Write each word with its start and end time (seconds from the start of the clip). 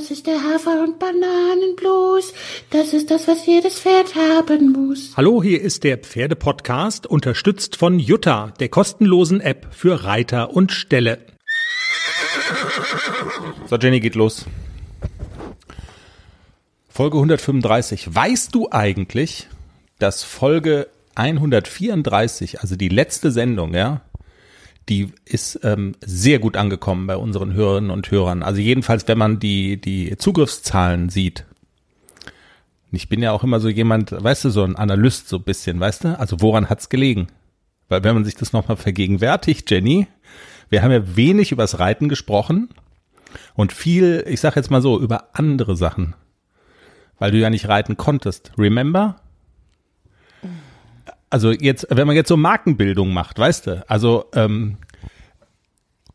Das 0.00 0.10
ist 0.10 0.26
der 0.26 0.42
Hafer- 0.42 0.82
und 0.82 0.98
Bananenblues. 0.98 2.32
Das 2.70 2.94
ist 2.94 3.10
das, 3.10 3.28
was 3.28 3.44
jedes 3.44 3.80
Pferd 3.80 4.14
haben 4.14 4.72
muss. 4.72 5.12
Hallo, 5.14 5.42
hier 5.42 5.60
ist 5.60 5.84
der 5.84 5.98
Pferdepodcast, 5.98 7.06
unterstützt 7.06 7.76
von 7.76 7.98
Jutta, 7.98 8.54
der 8.60 8.70
kostenlosen 8.70 9.42
App 9.42 9.66
für 9.72 10.04
Reiter 10.04 10.54
und 10.54 10.72
Ställe. 10.72 11.18
So, 13.66 13.76
Jenny 13.76 14.00
geht 14.00 14.14
los. 14.14 14.46
Folge 16.88 17.18
135. 17.18 18.14
Weißt 18.14 18.54
du 18.54 18.70
eigentlich, 18.70 19.48
dass 19.98 20.22
Folge 20.22 20.88
134, 21.14 22.62
also 22.62 22.74
die 22.74 22.88
letzte 22.88 23.30
Sendung, 23.30 23.74
ja, 23.74 24.00
die 24.90 25.12
ist 25.24 25.60
ähm, 25.62 25.94
sehr 26.04 26.40
gut 26.40 26.56
angekommen 26.56 27.06
bei 27.06 27.16
unseren 27.16 27.54
Hörerinnen 27.54 27.90
und 27.90 28.10
Hörern. 28.10 28.42
Also 28.42 28.60
jedenfalls, 28.60 29.06
wenn 29.06 29.18
man 29.18 29.38
die, 29.38 29.80
die 29.80 30.16
Zugriffszahlen 30.18 31.08
sieht. 31.08 31.46
Ich 32.90 33.08
bin 33.08 33.22
ja 33.22 33.30
auch 33.30 33.44
immer 33.44 33.60
so 33.60 33.68
jemand, 33.68 34.10
weißt 34.10 34.44
du, 34.44 34.50
so 34.50 34.64
ein 34.64 34.74
Analyst 34.74 35.28
so 35.28 35.36
ein 35.36 35.44
bisschen, 35.44 35.78
weißt 35.78 36.04
du? 36.04 36.18
Also 36.18 36.40
woran 36.40 36.68
hat's 36.68 36.88
gelegen? 36.88 37.28
Weil 37.88 38.02
wenn 38.02 38.14
man 38.14 38.24
sich 38.24 38.34
das 38.34 38.52
nochmal 38.52 38.76
vergegenwärtigt, 38.76 39.70
Jenny, 39.70 40.08
wir 40.70 40.82
haben 40.82 40.90
ja 40.90 41.16
wenig 41.16 41.52
übers 41.52 41.78
Reiten 41.78 42.08
gesprochen 42.08 42.68
und 43.54 43.72
viel, 43.72 44.24
ich 44.28 44.40
sag 44.40 44.56
jetzt 44.56 44.72
mal 44.72 44.82
so, 44.82 45.00
über 45.00 45.28
andere 45.34 45.76
Sachen. 45.76 46.14
Weil 47.20 47.30
du 47.30 47.38
ja 47.38 47.50
nicht 47.50 47.68
reiten 47.68 47.96
konntest. 47.96 48.52
Remember? 48.58 49.20
Also 51.30 51.52
jetzt, 51.52 51.86
wenn 51.90 52.06
man 52.06 52.16
jetzt 52.16 52.28
so 52.28 52.36
Markenbildung 52.36 53.12
macht, 53.12 53.38
weißt 53.38 53.66
du, 53.68 53.88
also 53.88 54.26
ähm, 54.34 54.78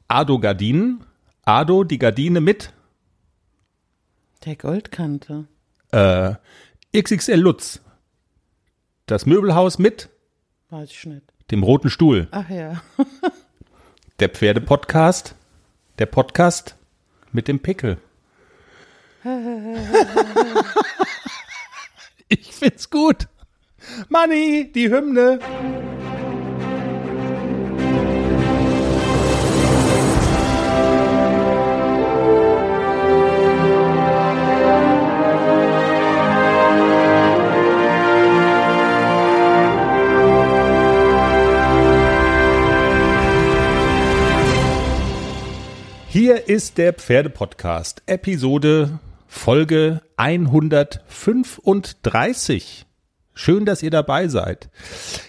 Ado 0.10 0.40
Gardinen, 0.40 1.04
Ado 1.46 1.84
die 1.86 1.98
Gardine 1.98 2.41
mit 2.41 2.74
Der 4.44 4.55
Goldkante. 4.58 5.46
äh, 5.91 6.34
XXL 6.96 7.36
Lutz, 7.40 7.80
das 9.05 9.26
Möbelhaus 9.26 9.80
mit 9.80 10.10
Weiß 10.70 10.91
ich 10.91 11.05
nicht. 11.05 11.24
dem 11.52 11.63
roten 11.63 11.90
Stuhl, 11.90 12.27
Ach 12.32 12.49
ja. 12.49 12.82
der 14.20 14.30
Pferdepodcast, 14.30 15.36
der 15.99 16.05
Podcast 16.08 16.76
mit 17.32 17.48
dem 17.48 17.60
Pickel. 17.62 17.98
ich 22.27 22.52
find's 22.54 22.90
gut. 22.90 23.27
Money, 24.10 24.71
die 24.74 24.90
Hymne. 24.90 25.40
Hier 46.07 46.48
ist 46.48 46.77
der 46.77 46.93
Pferdepodcast, 46.93 48.04
Episode 48.05 48.99
Folge 49.27 50.02
135. 50.15 52.85
Schön, 53.36 53.66
dass 53.66 53.84
ihr 53.84 53.91
dabei 53.91 54.28
seid. 54.30 54.70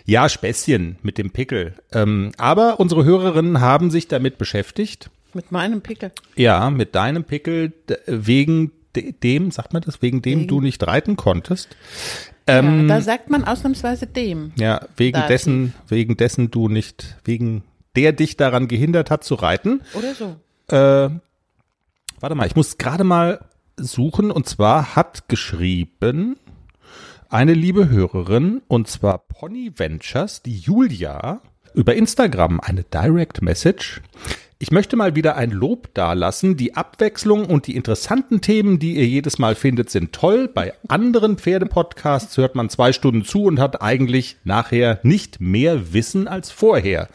Ja, 0.05 0.29
Späßchen 0.29 0.97
mit 1.03 1.19
dem 1.19 1.31
Pickel. 1.33 1.75
Ähm, 1.93 2.33
aber 2.39 2.79
unsere 2.81 3.05
Hörerinnen 3.05 3.61
haben 3.61 3.91
sich 3.91 4.07
damit 4.09 4.39
beschäftigt. 4.39 5.11
Mit 5.35 5.51
meinem 5.53 5.83
Pickel. 5.83 6.13
Ja, 6.37 6.71
mit 6.71 6.95
deinem 6.95 7.25
Pickel 7.25 7.73
wegen 8.07 8.71
de- 8.95 9.13
dem, 9.13 9.51
sagt 9.51 9.73
man 9.73 9.83
das, 9.83 10.01
wegen 10.03 10.23
dem 10.23 10.41
Wegen- 10.41 10.48
du 10.48 10.61
nicht 10.61 10.87
reiten 10.87 11.17
konntest. 11.17 11.69
ja, 12.48 12.61
Ähm, 12.61 12.87
da 12.89 13.01
sagt 13.01 13.29
man 13.29 13.45
ausnahmsweise 13.45 14.07
dem. 14.07 14.53
ja, 14.57 14.81
wegen 14.97 15.15
Dativ. 15.15 15.29
dessen, 15.29 15.75
wegen 15.89 16.17
dessen 16.17 16.51
du 16.53 16.69
nicht, 16.69 17.17
wegen 17.25 17.64
der 17.97 18.13
dich 18.13 18.36
daran 18.36 18.69
gehindert 18.69 19.11
hat 19.11 19.25
zu 19.25 19.35
reiten. 19.35 19.80
Oder 19.95 20.14
so. 20.14 20.36
Äh, 20.69 21.11
warte 22.20 22.35
mal, 22.36 22.47
ich 22.47 22.55
muss 22.57 22.79
gerade 22.79 23.05
mal 23.05 23.41
suchen 23.77 24.30
und 24.30 24.48
zwar 24.48 24.95
hat 24.97 25.29
geschrieben 25.29 26.36
eine 27.31 27.55
liebe 27.55 27.89
Hörerin 27.89 28.63
und 28.69 28.89
zwar 28.89 29.19
Pony 29.19 29.73
Ventures, 29.77 30.42
die 30.42 30.59
Julia, 30.59 31.41
über 31.75 31.95
Instagram 31.95 32.61
eine 32.61 32.85
Direct 32.85 33.42
Message. 33.42 34.01
Ich 34.59 34.70
möchte 34.70 34.97
mal 34.97 35.14
wieder 35.14 35.36
ein 35.36 35.51
Lob 35.51 35.92
dalassen. 35.92 36.57
Die 36.57 36.75
Abwechslung 36.75 37.45
und 37.45 37.67
die 37.67 37.77
interessanten 37.77 38.41
Themen, 38.41 38.79
die 38.79 38.97
ihr 38.97 39.07
jedes 39.07 39.39
Mal 39.39 39.55
findet, 39.55 39.91
sind 39.91 40.13
toll. 40.13 40.48
Bei 40.48 40.73
anderen 40.89 41.36
Pferdepodcasts 41.36 42.36
hört 42.39 42.55
man 42.55 42.70
zwei 42.70 42.92
Stunden 42.92 43.25
zu 43.25 43.45
und 43.45 43.61
hat 43.61 43.83
eigentlich 43.83 44.39
nachher 44.45 45.01
nicht 45.03 45.41
mehr 45.41 45.92
Wissen 45.92 46.27
als 46.27 46.51
vorher. 46.51 47.09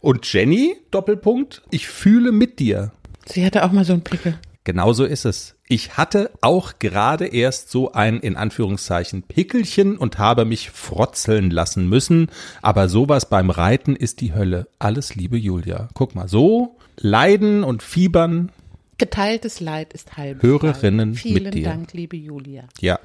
Und 0.00 0.32
Jenny, 0.32 0.76
Doppelpunkt, 0.92 1.62
ich 1.70 1.88
fühle 1.88 2.30
mit 2.30 2.60
dir. 2.60 2.92
Sie 3.26 3.44
hatte 3.44 3.64
auch 3.64 3.72
mal 3.72 3.84
so 3.84 3.94
einen 3.94 4.02
Pickel. 4.02 4.38
Genauso 4.64 5.04
ist 5.04 5.24
es. 5.24 5.56
Ich 5.66 5.96
hatte 5.96 6.30
auch 6.40 6.78
gerade 6.78 7.26
erst 7.26 7.70
so 7.70 7.92
ein 7.92 8.20
in 8.20 8.36
Anführungszeichen 8.36 9.22
Pickelchen 9.22 9.96
und 9.98 10.18
habe 10.18 10.44
mich 10.44 10.70
frotzeln 10.70 11.50
lassen 11.50 11.88
müssen, 11.88 12.28
aber 12.60 12.88
sowas 12.88 13.28
beim 13.28 13.50
Reiten 13.50 13.96
ist 13.96 14.20
die 14.20 14.34
Hölle. 14.34 14.68
Alles 14.78 15.16
liebe 15.16 15.36
Julia. 15.36 15.88
Guck 15.94 16.14
mal, 16.14 16.28
so 16.28 16.76
leiden 16.96 17.64
und 17.64 17.82
fiebern, 17.82 18.52
Geteiltes 18.98 19.58
Leid 19.58 19.94
ist 19.94 20.16
halbes 20.16 20.44
Hörerinnen. 20.44 21.14
Vielen 21.14 21.42
mit 21.42 21.54
dir. 21.54 21.64
Dank, 21.64 21.92
liebe 21.92 22.16
Julia. 22.16 22.64
ja. 22.80 23.00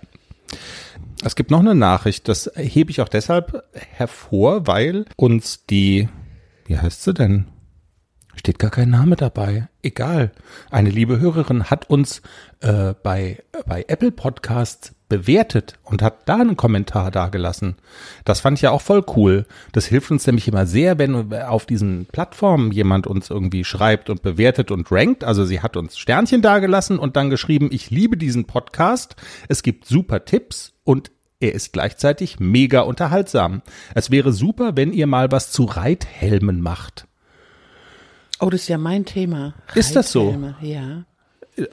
Es 1.24 1.36
gibt 1.36 1.50
noch 1.50 1.60
eine 1.60 1.74
Nachricht, 1.74 2.28
das 2.28 2.52
hebe 2.56 2.92
ich 2.92 3.02
auch 3.02 3.10
deshalb 3.10 3.64
hervor, 3.74 4.68
weil 4.68 5.06
uns 5.16 5.66
die, 5.66 6.08
wie 6.68 6.78
heißt 6.78 7.04
sie 7.04 7.14
denn? 7.16 7.48
Steht 8.38 8.60
gar 8.60 8.72
kein 8.72 8.92
Name 8.92 9.16
dabei. 9.16 9.68
Egal. 9.82 10.32
Eine 10.70 10.92
liebe 10.92 11.20
Hörerin 11.20 11.66
hat 11.66 11.90
uns 11.90 12.22
äh, 12.62 12.94
bei, 13.02 13.44
bei 13.66 13.84
Apple 13.88 14.12
Podcasts 14.12 14.94
bewertet 15.10 15.80
und 15.84 16.02
hat 16.02 16.30
da 16.30 16.36
einen 16.36 16.56
Kommentar 16.56 17.10
dagelassen. 17.12 17.78
Das 18.26 18.40
fand 18.40 18.58
ich 18.58 18.62
ja 18.62 18.72
auch 18.72 18.82
voll 18.82 19.04
cool. 19.16 19.46
Das 19.72 19.86
hilft 19.86 20.12
uns 20.12 20.28
nämlich 20.28 20.48
immer 20.48 20.68
sehr, 20.68 21.00
wenn 21.00 21.34
auf 21.34 21.66
diesen 21.66 22.06
Plattformen 22.06 22.72
jemand 22.72 23.08
uns 23.08 23.30
irgendwie 23.30 23.64
schreibt 23.64 24.10
und 24.10 24.22
bewertet 24.22 24.70
und 24.70 24.92
rankt. 24.92 25.24
Also 25.24 25.44
sie 25.44 25.62
hat 25.62 25.76
uns 25.76 25.98
Sternchen 25.98 26.42
dagelassen 26.42 27.00
und 27.00 27.16
dann 27.16 27.30
geschrieben, 27.30 27.70
ich 27.72 27.90
liebe 27.90 28.18
diesen 28.18 28.46
Podcast. 28.46 29.16
Es 29.48 29.64
gibt 29.64 29.86
super 29.86 30.26
Tipps 30.26 30.74
und 30.84 31.12
er 31.40 31.54
ist 31.54 31.74
gleichzeitig 31.74 32.40
mega 32.40 32.82
unterhaltsam. 32.82 33.62
Es 33.96 34.12
wäre 34.12 34.32
super, 34.32 34.76
wenn 34.76 34.94
ihr 34.94 35.08
mal 35.08 35.32
was 35.32 35.52
zu 35.52 35.64
Reithelmen 35.66 36.62
macht. 36.62 37.07
Oh, 38.40 38.50
das 38.50 38.62
ist 38.62 38.68
ja 38.68 38.78
mein 38.78 39.06
Thema. 39.06 39.54
Ist 39.74 39.96
das 39.96 40.12
so? 40.12 40.36
Ja. 40.62 41.04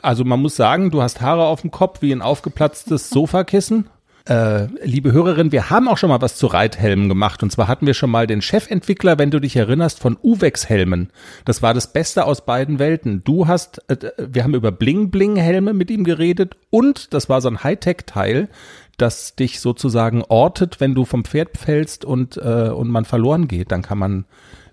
Also 0.01 0.25
man 0.25 0.41
muss 0.41 0.57
sagen, 0.57 0.91
du 0.91 1.03
hast 1.03 1.21
Haare 1.21 1.45
auf 1.47 1.61
dem 1.61 1.71
Kopf 1.71 2.01
wie 2.01 2.13
ein 2.13 2.23
aufgeplatztes 2.23 3.11
Sofakissen. 3.11 3.89
Äh, 4.27 4.69
liebe 4.83 5.13
Hörerin, 5.13 5.53
wir 5.53 5.69
haben 5.69 5.87
auch 5.87 5.99
schon 5.99 6.09
mal 6.09 6.23
was 6.23 6.37
zu 6.37 6.47
Reithelmen 6.47 7.11
gemacht. 7.11 7.43
Und 7.43 7.51
zwar 7.51 7.69
hatten 7.69 7.87
wir 7.87 7.93
schon 7.93 8.09
mal 8.09 8.27
den 8.27 8.41
Chefentwickler, 8.41 9.19
wenn 9.19 9.31
du 9.31 9.39
dich 9.39 9.55
erinnerst, 9.55 9.99
von 9.99 10.17
Uwex-Helmen. 10.23 11.11
Das 11.45 11.61
war 11.61 11.75
das 11.75 11.93
Beste 11.93 12.25
aus 12.25 12.47
beiden 12.47 12.79
Welten. 12.79 13.23
Du 13.25 13.47
hast, 13.47 13.83
äh, 13.91 14.13
wir 14.17 14.43
haben 14.43 14.55
über 14.55 14.73
Bling-Bling-Helme 14.73 15.75
mit 15.75 15.91
ihm 15.91 16.05
geredet 16.05 16.57
und 16.71 17.13
das 17.13 17.29
war 17.29 17.43
so 17.43 17.49
ein 17.49 17.63
Hightech-Teil, 17.63 18.49
das 18.97 19.37
dich 19.37 19.61
sozusagen 19.61 20.23
ortet, 20.23 20.81
wenn 20.81 20.95
du 20.95 21.05
vom 21.05 21.25
Pferd 21.25 21.59
fällst 21.59 22.07
und, 22.07 22.39
äh, 22.39 22.71
und 22.71 22.89
man 22.89 23.05
verloren 23.05 23.47
geht. 23.47 23.73
Dann 23.73 23.83
kann 23.83 23.99
man 23.99 24.25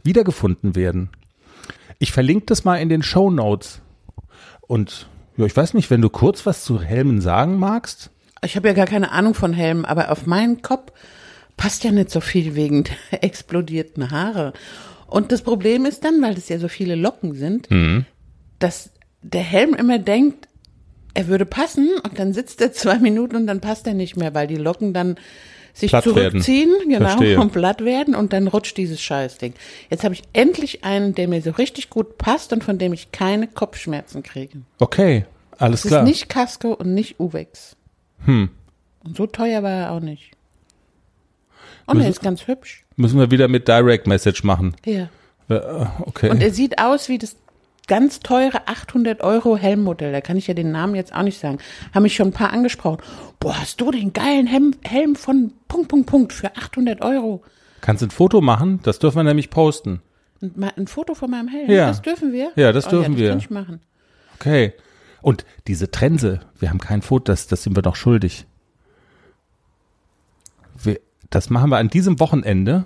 wiedergefunden 0.03 0.78
werden. 0.78 1.09
Ich 2.01 2.12
verlinke 2.12 2.47
das 2.47 2.63
mal 2.63 2.78
in 2.78 2.89
den 2.89 3.03
Show 3.03 3.29
Notes. 3.29 3.79
Und 4.62 5.07
ja, 5.38 5.45
ich 5.45 5.56
weiß 5.56 5.75
nicht, 5.75 5.91
wenn 5.91 6.01
du 6.01 6.09
kurz 6.09 6.47
was 6.47 6.63
zu 6.63 6.81
Helmen 6.81 7.22
sagen 7.22 7.59
magst. 7.59 8.09
Ich 8.43 8.55
habe 8.55 8.70
ja 8.70 8.73
gar 8.73 8.87
keine 8.87 9.11
Ahnung 9.11 9.35
von 9.35 9.53
Helmen, 9.53 9.85
aber 9.85 10.11
auf 10.11 10.26
meinen 10.26 10.64
Kopf 10.64 10.91
passt 11.58 11.84
ja 11.84 11.91
nicht 11.91 12.09
so 12.09 12.20
viel 12.20 12.55
wegen 12.55 12.85
der 12.85 12.96
explodierten 13.23 14.09
Haare. 14.09 14.53
Und 15.05 15.31
das 15.31 15.43
Problem 15.43 15.85
ist 15.85 16.03
dann, 16.03 16.23
weil 16.23 16.35
es 16.35 16.49
ja 16.49 16.58
so 16.58 16.70
viele 16.70 16.96
Locken 16.96 17.35
sind, 17.35 17.70
dass 18.58 18.90
der 19.22 19.43
Helm 19.43 19.76
immer 19.76 19.99
denkt, 19.99 20.47
er 21.14 21.28
würde 21.28 21.46
passen 21.46 21.87
und 22.03 22.17
dann 22.17 22.34
sitzt 22.34 22.61
er 22.61 22.72
zwei 22.73 22.97
Minuten 22.97 23.35
und 23.35 23.46
dann 23.46 23.61
passt 23.61 23.85
er 23.85 23.93
nicht 23.93 24.17
mehr, 24.17 24.34
weil 24.34 24.47
die 24.47 24.55
Locken 24.55 24.93
dann 24.96 25.17
sich 25.73 25.91
Platt 25.91 26.06
werden. 26.08 26.41
zurückziehen, 26.41 26.70
genau, 26.88 27.08
Verstehe. 27.09 27.40
und 27.40 27.52
platt 27.53 27.84
werden 27.85 28.16
und 28.16 28.34
dann 28.34 28.47
rutscht 28.47 28.78
dieses 28.78 29.02
Scheißding. 29.02 29.53
Jetzt 29.90 30.03
habe 30.03 30.14
ich 30.14 30.23
endlich 30.34 30.84
einen, 30.84 31.16
der 31.16 31.28
mir 31.28 31.41
so 31.41 31.52
richtig 31.52 31.90
gut 31.90 32.18
passt 32.18 32.53
und 32.53 32.64
von 32.64 32.78
dem 32.78 32.94
ich 32.94 33.12
keine 33.12 33.47
Kopfschmerzen 33.47 34.23
kriege. 34.23 34.59
Okay, 34.79 35.26
alles 35.58 35.85
Es 35.85 35.90
klar. 35.90 36.02
ist 36.03 36.08
nicht 36.08 36.29
Casco 36.29 36.73
und 36.73 36.94
nicht 36.94 37.20
Uwex. 37.20 37.76
Hm. 38.26 38.50
Und 39.03 39.18
so 39.18 39.26
teuer 39.28 39.64
war 39.64 39.72
er 39.72 39.91
auch 39.91 40.00
nicht. 40.00 40.32
Und 41.88 41.96
er 41.96 41.96
Müssen- 41.96 42.09
ist 42.12 42.22
ganz 42.22 42.47
hübsch. 42.47 42.85
Müssen 42.96 43.17
wir 43.20 43.32
wieder 43.32 43.47
mit 43.47 43.67
Direct 43.67 44.06
Message 44.08 44.44
machen. 44.44 44.76
Ja. 44.85 45.09
Äh, 45.50 45.85
Okay. 46.06 46.29
Und 46.29 46.41
er 46.41 46.52
sieht 46.52 46.79
aus 46.79 47.09
wie 47.09 47.17
das 47.17 47.35
ganz 47.91 48.22
teure 48.22 48.70
800 48.70 49.20
Euro 49.20 49.58
Helmmodell, 49.58 50.14
da 50.14 50.22
kann 50.22 50.38
ich 50.38 50.47
ja 50.47 50.53
den 50.53 50.72
Namen 50.72 50.96
jetzt 50.96 51.14
auch 51.14 51.23
nicht 51.23 51.38
sagen, 51.38 51.58
haben 51.93 52.03
mich 52.03 52.16
schon 52.16 52.28
ein 52.28 52.32
paar 52.32 52.53
angesprochen. 52.53 53.02
Boah, 53.38 53.59
hast 53.59 53.82
du 53.82 53.91
den 53.91 54.14
geilen 54.14 54.47
Helm, 54.47 54.73
Helm 54.82 55.17
von 55.17 55.52
Punkt, 55.67 55.90
Punkt, 55.90 56.08
Punkt 56.08 56.32
für 56.32 56.55
800 56.55 57.02
Euro? 57.02 57.43
Kannst 57.82 58.02
du 58.02 58.05
ein 58.05 58.11
Foto 58.11 58.40
machen? 58.40 58.79
Das 58.84 58.99
dürfen 58.99 59.17
wir 59.17 59.23
nämlich 59.26 59.49
posten. 59.49 60.02
Mal 60.40 60.72
ein 60.78 60.88
Foto 60.88 61.16
von 61.16 61.32
meinem 61.32 61.49
Helm, 61.49 61.70
Ja. 61.70 61.88
das 61.88 62.02
dürfen 62.02 62.32
wir? 62.32 62.53
Ja, 62.55 62.72
das 62.72 62.88
oh, 62.88 62.91
dürfen 62.91 63.11
ja, 63.11 63.17
das 63.17 63.20
wir. 63.20 63.29
Kann 63.32 63.40
ich 63.40 63.49
machen. 63.49 63.82
Okay. 64.35 64.73
Und 65.22 65.46
diese 65.67 65.91
Trense, 65.91 66.40
wir 66.59 66.70
haben 66.70 66.79
kein 66.79 67.02
Foto, 67.02 67.26
das, 67.26 67.47
das 67.47 67.64
sind 67.64 67.76
wir 67.76 67.84
doch 67.84 67.97
schuldig. 67.97 68.46
Wir, 70.82 71.02
das 71.29 71.49
machen 71.49 71.70
wir 71.70 71.78
an 71.78 71.90
diesem 71.90 72.22
Wochenende. 72.22 72.85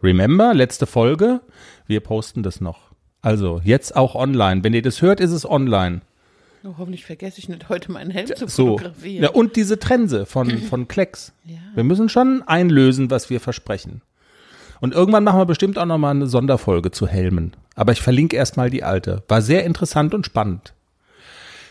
Remember, 0.00 0.54
letzte 0.54 0.86
Folge. 0.86 1.40
Wir 1.88 1.98
posten 1.98 2.44
das 2.44 2.60
noch. 2.60 2.87
Also, 3.22 3.60
jetzt 3.64 3.96
auch 3.96 4.14
online. 4.14 4.62
Wenn 4.64 4.74
ihr 4.74 4.82
das 4.82 5.02
hört, 5.02 5.20
ist 5.20 5.32
es 5.32 5.48
online. 5.48 6.00
Oh, 6.64 6.74
hoffentlich 6.78 7.04
vergesse 7.04 7.38
ich 7.38 7.48
nicht 7.48 7.68
heute 7.68 7.92
meinen 7.92 8.10
Helm 8.10 8.26
zu 8.26 8.48
So. 8.48 8.76
fotografieren. 8.78 9.22
Ja, 9.22 9.30
und 9.30 9.56
diese 9.56 9.78
Trense 9.78 10.26
von, 10.26 10.58
von 10.58 10.88
Klecks. 10.88 11.32
Wir 11.74 11.84
müssen 11.84 12.08
schon 12.08 12.42
einlösen, 12.46 13.10
was 13.10 13.30
wir 13.30 13.40
versprechen. 13.40 14.02
Und 14.80 14.94
irgendwann 14.94 15.24
machen 15.24 15.40
wir 15.40 15.46
bestimmt 15.46 15.78
auch 15.78 15.86
nochmal 15.86 16.12
eine 16.12 16.26
Sonderfolge 16.26 16.90
zu 16.90 17.06
Helmen. 17.08 17.52
Aber 17.74 17.92
ich 17.92 18.00
verlinke 18.00 18.36
erstmal 18.36 18.70
die 18.70 18.82
alte. 18.84 19.22
War 19.28 19.42
sehr 19.42 19.64
interessant 19.64 20.14
und 20.14 20.26
spannend. 20.26 20.72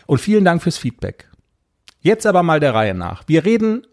Und 0.06 0.18
vielen 0.20 0.44
Dank 0.44 0.62
fürs 0.62 0.78
Feedback. 0.78 1.28
Jetzt 2.00 2.26
aber 2.26 2.42
mal 2.42 2.60
der 2.60 2.74
Reihe 2.74 2.94
nach. 2.94 3.24
Wir 3.26 3.44
reden 3.44 3.86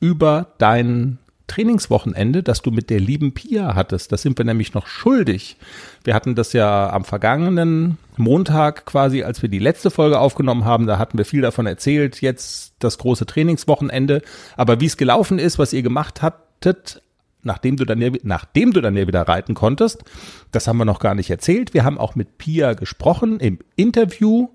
über 0.00 0.48
dein 0.58 1.18
Trainingswochenende, 1.46 2.42
das 2.42 2.62
du 2.62 2.70
mit 2.70 2.90
der 2.90 3.00
lieben 3.00 3.34
Pia 3.34 3.74
hattest. 3.74 4.12
Das 4.12 4.22
sind 4.22 4.38
wir 4.38 4.44
nämlich 4.44 4.74
noch 4.74 4.86
schuldig. 4.86 5.56
Wir 6.02 6.14
hatten 6.14 6.34
das 6.34 6.52
ja 6.52 6.90
am 6.90 7.04
vergangenen 7.04 7.98
Montag 8.16 8.86
quasi, 8.86 9.22
als 9.22 9.42
wir 9.42 9.48
die 9.48 9.58
letzte 9.58 9.90
Folge 9.90 10.18
aufgenommen 10.18 10.64
haben. 10.64 10.86
Da 10.86 10.98
hatten 10.98 11.18
wir 11.18 11.24
viel 11.24 11.42
davon 11.42 11.66
erzählt. 11.66 12.20
Jetzt 12.22 12.74
das 12.78 12.98
große 12.98 13.26
Trainingswochenende. 13.26 14.22
Aber 14.56 14.80
wie 14.80 14.86
es 14.86 14.96
gelaufen 14.96 15.38
ist, 15.38 15.58
was 15.58 15.72
ihr 15.72 15.82
gemacht 15.82 16.22
hattet, 16.22 17.02
nachdem 17.42 17.76
du 17.76 17.84
dann 17.84 18.00
ja, 18.00 18.10
nachdem 18.22 18.72
du 18.72 18.80
dann 18.80 18.96
ja 18.96 19.06
wieder 19.06 19.22
reiten 19.22 19.54
konntest, 19.54 20.02
das 20.50 20.66
haben 20.66 20.78
wir 20.78 20.86
noch 20.86 21.00
gar 21.00 21.14
nicht 21.14 21.30
erzählt. 21.30 21.74
Wir 21.74 21.84
haben 21.84 21.98
auch 21.98 22.14
mit 22.14 22.38
Pia 22.38 22.72
gesprochen 22.72 23.38
im 23.38 23.58
Interview. 23.76 24.48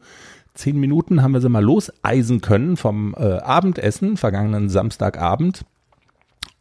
Zehn 0.55 0.79
Minuten 0.79 1.21
haben 1.21 1.31
wir 1.33 1.41
sie 1.41 1.49
mal 1.49 1.63
loseisen 1.63 2.41
können 2.41 2.75
vom 2.75 3.13
äh, 3.17 3.37
Abendessen, 3.37 4.17
vergangenen 4.17 4.69
Samstagabend. 4.69 5.63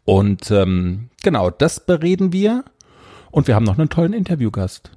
Und 0.08 0.50
ähm, 0.50 1.10
genau, 1.22 1.50
das 1.50 1.81
bereden 1.81 2.32
wir. 2.32 2.64
Und 3.31 3.46
wir 3.46 3.55
haben 3.55 3.64
noch 3.64 3.76
einen 3.76 3.90
tollen 3.90 4.14
Interviewgast. 4.14 4.90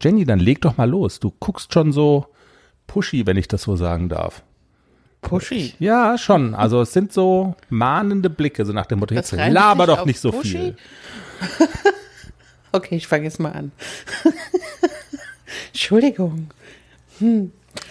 Jenny, 0.00 0.24
dann 0.24 0.38
leg 0.38 0.60
doch 0.60 0.76
mal 0.76 0.88
los. 0.88 1.18
Du 1.18 1.32
guckst 1.40 1.74
schon 1.74 1.90
so 1.90 2.26
pushy, 2.86 3.26
wenn 3.26 3.36
ich 3.36 3.48
das 3.48 3.62
so 3.62 3.74
sagen 3.74 4.08
darf. 4.08 4.44
Pushy. 5.22 5.74
Ja, 5.80 6.16
schon. 6.18 6.54
Also 6.54 6.82
es 6.82 6.92
sind 6.92 7.12
so 7.12 7.56
mahnende 7.68 8.30
Blicke, 8.30 8.64
so 8.64 8.72
nach 8.72 8.86
dem 8.86 9.00
Motto, 9.00 9.12
jetzt 9.16 9.32
laber 9.32 9.88
doch 9.88 10.06
nicht 10.06 10.20
so 10.20 10.30
pushy? 10.30 10.48
viel. 10.50 10.76
Okay, 12.70 12.96
ich 12.96 13.06
fange 13.06 13.22
jetzt 13.22 13.38
mal 13.38 13.52
an. 13.52 13.70
Entschuldigung. 15.68 16.48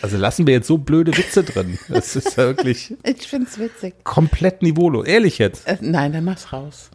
Also 0.01 0.17
lassen 0.17 0.47
wir 0.47 0.53
jetzt 0.53 0.67
so 0.67 0.77
blöde 0.77 1.15
Witze 1.17 1.43
drin. 1.43 1.77
Das 1.89 2.15
ist 2.15 2.37
ja 2.37 2.45
wirklich 2.45 2.93
Ich 3.03 3.27
find's 3.27 3.57
witzig. 3.57 3.95
komplett 4.03 4.61
niveaulos. 4.61 5.05
Ehrlich 5.07 5.37
jetzt. 5.37 5.67
Äh, 5.67 5.77
nein, 5.81 6.11
dann 6.13 6.23
mach's 6.25 6.51
raus. 6.53 6.89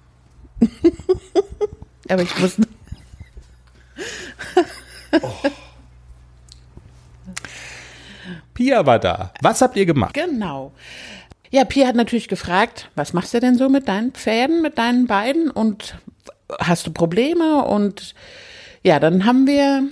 Aber 2.09 2.23
ich 2.23 2.39
muss. 2.39 2.57
Pia 8.55 8.85
war 8.87 8.99
da. 8.99 9.33
Was 9.41 9.63
habt 9.63 9.77
ihr 9.77 9.87
gemacht? 9.87 10.15
Genau. 10.15 10.73
Ja, 11.51 11.65
Pia 11.65 11.87
hat 11.87 11.97
natürlich 11.97 12.29
gefragt, 12.29 12.91
was 12.95 13.13
machst 13.13 13.33
du 13.33 13.41
denn 13.41 13.57
so 13.57 13.69
mit 13.69 13.89
deinen 13.89 14.13
Pferden, 14.13 14.61
mit 14.61 14.77
deinen 14.79 15.07
beiden 15.07 15.51
und 15.51 15.97
hast 16.61 16.87
du 16.87 16.91
Probleme? 16.93 17.65
Und 17.65 18.15
ja, 18.83 19.01
dann 19.01 19.25
haben 19.25 19.47
wir 19.47 19.85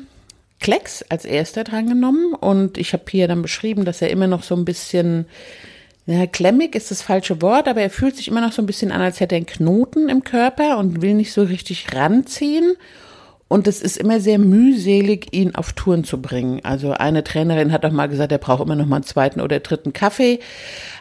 Klecks 0.61 1.03
als 1.09 1.25
erster 1.25 1.65
drangenommen 1.65 2.35
und 2.35 2.79
ich 2.79 2.93
habe 2.93 3.05
Pia 3.05 3.27
dann 3.27 3.43
beschrieben, 3.43 3.85
dass 3.85 4.03
er 4.03 4.11
immer 4.11 4.27
noch 4.27 4.43
so 4.43 4.55
ein 4.55 4.65
bisschen, 4.65 5.27
ja, 6.07 6.27
klemmig 6.27 6.75
ist 6.75 6.91
das 6.91 7.03
falsche 7.03 7.43
Wort, 7.43 7.69
aber 7.69 7.83
er 7.83 7.91
fühlt 7.91 8.17
sich 8.17 8.29
immer 8.29 8.41
noch 8.41 8.53
so 8.53 8.63
ein 8.63 8.67
bisschen 8.67 8.91
an, 8.91 9.03
als 9.03 9.21
hätte 9.21 9.35
er 9.35 9.39
einen 9.39 9.47
Knoten 9.47 10.09
im 10.09 10.25
Körper 10.25 10.79
und 10.79 11.03
will 11.03 11.15
nicht 11.15 11.33
so 11.33 11.43
richtig 11.43 11.95
ranziehen. 11.95 12.77
Und 13.49 13.69
es 13.69 13.81
ist 13.81 13.97
immer 13.97 14.19
sehr 14.19 14.39
mühselig, 14.39 15.33
ihn 15.33 15.55
auf 15.55 15.73
Touren 15.73 16.03
zu 16.03 16.21
bringen. 16.21 16.65
Also 16.65 16.91
eine 16.93 17.23
Trainerin 17.23 17.71
hat 17.71 17.85
doch 17.85 17.93
mal 17.93 18.09
gesagt, 18.09 18.33
er 18.33 18.39
braucht 18.39 18.63
immer 18.63 18.75
noch 18.75 18.87
mal 18.87 18.97
einen 18.97 19.05
zweiten 19.05 19.41
oder 19.41 19.61
dritten 19.61 19.93
Kaffee. 19.93 20.41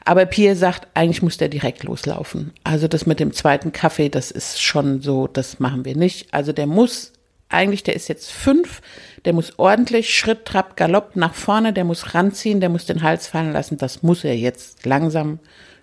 Aber 0.03 0.27
Pierre 0.27 0.55
sagt, 0.55 0.87
eigentlich 0.93 1.23
muss 1.23 1.37
der 1.37 1.49
direkt 1.49 1.83
loslaufen. 1.83 2.53
Also 2.63 2.87
das 2.87 3.07
mit 3.07 3.19
dem 3.19 3.33
zweiten 3.33 3.71
Kaffee, 3.71 4.09
das 4.09 4.29
ist 4.29 4.61
schon 4.61 5.01
so, 5.01 5.25
das 5.25 5.59
machen 5.59 5.85
wir 5.85 5.95
nicht. 5.95 6.31
Also 6.35 6.51
der 6.53 6.67
muss, 6.67 7.13
eigentlich, 7.49 7.81
der 7.81 7.95
ist 7.95 8.09
jetzt 8.09 8.31
fünf, 8.31 8.81
der 9.25 9.33
muss 9.33 9.57
ordentlich 9.57 10.13
Schritt, 10.13 10.45
Trab, 10.45 10.77
Galopp 10.77 11.15
nach 11.15 11.33
vorne, 11.33 11.73
der 11.73 11.83
muss 11.83 12.13
ranziehen, 12.13 12.59
der 12.59 12.69
muss 12.69 12.85
den 12.85 13.01
Hals 13.01 13.27
fallen 13.27 13.53
lassen. 13.53 13.77
Das 13.77 14.03
muss 14.03 14.23
er 14.23 14.37
jetzt 14.37 14.85
langsam 14.85 15.39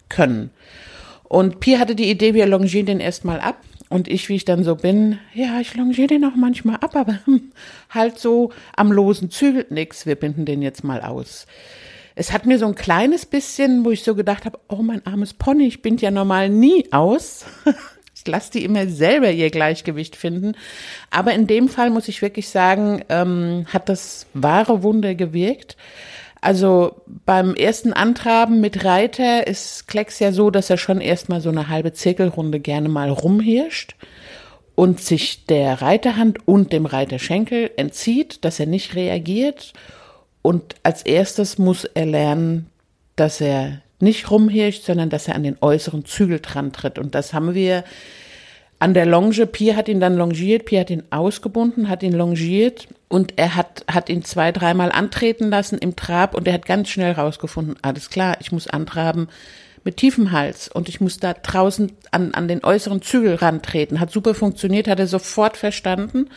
können. 0.08 0.50
Und 1.24 1.60
Pierre 1.60 1.80
hatte 1.80 1.96
die 1.96 2.10
Idee, 2.10 2.34
wir 2.34 2.46
longieren 2.46 2.86
den 2.86 3.00
erstmal 3.00 3.40
ab. 3.40 3.56
Und 3.88 4.08
ich, 4.08 4.30
wie 4.30 4.36
ich 4.36 4.46
dann 4.46 4.64
so 4.64 4.76
bin, 4.76 5.18
ja, 5.34 5.60
ich 5.60 5.74
longiere 5.74 6.06
den 6.06 6.24
auch 6.24 6.34
manchmal 6.34 6.76
ab, 6.76 6.96
aber 6.96 7.18
halt 7.90 8.18
so 8.18 8.50
am 8.74 8.90
losen 8.90 9.30
Zügel 9.30 9.66
nix, 9.68 10.06
wir 10.06 10.14
binden 10.14 10.46
den 10.46 10.62
jetzt 10.62 10.82
mal 10.82 11.02
aus. 11.02 11.46
Es 12.14 12.32
hat 12.32 12.46
mir 12.46 12.58
so 12.58 12.66
ein 12.66 12.74
kleines 12.74 13.26
bisschen, 13.26 13.84
wo 13.84 13.90
ich 13.90 14.02
so 14.02 14.14
gedacht 14.14 14.44
habe, 14.46 14.58
oh 14.68 14.82
mein 14.82 15.04
armes 15.06 15.34
Pony, 15.34 15.66
ich 15.66 15.82
bind 15.82 16.00
ja 16.00 16.10
normal 16.10 16.48
nie 16.48 16.90
aus. 16.90 17.44
Lasse 18.26 18.52
die 18.52 18.64
immer 18.64 18.86
selber 18.86 19.30
ihr 19.30 19.50
Gleichgewicht 19.50 20.16
finden. 20.16 20.52
Aber 21.10 21.32
in 21.32 21.46
dem 21.46 21.68
Fall 21.68 21.90
muss 21.90 22.08
ich 22.08 22.22
wirklich 22.22 22.48
sagen, 22.48 23.04
ähm, 23.08 23.66
hat 23.72 23.88
das 23.88 24.26
wahre 24.34 24.82
Wunder 24.82 25.14
gewirkt. 25.14 25.76
Also 26.40 27.02
beim 27.24 27.54
ersten 27.54 27.92
Antraben 27.92 28.60
mit 28.60 28.84
Reiter 28.84 29.46
ist 29.46 29.86
Klecks 29.86 30.18
ja 30.18 30.32
so, 30.32 30.50
dass 30.50 30.70
er 30.70 30.76
schon 30.76 31.00
erstmal 31.00 31.40
so 31.40 31.50
eine 31.50 31.68
halbe 31.68 31.92
Zirkelrunde 31.92 32.58
gerne 32.58 32.88
mal 32.88 33.10
rumhirscht 33.10 33.94
und 34.74 35.00
sich 35.00 35.46
der 35.46 35.82
Reiterhand 35.82 36.48
und 36.48 36.72
dem 36.72 36.86
Reiterschenkel 36.86 37.70
entzieht, 37.76 38.44
dass 38.44 38.58
er 38.58 38.66
nicht 38.66 38.96
reagiert. 38.96 39.72
Und 40.42 40.74
als 40.82 41.02
erstes 41.02 41.58
muss 41.58 41.84
er 41.84 42.06
lernen, 42.06 42.68
dass 43.14 43.40
er 43.40 43.82
nicht 44.02 44.30
rumhirscht, 44.30 44.84
sondern 44.84 45.08
dass 45.08 45.28
er 45.28 45.36
an 45.36 45.44
den 45.44 45.56
äußeren 45.60 46.04
Zügel 46.04 46.40
dran 46.40 46.72
tritt. 46.72 46.98
Und 46.98 47.14
das 47.14 47.32
haben 47.32 47.54
wir 47.54 47.84
an 48.78 48.94
der 48.94 49.06
Longe. 49.06 49.46
Pierre 49.46 49.76
hat 49.76 49.88
ihn 49.88 50.00
dann 50.00 50.16
longiert, 50.16 50.64
Pierre 50.64 50.80
hat 50.80 50.90
ihn 50.90 51.04
ausgebunden, 51.10 51.88
hat 51.88 52.02
ihn 52.02 52.12
longiert 52.12 52.88
und 53.08 53.34
er 53.36 53.54
hat, 53.54 53.84
hat 53.86 54.08
ihn 54.08 54.24
zwei, 54.24 54.50
dreimal 54.50 54.90
antreten 54.90 55.50
lassen 55.50 55.78
im 55.78 55.94
Trab 55.94 56.34
und 56.34 56.48
er 56.48 56.54
hat 56.54 56.66
ganz 56.66 56.88
schnell 56.88 57.12
rausgefunden, 57.12 57.76
alles 57.82 58.10
klar, 58.10 58.36
ich 58.40 58.50
muss 58.50 58.66
antraben 58.66 59.28
mit 59.84 59.98
tiefem 59.98 60.32
Hals 60.32 60.68
und 60.68 60.88
ich 60.88 61.00
muss 61.00 61.18
da 61.18 61.32
draußen 61.32 61.92
an, 62.10 62.34
an 62.34 62.48
den 62.48 62.64
äußeren 62.64 63.02
Zügel 63.02 63.36
rantreten. 63.36 64.00
Hat 64.00 64.10
super 64.10 64.34
funktioniert, 64.34 64.88
hat 64.88 64.98
er 64.98 65.06
sofort 65.06 65.56
verstanden. 65.56 66.28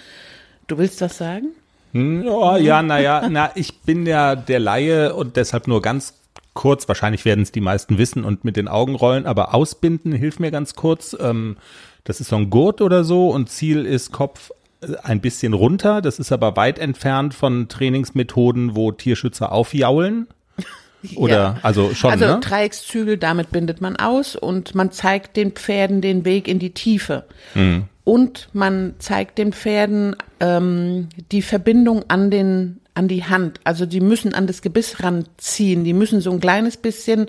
Du 0.67 0.77
willst 0.77 1.01
was 1.01 1.17
sagen? 1.17 1.47
Oh, 1.93 2.57
ja, 2.57 2.83
naja, 2.83 3.27
na, 3.29 3.51
ich 3.55 3.81
bin 3.81 4.05
ja 4.05 4.35
der 4.35 4.59
Laie 4.59 5.15
und 5.15 5.37
deshalb 5.37 5.67
nur 5.67 5.81
ganz 5.81 6.13
kurz, 6.55 6.87
wahrscheinlich 6.87 7.23
werden 7.25 7.43
es 7.43 7.51
die 7.51 7.61
meisten 7.61 7.99
wissen 7.99 8.23
und 8.25 8.43
mit 8.43 8.55
den 8.57 8.67
Augen 8.67 8.95
rollen, 8.95 9.27
aber 9.27 9.53
ausbinden 9.53 10.11
hilft 10.11 10.39
mir 10.39 10.49
ganz 10.49 10.73
kurz. 10.73 11.15
Ähm, 11.19 11.57
das 12.03 12.19
ist 12.21 12.29
so 12.29 12.37
ein 12.37 12.49
Gurt 12.49 12.81
oder 12.81 13.03
so 13.03 13.29
und 13.29 13.49
Ziel 13.49 13.85
ist 13.85 14.11
Kopf 14.11 14.51
äh, 14.81 14.95
ein 15.03 15.21
bisschen 15.21 15.53
runter. 15.53 16.01
Das 16.01 16.17
ist 16.17 16.31
aber 16.31 16.55
weit 16.55 16.79
entfernt 16.79 17.33
von 17.35 17.67
Trainingsmethoden, 17.67 18.75
wo 18.75 18.91
Tierschützer 18.91 19.51
aufjaulen. 19.51 20.27
Oder, 21.17 21.35
Ja. 21.35 21.57
also 21.61 21.93
schon, 21.93 22.11
Also 22.11 22.25
ne? 22.25 22.39
Dreieckszügel, 22.41 23.17
damit 23.19 23.51
bindet 23.51 23.79
man 23.79 23.95
aus 23.95 24.35
und 24.35 24.73
man 24.73 24.91
zeigt 24.91 25.37
den 25.37 25.51
Pferden 25.51 26.01
den 26.01 26.25
Weg 26.25 26.47
in 26.47 26.57
die 26.57 26.71
Tiefe. 26.71 27.25
Und 28.03 28.49
man 28.53 28.95
zeigt 28.97 29.37
den 29.37 29.53
Pferden 29.53 30.15
ähm, 30.39 31.09
die 31.31 31.43
Verbindung 31.43 32.05
an 32.07 32.31
den 32.31 32.79
an 32.95 33.07
die 33.07 33.25
Hand. 33.25 33.59
Also 33.63 33.85
die 33.85 34.01
müssen 34.01 34.33
an 34.33 34.47
das 34.47 34.61
Gebiss 34.61 35.03
ranziehen. 35.03 35.83
Die 35.83 35.93
müssen 35.93 36.21
so 36.21 36.31
ein 36.31 36.39
kleines 36.39 36.77
bisschen 36.77 37.27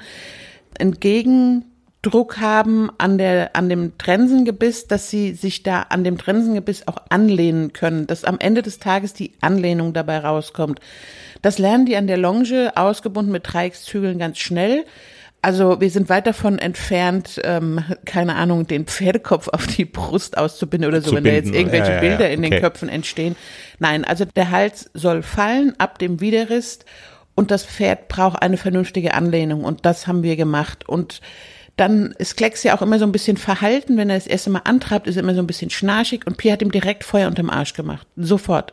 Entgegendruck 0.78 2.38
haben 2.38 2.90
an 2.98 3.18
der 3.18 3.54
an 3.54 3.68
dem 3.68 3.98
Trensengebiss, 3.98 4.86
dass 4.86 5.10
sie 5.10 5.32
sich 5.32 5.62
da 5.62 5.82
an 5.82 6.04
dem 6.04 6.18
Trensengebiss 6.18 6.86
auch 6.88 6.98
anlehnen 7.08 7.72
können, 7.72 8.06
dass 8.06 8.24
am 8.24 8.38
Ende 8.38 8.62
des 8.62 8.78
Tages 8.78 9.12
die 9.12 9.32
Anlehnung 9.40 9.92
dabei 9.92 10.18
rauskommt. 10.18 10.80
Das 11.42 11.58
lernen 11.58 11.86
die 11.86 11.96
an 11.96 12.06
der 12.06 12.16
Longe 12.16 12.72
ausgebunden 12.76 13.32
mit 13.32 13.52
Dreieckszügeln 13.52 14.18
ganz 14.18 14.38
schnell. 14.38 14.84
Also 15.46 15.80
wir 15.80 15.90
sind 15.90 16.08
weit 16.08 16.26
davon 16.26 16.58
entfernt, 16.58 17.40
ähm, 17.44 17.78
keine 18.04 18.34
Ahnung, 18.34 18.66
den 18.66 18.84
Pferdekopf 18.84 19.46
auf 19.46 19.68
die 19.68 19.84
Brust 19.84 20.36
auszubinden 20.36 20.88
oder 20.88 21.00
so, 21.00 21.14
wenn 21.14 21.22
da 21.22 21.30
jetzt 21.30 21.54
irgendwelche 21.54 21.86
Ja, 21.86 21.94
ja, 21.94 22.00
Bilder 22.00 22.26
ja, 22.26 22.34
in 22.34 22.42
den. 22.42 22.60
Köpfen 22.60 22.88
entstehen. 22.88 23.36
Nein, 23.78 24.04
also 24.04 24.24
der 24.24 24.50
Hals 24.50 24.90
soll 24.92 25.22
fallen 25.22 25.72
ab 25.78 26.00
dem 26.00 26.20
Widerrist 26.20 26.84
und 27.36 27.52
das 27.52 27.64
Pferd 27.64 28.08
braucht 28.08 28.42
eine 28.42 28.56
vernünftige 28.56 29.14
Anlehnung 29.14 29.62
und 29.62 29.86
das 29.86 30.08
haben 30.08 30.24
wir 30.24 30.34
gemacht. 30.34 30.88
Und 30.88 31.20
dann 31.76 32.14
ist 32.18 32.38
Klecks 32.38 32.62
ja 32.62 32.74
auch 32.74 32.80
immer 32.80 32.98
so 32.98 33.04
ein 33.04 33.12
bisschen 33.12 33.36
verhalten, 33.36 33.98
wenn 33.98 34.08
er 34.08 34.16
das 34.16 34.26
erste 34.26 34.48
Mal 34.48 34.62
antreibt, 34.64 35.06
ist 35.06 35.16
er 35.16 35.22
immer 35.22 35.34
so 35.34 35.40
ein 35.40 35.46
bisschen 35.46 35.68
schnarchig 35.68 36.26
und 36.26 36.38
Pia 36.38 36.54
hat 36.54 36.62
ihm 36.62 36.72
direkt 36.72 37.04
Feuer 37.04 37.28
unterm 37.28 37.50
Arsch 37.50 37.74
gemacht. 37.74 38.06
Sofort. 38.16 38.72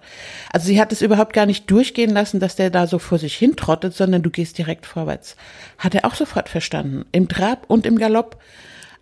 Also 0.54 0.68
sie 0.68 0.80
hat 0.80 0.94
es 0.94 1.02
überhaupt 1.02 1.34
gar 1.34 1.46
nicht 1.46 1.70
durchgehen 1.70 2.12
lassen, 2.12 2.40
dass 2.40 2.56
der 2.56 2.70
da 2.70 2.88
so 2.88 3.00
vor 3.00 3.20
sich 3.20 3.36
hintrottet, 3.36 3.94
sondern 3.94 4.22
du 4.22 4.30
gehst 4.30 4.58
direkt 4.58 4.86
vorwärts. 4.86 5.36
Hat 5.78 5.96
er 5.96 6.06
auch 6.06 6.16
sofort 6.16 6.48
verstanden. 6.48 7.04
Im 7.12 7.28
Trab 7.28 7.66
und 7.68 7.86
im 7.86 7.98
Galopp. 7.98 8.38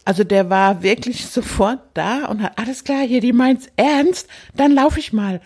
Also 0.04 0.24
der 0.24 0.50
war 0.50 0.82
wirklich 0.82 1.26
sofort 1.28 1.80
da 1.94 2.26
und 2.26 2.42
hat, 2.42 2.58
alles 2.58 2.84
klar, 2.84 3.06
hier, 3.06 3.22
die 3.22 3.34
meint's 3.34 3.68
ernst, 3.76 4.28
dann 4.56 4.72
laufe 4.72 5.00
ich 5.00 5.14
mal. 5.14 5.42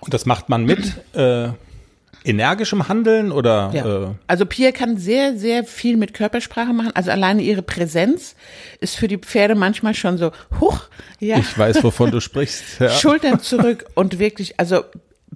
Und 0.00 0.12
das 0.12 0.26
macht 0.26 0.48
man 0.48 0.64
mit 0.64 0.94
äh, 1.14 1.50
energischem 2.26 2.88
Handeln 2.88 3.32
oder 3.32 3.70
Ja. 3.72 4.02
äh, 4.04 4.14
Also 4.26 4.44
Pia 4.46 4.72
kann 4.72 4.96
sehr, 4.98 5.36
sehr 5.36 5.64
viel 5.64 5.96
mit 5.96 6.12
Körpersprache 6.14 6.72
machen. 6.72 6.90
Also 6.94 7.10
alleine 7.10 7.42
ihre 7.42 7.62
Präsenz 7.62 8.34
ist 8.80 8.96
für 8.96 9.08
die 9.08 9.18
Pferde 9.18 9.54
manchmal 9.54 9.94
schon 9.94 10.18
so, 10.18 10.32
huch, 10.60 10.80
ja, 11.20 11.38
ich 11.38 11.56
weiß, 11.58 11.82
wovon 11.84 12.10
du 12.10 12.20
sprichst. 12.20 12.64
Ja. 12.80 12.90
Schultern 12.90 13.40
zurück 13.40 13.86
und 13.94 14.18
wirklich, 14.18 14.58
also 14.60 14.82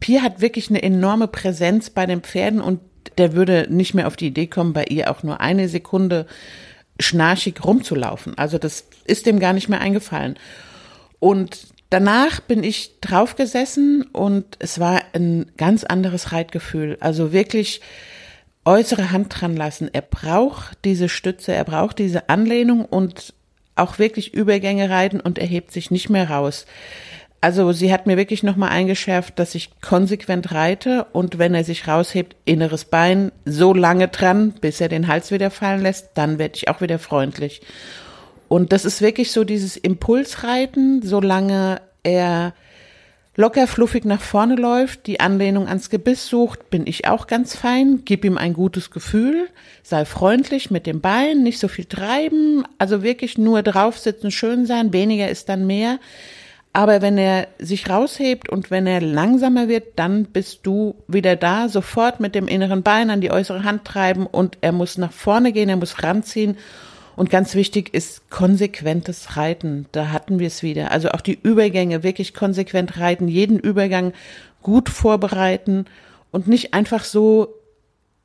Pia 0.00 0.23
hat 0.23 0.40
wirklich 0.40 0.70
eine 0.70 0.82
enorme 0.82 1.28
Präsenz 1.28 1.90
bei 1.90 2.06
den 2.06 2.20
Pferden 2.23 2.61
und 2.61 2.80
der 3.18 3.32
würde 3.35 3.66
nicht 3.70 3.94
mehr 3.94 4.06
auf 4.06 4.16
die 4.16 4.26
Idee 4.28 4.47
kommen, 4.47 4.73
bei 4.73 4.85
ihr 4.85 5.11
auch 5.11 5.23
nur 5.23 5.40
eine 5.40 5.68
Sekunde 5.68 6.26
schnarchig 6.99 7.64
rumzulaufen. 7.64 8.37
Also 8.37 8.59
das 8.59 8.85
ist 9.04 9.26
dem 9.26 9.38
gar 9.40 9.52
nicht 9.52 9.68
mehr 9.68 9.80
eingefallen. 9.80 10.38
Und 11.18 11.66
danach 11.90 12.40
bin 12.40 12.64
ich 12.64 13.00
draufgesessen 13.00 14.02
und 14.12 14.56
es 14.61 14.80
war 14.80 15.02
ein 15.12 15.50
ganz 15.56 15.85
anderes 15.85 16.32
Reitgefühl. 16.32 16.97
Also 17.00 17.32
wirklich 17.32 17.80
äußere 18.64 19.11
Hand 19.11 19.40
dran 19.40 19.56
lassen. 19.56 19.90
Er 19.92 20.02
braucht 20.02 20.78
diese 20.85 21.09
Stütze, 21.09 21.52
er 21.52 21.64
braucht 21.64 21.99
diese 21.99 22.28
Anlehnung 22.28 22.85
und 22.85 23.35
auch 23.75 23.99
wirklich 23.99 24.35
Übergänge 24.35 24.90
reiten 24.90 25.20
und 25.20 25.38
er 25.38 25.47
hebt 25.47 25.73
sich 25.73 25.90
nicht 25.90 26.11
mehr 26.11 26.30
raus. 26.30 26.66
Also 27.42 27.73
sie 27.73 27.90
hat 27.90 28.06
mir 28.06 28.18
wirklich 28.18 28.42
nochmal 28.42 28.68
eingeschärft, 28.68 29.38
dass 29.38 29.54
ich 29.54 29.80
konsequent 29.80 30.52
reite 30.52 31.06
und 31.12 31.38
wenn 31.38 31.54
er 31.54 31.64
sich 31.64 31.88
raushebt, 31.88 32.37
inneres 32.44 32.85
Bein 32.85 33.32
so 33.47 33.73
lange 33.73 34.09
dran, 34.09 34.52
bis 34.61 34.80
er 34.80 34.90
den 34.90 35.09
Hals 35.09 35.30
wieder 35.30 35.50
fallen 35.50 35.80
lässt, 35.80 36.11
dann 36.14 36.38
werde 36.38 36.56
ich 36.56 36.68
auch 36.68 36.82
wieder 36.82 36.99
freundlich. 36.99 37.62
Und 38.50 38.73
das 38.73 38.85
ist 38.85 39.00
wirklich 39.00 39.30
so 39.30 39.45
dieses 39.45 39.76
Impulsreiten, 39.76 41.02
solange 41.02 41.80
er 42.02 42.52
locker 43.37 43.69
fluffig 43.69 44.04
nach 44.04 44.21
vorne 44.21 44.57
läuft, 44.57 45.07
die 45.07 45.21
Anlehnung 45.21 45.69
ans 45.69 45.88
Gebiss 45.88 46.26
sucht, 46.26 46.69
bin 46.69 46.85
ich 46.85 47.07
auch 47.07 47.28
ganz 47.28 47.54
fein, 47.54 48.00
gib 48.04 48.25
ihm 48.25 48.37
ein 48.37 48.52
gutes 48.52 48.90
Gefühl, 48.90 49.47
sei 49.85 50.04
freundlich 50.04 50.69
mit 50.69 50.88
dem 50.88 51.00
Bein, 51.00 51.45
nicht 51.45 51.61
so 51.61 51.69
viel 51.69 51.85
treiben, 51.85 52.64
also 52.76 53.04
wirklich 53.04 53.38
nur 53.38 53.62
draufsitzen, 53.62 54.33
schön 54.33 54.66
sein, 54.66 54.92
weniger 54.92 55.28
ist 55.28 55.49
dann 55.49 55.69
mehr. 55.69 56.00
Aber 56.73 57.02
wenn 57.02 57.19
er 57.19 57.47
sich 57.61 57.88
raushebt 57.88 58.49
und 58.49 58.73
wenn 58.73 58.88
er 58.88 59.00
langsamer 59.00 59.69
wird, 59.69 59.92
dann 59.95 60.25
bist 60.25 60.66
du 60.66 60.97
wieder 61.07 61.37
da, 61.37 61.69
sofort 61.69 62.19
mit 62.19 62.35
dem 62.35 62.49
inneren 62.49 62.83
Bein 62.83 63.11
an 63.11 63.21
die 63.21 63.30
äußere 63.30 63.62
Hand 63.62 63.85
treiben 63.85 64.26
und 64.26 64.59
er 64.61 64.73
muss 64.73 64.99
nach 64.99 65.12
vorne 65.12 65.52
gehen, 65.52 65.69
er 65.69 65.76
muss 65.76 66.02
ranziehen. 66.02 66.57
Und 67.20 67.28
ganz 67.28 67.54
wichtig 67.54 67.92
ist 67.92 68.30
konsequentes 68.30 69.36
Reiten. 69.36 69.84
Da 69.92 70.08
hatten 70.08 70.38
wir 70.38 70.46
es 70.46 70.62
wieder. 70.62 70.90
Also 70.90 71.10
auch 71.10 71.20
die 71.20 71.38
Übergänge 71.42 72.02
wirklich 72.02 72.32
konsequent 72.32 72.98
reiten, 72.98 73.28
jeden 73.28 73.58
Übergang 73.58 74.14
gut 74.62 74.88
vorbereiten 74.88 75.84
und 76.30 76.48
nicht 76.48 76.72
einfach 76.72 77.04
so 77.04 77.52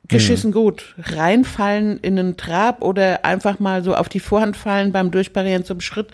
geschissen 0.08 0.50
gut 0.50 0.94
reinfallen 0.98 2.00
in 2.00 2.18
einen 2.18 2.38
Trab 2.38 2.82
oder 2.82 3.26
einfach 3.26 3.58
mal 3.58 3.84
so 3.84 3.94
auf 3.94 4.08
die 4.08 4.18
Vorhand 4.18 4.56
fallen 4.56 4.92
beim 4.92 5.10
Durchparieren 5.10 5.66
zum 5.66 5.82
Schritt. 5.82 6.08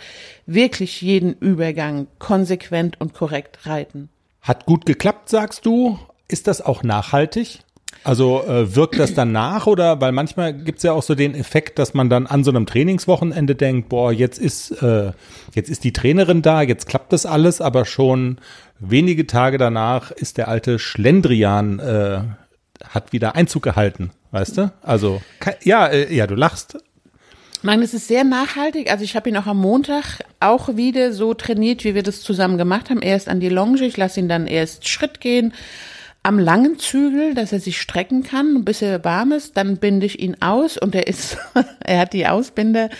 Wirklich 0.46 1.00
jeden 1.02 1.34
Übergang 1.34 2.08
konsequent 2.18 3.00
und 3.00 3.14
korrekt 3.14 3.64
reiten. 3.64 4.08
Hat 4.40 4.66
gut 4.66 4.86
geklappt, 4.86 5.28
sagst 5.28 5.66
du? 5.66 6.00
Ist 6.26 6.48
das 6.48 6.60
auch 6.60 6.82
nachhaltig? 6.82 7.60
Also 8.04 8.42
äh, 8.44 8.74
wirkt 8.74 8.98
das 8.98 9.14
dann 9.14 9.30
nach 9.32 9.66
oder 9.66 10.00
weil 10.00 10.12
manchmal 10.12 10.52
gibt's 10.52 10.82
ja 10.82 10.92
auch 10.92 11.02
so 11.02 11.14
den 11.14 11.34
Effekt, 11.34 11.78
dass 11.78 11.94
man 11.94 12.10
dann 12.10 12.26
an 12.26 12.42
so 12.42 12.50
einem 12.50 12.66
Trainingswochenende 12.66 13.54
denkt, 13.54 13.88
boah, 13.88 14.12
jetzt 14.12 14.38
ist 14.38 14.72
äh, 14.82 15.12
jetzt 15.54 15.70
ist 15.70 15.84
die 15.84 15.92
Trainerin 15.92 16.42
da, 16.42 16.62
jetzt 16.62 16.88
klappt 16.88 17.12
das 17.12 17.26
alles, 17.26 17.60
aber 17.60 17.84
schon 17.84 18.38
wenige 18.80 19.26
Tage 19.26 19.56
danach 19.56 20.10
ist 20.10 20.36
der 20.36 20.48
alte 20.48 20.78
Schlendrian 20.78 21.78
äh, 21.78 22.20
hat 22.88 23.12
wieder 23.12 23.36
Einzug 23.36 23.62
gehalten, 23.62 24.10
weißt 24.32 24.58
du? 24.58 24.72
Also 24.82 25.22
ja, 25.62 25.86
äh, 25.86 26.12
ja, 26.12 26.26
du 26.26 26.34
lachst. 26.34 26.78
Nein, 27.64 27.80
es 27.80 27.94
ist 27.94 28.08
sehr 28.08 28.24
nachhaltig. 28.24 28.90
Also 28.90 29.04
ich 29.04 29.14
habe 29.14 29.28
ihn 29.28 29.36
auch 29.36 29.46
am 29.46 29.58
Montag 29.58 30.24
auch 30.40 30.76
wieder 30.76 31.12
so 31.12 31.32
trainiert, 31.32 31.84
wie 31.84 31.94
wir 31.94 32.02
das 32.02 32.20
zusammen 32.20 32.58
gemacht 32.58 32.90
haben. 32.90 33.02
Erst 33.02 33.28
an 33.28 33.38
die 33.38 33.48
Longe, 33.48 33.84
ich 33.84 33.96
lasse 33.96 34.18
ihn 34.18 34.28
dann 34.28 34.48
erst 34.48 34.88
Schritt 34.88 35.20
gehen, 35.20 35.54
am 36.24 36.38
langen 36.38 36.78
Zügel, 36.78 37.34
dass 37.34 37.52
er 37.52 37.58
sich 37.58 37.80
strecken 37.80 38.22
kann, 38.22 38.64
bis 38.64 38.80
er 38.80 39.04
warm 39.04 39.32
ist. 39.32 39.56
Dann 39.56 39.78
binde 39.78 40.06
ich 40.06 40.20
ihn 40.20 40.36
aus 40.40 40.78
und 40.78 40.94
er 40.94 41.08
ist, 41.08 41.36
er 41.80 41.98
hat 41.98 42.12
die 42.12 42.28
Ausbinder 42.28 42.90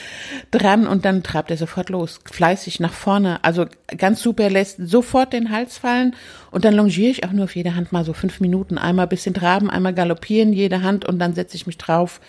dran 0.50 0.88
und 0.88 1.04
dann 1.04 1.22
treibt 1.22 1.50
er 1.50 1.56
sofort 1.56 1.88
los, 1.88 2.18
fleißig 2.30 2.80
nach 2.80 2.92
vorne. 2.92 3.38
Also 3.44 3.66
ganz 3.96 4.20
super, 4.22 4.44
er 4.44 4.50
lässt 4.50 4.78
sofort 4.78 5.32
den 5.32 5.50
Hals 5.50 5.78
fallen 5.78 6.16
und 6.50 6.64
dann 6.64 6.74
longiere 6.74 7.10
ich 7.10 7.24
auch 7.24 7.32
nur 7.32 7.44
auf 7.44 7.54
jede 7.54 7.76
Hand 7.76 7.92
mal 7.92 8.04
so 8.04 8.12
fünf 8.12 8.40
Minuten. 8.40 8.76
Einmal 8.76 9.06
bisschen 9.06 9.34
traben, 9.34 9.70
einmal 9.70 9.94
galoppieren, 9.94 10.52
jede 10.52 10.82
Hand 10.82 11.04
und 11.04 11.20
dann 11.20 11.34
setze 11.34 11.56
ich 11.56 11.66
mich 11.66 11.78
drauf. 11.78 12.20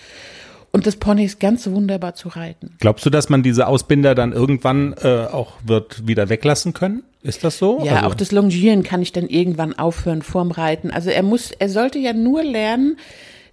Und 0.76 0.88
das 0.88 0.96
Pony 0.96 1.24
ist 1.24 1.40
ganz 1.40 1.68
wunderbar 1.70 2.16
zu 2.16 2.30
reiten. 2.30 2.76
Glaubst 2.80 3.06
du, 3.06 3.12
dass 3.12 3.30
man 3.30 3.44
diese 3.44 3.68
Ausbinder 3.68 4.16
dann 4.16 4.34
irgendwann 4.34 4.94
äh, 5.04 5.28
auch 5.32 5.54
wird 5.64 6.08
wieder 6.08 6.30
weglassen 6.30 6.74
können? 6.74 7.04
Ist 7.22 7.44
das 7.44 7.60
so? 7.60 7.84
Ja, 7.86 7.98
Also- 7.98 8.08
auch 8.08 8.16
das 8.16 8.32
Longieren 8.32 8.82
kann 8.82 9.02
ich 9.04 9.12
dann 9.12 9.28
irgendwann 9.28 9.78
aufhören 9.78 10.24
vorm 10.24 10.50
Reiten. 10.50 10.90
Also 10.90 11.12
er 11.12 11.22
muss, 11.22 11.52
er 11.52 11.70
sollte 11.70 12.00
ja 12.00 12.12
nur 12.14 12.44
lernen, 12.44 12.98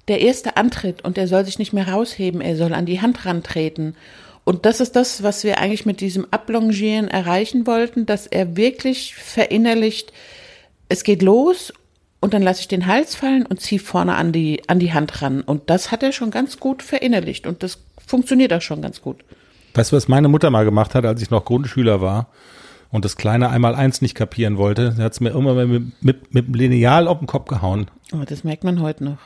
der 0.08 0.22
erste 0.22 0.56
Antritt 0.56 1.04
und 1.04 1.18
er 1.18 1.28
soll 1.28 1.44
sich 1.44 1.58
nicht 1.58 1.74
mehr 1.74 1.88
rausheben, 1.88 2.40
er 2.40 2.56
soll 2.56 2.72
an 2.72 2.86
die 2.86 3.02
Hand 3.02 3.26
rantreten. 3.26 3.94
Und 4.44 4.64
das 4.64 4.80
ist 4.80 4.96
das, 4.96 5.22
was 5.22 5.44
wir 5.44 5.58
eigentlich 5.58 5.84
mit 5.84 6.00
diesem 6.00 6.26
Ablongieren 6.30 7.06
erreichen 7.08 7.66
wollten, 7.66 8.06
dass 8.06 8.26
er 8.26 8.56
wirklich 8.56 9.14
verinnerlicht, 9.14 10.12
es 10.88 11.04
geht 11.04 11.20
los 11.20 11.72
und 12.20 12.34
dann 12.34 12.42
lasse 12.42 12.60
ich 12.60 12.68
den 12.68 12.86
Hals 12.86 13.14
fallen 13.14 13.46
und 13.46 13.60
ziehe 13.60 13.80
vorne 13.80 14.14
an 14.14 14.32
die, 14.32 14.62
an 14.68 14.78
die 14.78 14.92
Hand 14.92 15.22
ran. 15.22 15.40
Und 15.40 15.70
das 15.70 15.90
hat 15.90 16.02
er 16.02 16.12
schon 16.12 16.30
ganz 16.30 16.58
gut 16.58 16.82
verinnerlicht 16.82 17.46
und 17.46 17.62
das 17.62 17.78
funktioniert 18.06 18.52
auch 18.52 18.62
schon 18.62 18.82
ganz 18.82 19.00
gut. 19.00 19.24
Weißt 19.74 19.92
du, 19.92 19.96
was 19.96 20.08
meine 20.08 20.28
Mutter 20.28 20.50
mal 20.50 20.64
gemacht 20.64 20.94
hat, 20.94 21.04
als 21.06 21.22
ich 21.22 21.30
noch 21.30 21.44
Grundschüler 21.44 22.00
war 22.00 22.28
und 22.90 23.04
das 23.04 23.16
kleine 23.16 23.48
Einmal-Eins 23.48 24.02
nicht 24.02 24.14
kapieren 24.14 24.58
wollte? 24.58 24.92
Sie 24.92 25.02
hat 25.02 25.12
es 25.12 25.20
mir 25.20 25.30
immer 25.30 25.54
mit, 25.66 26.02
mit, 26.02 26.34
mit 26.34 26.46
dem 26.48 26.54
Lineal 26.54 27.08
auf 27.08 27.18
den 27.18 27.26
Kopf 27.26 27.48
gehauen. 27.48 27.90
Aber 28.12 28.26
das 28.26 28.44
merkt 28.44 28.64
man 28.64 28.80
heute 28.80 29.04
noch. 29.04 29.18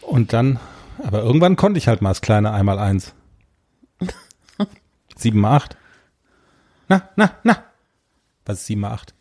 Und 0.00 0.32
dann, 0.32 0.58
aber 1.02 1.22
irgendwann 1.22 1.56
konnte 1.56 1.78
ich 1.78 1.88
halt 1.88 2.02
mal 2.02 2.10
das 2.10 2.22
kleine 2.22 2.52
Einmal-Eins. 2.52 3.14
Sieben 5.16 5.40
mal 5.40 5.56
acht. 5.56 5.76
Na, 6.88 7.08
na, 7.16 7.30
na. 7.44 7.64
Was 8.44 8.58
ist 8.58 8.66
sieben 8.66 8.80
mal 8.80 8.90
acht? 8.90 9.14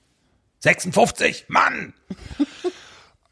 56, 0.60 1.46
Mann! 1.48 1.94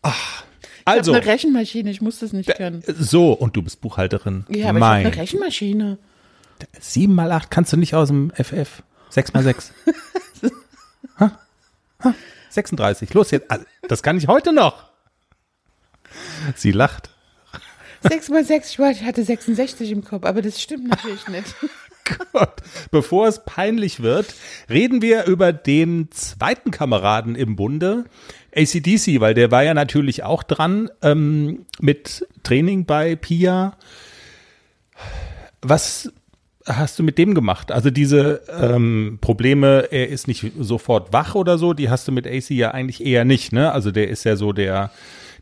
Ach, 0.02 0.44
also, 0.86 1.12
Ich 1.12 1.16
habe 1.18 1.24
eine 1.26 1.34
Rechenmaschine, 1.34 1.92
ich 1.92 2.02
muss 2.02 2.20
das 2.20 2.34
nicht 2.34 2.56
können. 2.56 2.84
so, 2.88 3.34
und 3.34 3.56
du 3.56 3.62
bist 3.62 3.82
Buchhalterin. 3.82 4.46
Ja, 4.50 4.70
aber 4.70 4.80
mein 4.80 5.02
ich 5.02 5.06
habe 5.06 5.14
eine 5.14 5.22
Rechenmaschine. 5.22 5.98
7 6.80 7.14
mal 7.14 7.32
8 7.32 7.52
kannst 7.52 7.72
du 7.74 7.78
nicht 7.78 7.94
aus 7.96 8.08
dem 8.10 8.32
FF. 8.36 8.84
6 9.10 9.34
mal 9.34 9.44
6. 9.44 9.72
ha? 11.20 11.40
Ha? 12.04 12.16
36. 12.50 13.14
Los 13.14 13.32
jetzt. 13.32 13.48
Das 13.88 14.04
kann 14.04 14.18
ich 14.18 14.28
heute 14.28 14.52
noch. 14.54 14.84
Sie 16.56 16.72
lacht. 16.72 17.10
6 18.02 18.30
mal 18.30 18.44
6, 18.46 18.70
ich 18.72 18.80
wollte- 18.80 19.00
ich 19.02 19.06
hatte 19.06 19.24
66 19.24 19.92
im 19.92 20.04
Kopf, 20.04 20.26
aber 20.26 20.42
das 20.42 20.62
stimmt 20.62 20.88
natürlich 20.88 21.28
nicht. 21.28 21.56
Gott. 22.32 22.56
Bevor 22.92 23.28
es 23.28 23.44
peinlich 23.46 24.02
wird, 24.02 24.34
reden 24.70 25.02
wir 25.02 25.26
über 25.26 25.54
den 25.54 26.10
zweiten 26.12 26.72
Kameraden 26.72 27.36
im 27.36 27.56
Bunde, 27.56 28.06
ACDC, 28.56 29.20
weil 29.20 29.34
der 29.34 29.52
war 29.52 29.64
ja 29.64 29.74
natürlich 29.74 30.24
auch 30.24 30.44
dran 30.44 30.90
ähm, 31.02 31.66
mit 31.80 32.28
Training 32.44 32.86
bei 32.86 33.16
Pia. 33.16 33.78
Was 35.62 36.12
hast 36.66 37.00
du 37.00 37.04
mit 37.04 37.18
dem 37.18 37.34
gemacht? 37.34 37.72
Also 37.72 37.90
diese 37.90 38.42
ähm, 38.60 39.18
Probleme, 39.22 39.88
er 39.92 40.10
ist 40.10 40.28
nicht 40.28 40.52
sofort 40.60 41.14
wach 41.14 41.36
oder 41.36 41.58
so, 41.58 41.74
die 41.74 41.90
hast 41.90 42.08
du 42.08 42.12
mit 42.12 42.28
AC 42.28 42.50
ja 42.52 42.72
eigentlich 42.72 43.06
eher 43.06 43.26
nicht, 43.26 43.54
ne? 43.54 43.72
Also 43.72 43.92
der 43.92 44.10
ist 44.10 44.24
ja 44.24 44.36
so 44.36 44.54
der 44.54 44.92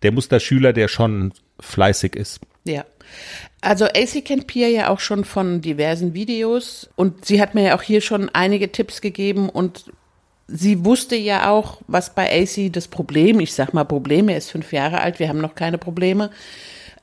der 0.03 0.12
Musterschüler, 0.12 0.74
der 0.74 0.88
schon 0.88 1.33
fleißig 1.59 2.15
ist. 2.15 2.39
Ja. 2.65 2.86
Also 3.62 3.86
AC 3.86 4.24
kennt 4.24 4.48
Pia 4.48 4.68
ja 4.68 4.90
auch 4.90 5.00
schon 5.00 5.26
von 5.26 5.62
diversen 5.62 6.14
Videos 6.14 6.90
und 6.96 7.26
sie 7.26 7.42
hat 7.42 7.56
mir 7.56 7.64
ja 7.64 7.78
auch 7.78 7.82
hier 7.82 8.02
schon 8.02 8.30
einige 8.30 8.72
Tipps 8.72 9.02
gegeben 9.02 9.50
und 9.50 9.86
sie 10.48 10.86
wusste 10.86 11.16
ja 11.16 11.50
auch, 11.50 11.82
was 11.88 12.14
bei 12.14 12.30
AC 12.32 12.72
das 12.72 12.88
Problem, 12.88 13.40
ich 13.40 13.54
sag 13.54 13.74
mal 13.74 13.84
Problem, 13.84 14.30
er 14.30 14.38
ist 14.38 14.52
fünf 14.52 14.72
Jahre 14.72 15.02
alt, 15.02 15.20
wir 15.20 15.28
haben 15.30 15.42
noch 15.42 15.56
keine 15.56 15.78
Probleme. 15.78 16.30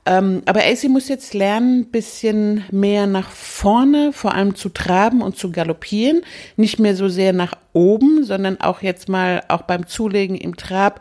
Ähm, 0.07 0.43
aber 0.45 0.61
AC 0.61 0.85
muss 0.85 1.09
jetzt 1.09 1.33
lernen, 1.33 1.87
bisschen 1.87 2.65
mehr 2.71 3.07
nach 3.07 3.31
vorne, 3.31 4.13
vor 4.13 4.35
allem 4.35 4.55
zu 4.55 4.69
traben 4.69 5.23
und 5.23 5.39
zu 5.39 5.51
galoppieren. 5.51 6.23
Nicht 6.57 6.79
mehr 6.79 6.95
so 6.95 7.09
sehr 7.09 7.33
nach 7.33 7.55
oben, 7.73 8.23
sondern 8.23 8.61
auch 8.61 8.83
jetzt 8.83 9.09
mal 9.09 9.43
auch 9.49 9.63
beim 9.63 9.87
Zulegen 9.87 10.37
im 10.37 10.57
Trab 10.57 11.01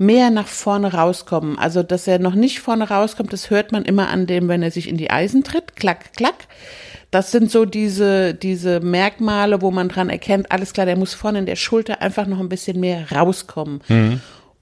mehr 0.00 0.30
nach 0.30 0.48
vorne 0.48 0.92
rauskommen. 0.92 1.58
Also, 1.58 1.82
dass 1.82 2.06
er 2.06 2.18
noch 2.18 2.34
nicht 2.34 2.60
vorne 2.60 2.88
rauskommt, 2.88 3.32
das 3.32 3.50
hört 3.50 3.72
man 3.72 3.84
immer 3.84 4.08
an 4.08 4.26
dem, 4.26 4.48
wenn 4.48 4.62
er 4.62 4.70
sich 4.70 4.88
in 4.88 4.96
die 4.96 5.10
Eisen 5.10 5.44
tritt. 5.44 5.76
Klack, 5.76 6.14
klack. 6.14 6.46
Das 7.10 7.32
sind 7.32 7.50
so 7.50 7.64
diese, 7.64 8.34
diese 8.34 8.80
Merkmale, 8.80 9.62
wo 9.62 9.70
man 9.70 9.88
dran 9.88 10.10
erkennt, 10.10 10.52
alles 10.52 10.72
klar, 10.72 10.86
der 10.86 10.96
muss 10.96 11.12
vorne 11.12 11.40
in 11.40 11.46
der 11.46 11.56
Schulter 11.56 12.02
einfach 12.02 12.26
noch 12.26 12.38
ein 12.38 12.48
bisschen 12.48 12.78
mehr 12.78 13.10
rauskommen. 13.10 13.80
Mhm. 13.88 14.20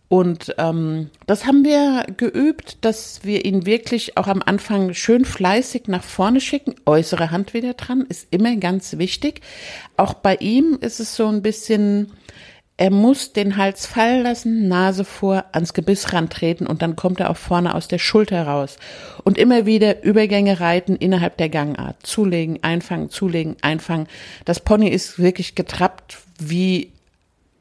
Und 0.08 0.54
ähm, 0.56 1.10
das 1.26 1.44
haben 1.44 1.64
wir 1.64 2.06
geübt, 2.16 2.78
dass 2.80 3.20
wir 3.24 3.44
ihn 3.44 3.66
wirklich 3.66 4.16
auch 4.16 4.26
am 4.26 4.42
Anfang 4.42 4.94
schön 4.94 5.26
fleißig 5.26 5.82
nach 5.86 6.02
vorne 6.02 6.40
schicken. 6.40 6.76
Äußere 6.86 7.30
Hand 7.30 7.52
wieder 7.52 7.74
dran, 7.74 8.06
ist 8.08 8.28
immer 8.30 8.56
ganz 8.56 8.96
wichtig. 8.96 9.42
Auch 9.98 10.14
bei 10.14 10.36
ihm 10.36 10.78
ist 10.80 10.98
es 10.98 11.14
so 11.14 11.26
ein 11.26 11.42
bisschen, 11.42 12.12
er 12.78 12.90
muss 12.90 13.32
den 13.32 13.56
Hals 13.56 13.86
fallen 13.86 14.22
lassen, 14.22 14.68
Nase 14.68 15.04
vor, 15.04 15.44
ans 15.50 15.74
Gebiss 15.74 16.12
rantreten 16.12 16.64
und 16.64 16.80
dann 16.80 16.94
kommt 16.94 17.18
er 17.18 17.28
auch 17.28 17.36
vorne 17.36 17.74
aus 17.74 17.88
der 17.88 17.98
Schulter 17.98 18.46
raus. 18.46 18.76
Und 19.24 19.36
immer 19.36 19.66
wieder 19.66 20.04
Übergänge 20.04 20.60
reiten 20.60 20.94
innerhalb 20.94 21.36
der 21.38 21.48
Gangart. 21.48 21.96
Zulegen, 22.04 22.60
einfangen, 22.62 23.10
zulegen, 23.10 23.56
einfangen. 23.62 24.06
Das 24.44 24.60
Pony 24.60 24.88
ist 24.88 25.18
wirklich 25.18 25.56
getrappt 25.56 26.18
wie 26.38 26.92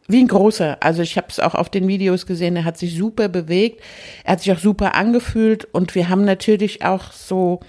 wie 0.08 0.22
ein 0.22 0.28
großer. 0.28 0.78
Also 0.80 1.02
ich 1.02 1.18
habe 1.18 1.28
es 1.30 1.40
auch 1.40 1.54
auf 1.54 1.70
den 1.70 1.88
Videos 1.88 2.26
gesehen, 2.26 2.56
er 2.56 2.64
hat 2.64 2.78
sich 2.78 2.96
super 2.96 3.28
bewegt, 3.28 3.82
er 4.24 4.34
hat 4.34 4.42
sich 4.42 4.54
auch 4.54 4.60
super 4.60 4.96
angefühlt 4.96 5.66
und 5.66 5.96
wir 5.96 6.08
haben 6.08 6.24
natürlich 6.24 6.86
auch 6.86 7.12
so, 7.12 7.60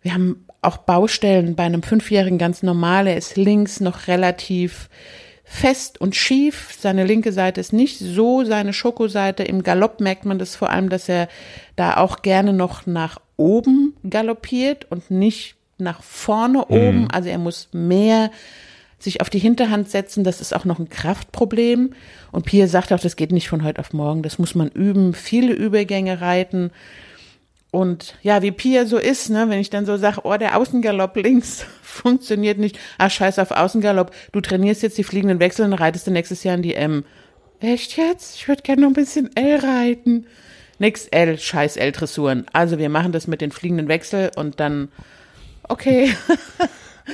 wir 0.00 0.14
haben 0.14 0.46
auch 0.62 0.78
Baustellen 0.78 1.56
bei 1.56 1.64
einem 1.64 1.82
Fünfjährigen 1.82 2.38
ganz 2.38 2.62
normal. 2.62 3.06
Er 3.06 3.16
ist 3.16 3.36
links 3.36 3.80
noch 3.80 4.06
relativ 4.06 4.88
fest 5.48 6.00
und 6.00 6.14
schief. 6.14 6.76
Seine 6.78 7.04
linke 7.04 7.32
Seite 7.32 7.60
ist 7.60 7.72
nicht 7.72 7.98
so 7.98 8.44
seine 8.44 8.72
Schokoseite. 8.72 9.42
Im 9.42 9.62
Galopp 9.62 10.00
merkt 10.00 10.24
man 10.24 10.38
das 10.38 10.54
vor 10.54 10.70
allem, 10.70 10.90
dass 10.90 11.08
er 11.08 11.28
da 11.74 11.96
auch 11.96 12.22
gerne 12.22 12.52
noch 12.52 12.86
nach 12.86 13.18
oben 13.36 13.94
galoppiert 14.08 14.86
und 14.90 15.10
nicht 15.10 15.56
nach 15.78 16.02
vorne 16.02 16.66
oben. 16.66 17.02
Mhm. 17.02 17.08
Also 17.12 17.30
er 17.30 17.38
muss 17.38 17.68
mehr 17.72 18.30
sich 18.98 19.20
auf 19.20 19.30
die 19.30 19.38
Hinterhand 19.38 19.88
setzen, 19.88 20.24
das 20.24 20.40
ist 20.40 20.54
auch 20.54 20.64
noch 20.64 20.78
ein 20.78 20.88
Kraftproblem. 20.88 21.94
Und 22.32 22.46
Pia 22.46 22.66
sagt 22.66 22.92
auch, 22.92 23.00
das 23.00 23.16
geht 23.16 23.32
nicht 23.32 23.48
von 23.48 23.62
heute 23.62 23.80
auf 23.80 23.92
morgen, 23.92 24.22
das 24.22 24.38
muss 24.38 24.54
man 24.54 24.68
üben, 24.68 25.14
viele 25.14 25.52
Übergänge 25.52 26.20
reiten. 26.20 26.72
Und 27.70 28.14
ja, 28.22 28.40
wie 28.40 28.50
Pia 28.50 28.86
so 28.86 28.96
ist, 28.96 29.28
ne, 29.28 29.46
wenn 29.48 29.60
ich 29.60 29.68
dann 29.68 29.84
so 29.84 29.96
sage, 29.98 30.20
oh, 30.24 30.36
der 30.36 30.56
Außengalopp 30.56 31.16
links 31.16 31.66
funktioniert 31.82 32.58
nicht, 32.58 32.78
ah, 32.96 33.10
scheiß 33.10 33.38
auf 33.38 33.50
Außengalopp, 33.50 34.10
du 34.32 34.40
trainierst 34.40 34.82
jetzt 34.82 34.96
die 34.96 35.04
fliegenden 35.04 35.38
Wechsel 35.38 35.66
und 35.66 35.74
reitest 35.74 36.06
du 36.06 36.10
nächstes 36.10 36.44
Jahr 36.44 36.54
in 36.54 36.62
die 36.62 36.74
M. 36.74 37.04
Echt 37.60 37.96
jetzt? 37.96 38.36
Ich 38.36 38.48
würde 38.48 38.62
gerne 38.62 38.82
noch 38.82 38.88
ein 38.88 38.94
bisschen 38.94 39.34
L 39.36 39.58
reiten. 39.58 40.26
Nix 40.78 41.06
L, 41.08 41.38
scheiß 41.38 41.76
L-Dressuren. 41.76 42.46
Also 42.52 42.78
wir 42.78 42.88
machen 42.88 43.12
das 43.12 43.26
mit 43.26 43.40
den 43.40 43.50
fliegenden 43.50 43.88
Wechsel 43.88 44.30
und 44.36 44.60
dann, 44.60 44.88
okay. 45.64 46.14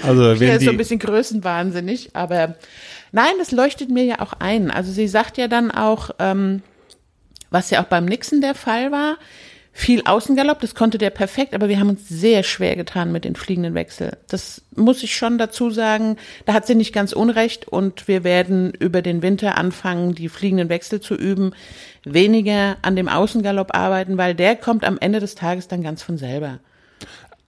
Also 0.02 0.40
wenn 0.40 0.48
ist 0.50 0.64
so 0.64 0.70
ein 0.70 0.76
bisschen 0.76 0.98
größenwahnsinnig, 0.98 2.16
aber 2.16 2.56
nein, 3.12 3.32
das 3.38 3.52
leuchtet 3.52 3.90
mir 3.90 4.02
ja 4.02 4.20
auch 4.20 4.32
ein. 4.32 4.72
Also 4.72 4.90
sie 4.90 5.06
sagt 5.06 5.38
ja 5.38 5.46
dann 5.46 5.70
auch, 5.70 6.10
ähm, 6.18 6.62
was 7.50 7.70
ja 7.70 7.80
auch 7.80 7.86
beim 7.86 8.04
Nixon 8.04 8.40
der 8.40 8.56
Fall 8.56 8.90
war, 8.90 9.18
viel 9.76 10.02
Außengalopp, 10.04 10.60
das 10.60 10.76
konnte 10.76 10.98
der 10.98 11.10
perfekt, 11.10 11.52
aber 11.52 11.68
wir 11.68 11.80
haben 11.80 11.88
uns 11.88 12.08
sehr 12.08 12.44
schwer 12.44 12.76
getan 12.76 13.10
mit 13.10 13.24
den 13.24 13.34
fliegenden 13.34 13.74
Wechsel. 13.74 14.16
Das 14.28 14.62
muss 14.76 15.02
ich 15.02 15.16
schon 15.16 15.36
dazu 15.36 15.68
sagen. 15.70 16.16
Da 16.46 16.54
hat 16.54 16.64
sie 16.66 16.76
nicht 16.76 16.94
ganz 16.94 17.12
unrecht 17.12 17.66
und 17.66 18.06
wir 18.06 18.22
werden 18.22 18.72
über 18.72 19.02
den 19.02 19.20
Winter 19.20 19.58
anfangen, 19.58 20.14
die 20.14 20.28
fliegenden 20.28 20.68
Wechsel 20.68 21.00
zu 21.00 21.16
üben, 21.16 21.54
weniger 22.04 22.76
an 22.82 22.94
dem 22.94 23.08
Außengalopp 23.08 23.74
arbeiten, 23.74 24.16
weil 24.16 24.36
der 24.36 24.54
kommt 24.54 24.84
am 24.84 24.96
Ende 24.98 25.18
des 25.18 25.34
Tages 25.34 25.66
dann 25.66 25.82
ganz 25.82 26.04
von 26.04 26.18
selber. 26.18 26.60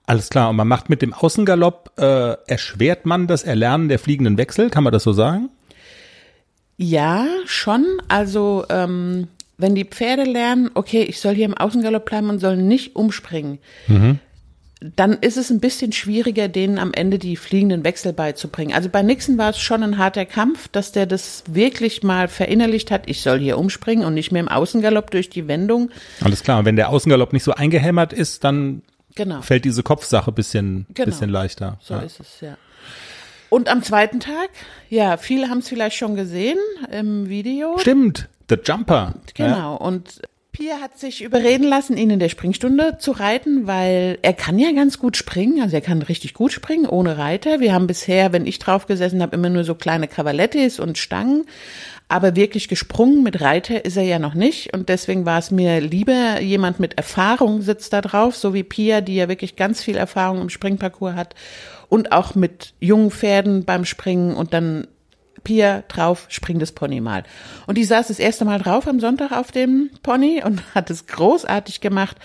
Alles 0.05 0.29
klar, 0.29 0.49
und 0.49 0.57
man 0.57 0.67
macht 0.67 0.89
mit 0.89 1.01
dem 1.01 1.13
Außengalopp, 1.13 1.93
äh, 1.97 2.35
erschwert 2.45 3.05
man 3.05 3.27
das 3.27 3.43
Erlernen 3.43 3.87
der 3.87 3.99
fliegenden 3.99 4.37
Wechsel, 4.37 4.69
kann 4.69 4.83
man 4.83 4.91
das 4.91 5.03
so 5.03 5.13
sagen? 5.13 5.49
Ja, 6.75 7.25
schon. 7.45 7.85
Also 8.07 8.65
ähm, 8.69 9.29
wenn 9.57 9.75
die 9.75 9.85
Pferde 9.85 10.23
lernen, 10.23 10.69
okay, 10.75 11.03
ich 11.03 11.19
soll 11.19 11.35
hier 11.35 11.45
im 11.45 11.57
Außengalopp 11.57 12.05
bleiben 12.05 12.29
und 12.29 12.39
soll 12.39 12.57
nicht 12.57 12.95
umspringen, 12.95 13.57
mhm. 13.87 14.19
dann 14.95 15.13
ist 15.13 15.37
es 15.37 15.49
ein 15.49 15.59
bisschen 15.59 15.91
schwieriger, 15.91 16.47
denen 16.47 16.77
am 16.77 16.93
Ende 16.93 17.17
die 17.17 17.35
fliegenden 17.35 17.83
Wechsel 17.83 18.13
beizubringen. 18.13 18.73
Also 18.75 18.89
bei 18.89 19.01
Nixon 19.01 19.37
war 19.39 19.49
es 19.49 19.59
schon 19.59 19.81
ein 19.81 19.97
harter 19.97 20.25
Kampf, 20.25 20.67
dass 20.67 20.91
der 20.91 21.07
das 21.07 21.43
wirklich 21.47 22.03
mal 22.03 22.27
verinnerlicht 22.27 22.91
hat, 22.91 23.09
ich 23.09 23.21
soll 23.21 23.39
hier 23.39 23.57
umspringen 23.57 24.05
und 24.05 24.13
nicht 24.13 24.31
mehr 24.31 24.41
im 24.41 24.47
Außengalopp 24.47 25.09
durch 25.09 25.29
die 25.29 25.47
Wendung. 25.47 25.89
Alles 26.21 26.43
klar, 26.43 26.59
und 26.59 26.65
wenn 26.65 26.75
der 26.75 26.89
Außengalopp 26.89 27.33
nicht 27.33 27.43
so 27.43 27.53
eingehämmert 27.53 28.13
ist, 28.13 28.43
dann 28.43 28.83
Genau. 29.15 29.41
fällt 29.41 29.65
diese 29.65 29.81
Kopfsache 29.81 30.31
bisschen, 30.31 30.85
Genau. 30.93 31.07
bisschen 31.07 31.31
leichter. 31.31 31.79
So 31.81 31.95
ja. 31.95 32.01
ist 32.01 32.19
es, 32.19 32.41
ja. 32.41 32.57
Und 33.49 33.69
am 33.69 33.81
zweiten 33.81 34.19
Tag, 34.19 34.49
ja, 34.89 35.17
viele 35.17 35.49
haben 35.49 35.59
es 35.59 35.69
vielleicht 35.69 35.95
schon 35.95 36.15
gesehen 36.15 36.57
im 36.91 37.29
Video. 37.29 37.77
Stimmt, 37.79 38.27
The 38.49 38.57
Jumper. 38.63 39.15
Genau. 39.33 39.55
Ja. 39.55 39.73
Und 39.75 40.21
Pia 40.57 40.79
hat 40.81 40.97
sich 40.97 41.23
überreden 41.23 41.65
lassen, 41.65 41.97
ihn 41.97 42.09
in 42.09 42.17
der 42.17 42.29
Springstunde 42.29 42.97
zu 42.97 43.11
reiten, 43.11 43.67
weil 43.67 44.17
er 44.23 44.33
kann 44.33 44.57
ja 44.57 44.71
ganz 44.71 44.97
gut 44.97 45.15
springen. 45.15 45.61
Also 45.61 45.75
er 45.75 45.81
kann 45.81 46.01
richtig 46.01 46.33
gut 46.33 46.51
springen, 46.51 46.87
ohne 46.87 47.19
Reiter. 47.19 47.59
Wir 47.59 47.73
haben 47.75 47.85
bisher, 47.85 48.33
wenn 48.33 48.47
ich 48.47 48.57
drauf 48.57 48.87
gesessen 48.87 49.21
habe, 49.21 49.35
immer 49.35 49.49
nur 49.49 49.63
so 49.63 49.75
kleine 49.75 50.07
Cavalettis 50.07 50.79
und 50.79 50.97
Stangen. 50.97 51.45
Aber 52.07 52.35
wirklich 52.35 52.69
gesprungen 52.69 53.21
mit 53.21 53.39
Reiter 53.39 53.85
ist 53.85 53.97
er 53.97 54.03
ja 54.03 54.17
noch 54.17 54.33
nicht. 54.33 54.73
Und 54.73 54.89
deswegen 54.89 55.27
war 55.27 55.37
es 55.37 55.51
mir 55.51 55.79
lieber, 55.79 56.41
jemand 56.41 56.79
mit 56.79 56.97
Erfahrung 56.97 57.61
sitzt 57.61 57.93
da 57.93 58.01
drauf, 58.01 58.35
so 58.35 58.55
wie 58.55 58.63
Pia, 58.63 59.01
die 59.01 59.15
ja 59.15 59.29
wirklich 59.29 59.57
ganz 59.57 59.83
viel 59.83 59.95
Erfahrung 59.95 60.41
im 60.41 60.49
Springparcours 60.49 61.13
hat. 61.13 61.35
Und 61.87 62.13
auch 62.13 62.33
mit 62.33 62.73
jungen 62.79 63.11
Pferden 63.11 63.63
beim 63.63 63.85
Springen 63.85 64.35
und 64.35 64.53
dann 64.53 64.87
Pia 65.47 65.85
drauf, 65.87 66.25
spring 66.27 66.59
das 66.59 66.73
Pony 66.73 66.99
mal. 66.99 67.23
Und 67.67 67.77
die 67.77 67.85
saß 67.85 68.09
das 68.09 68.19
erste 68.19 68.43
Mal 68.43 68.59
drauf 68.59 68.85
am 68.85 68.99
Sonntag 68.99 69.31
auf 69.31 69.53
dem 69.53 69.89
Pony 70.03 70.43
und 70.43 70.61
hat 70.75 70.89
es 70.89 71.07
großartig 71.07 71.79
gemacht. 71.79 72.17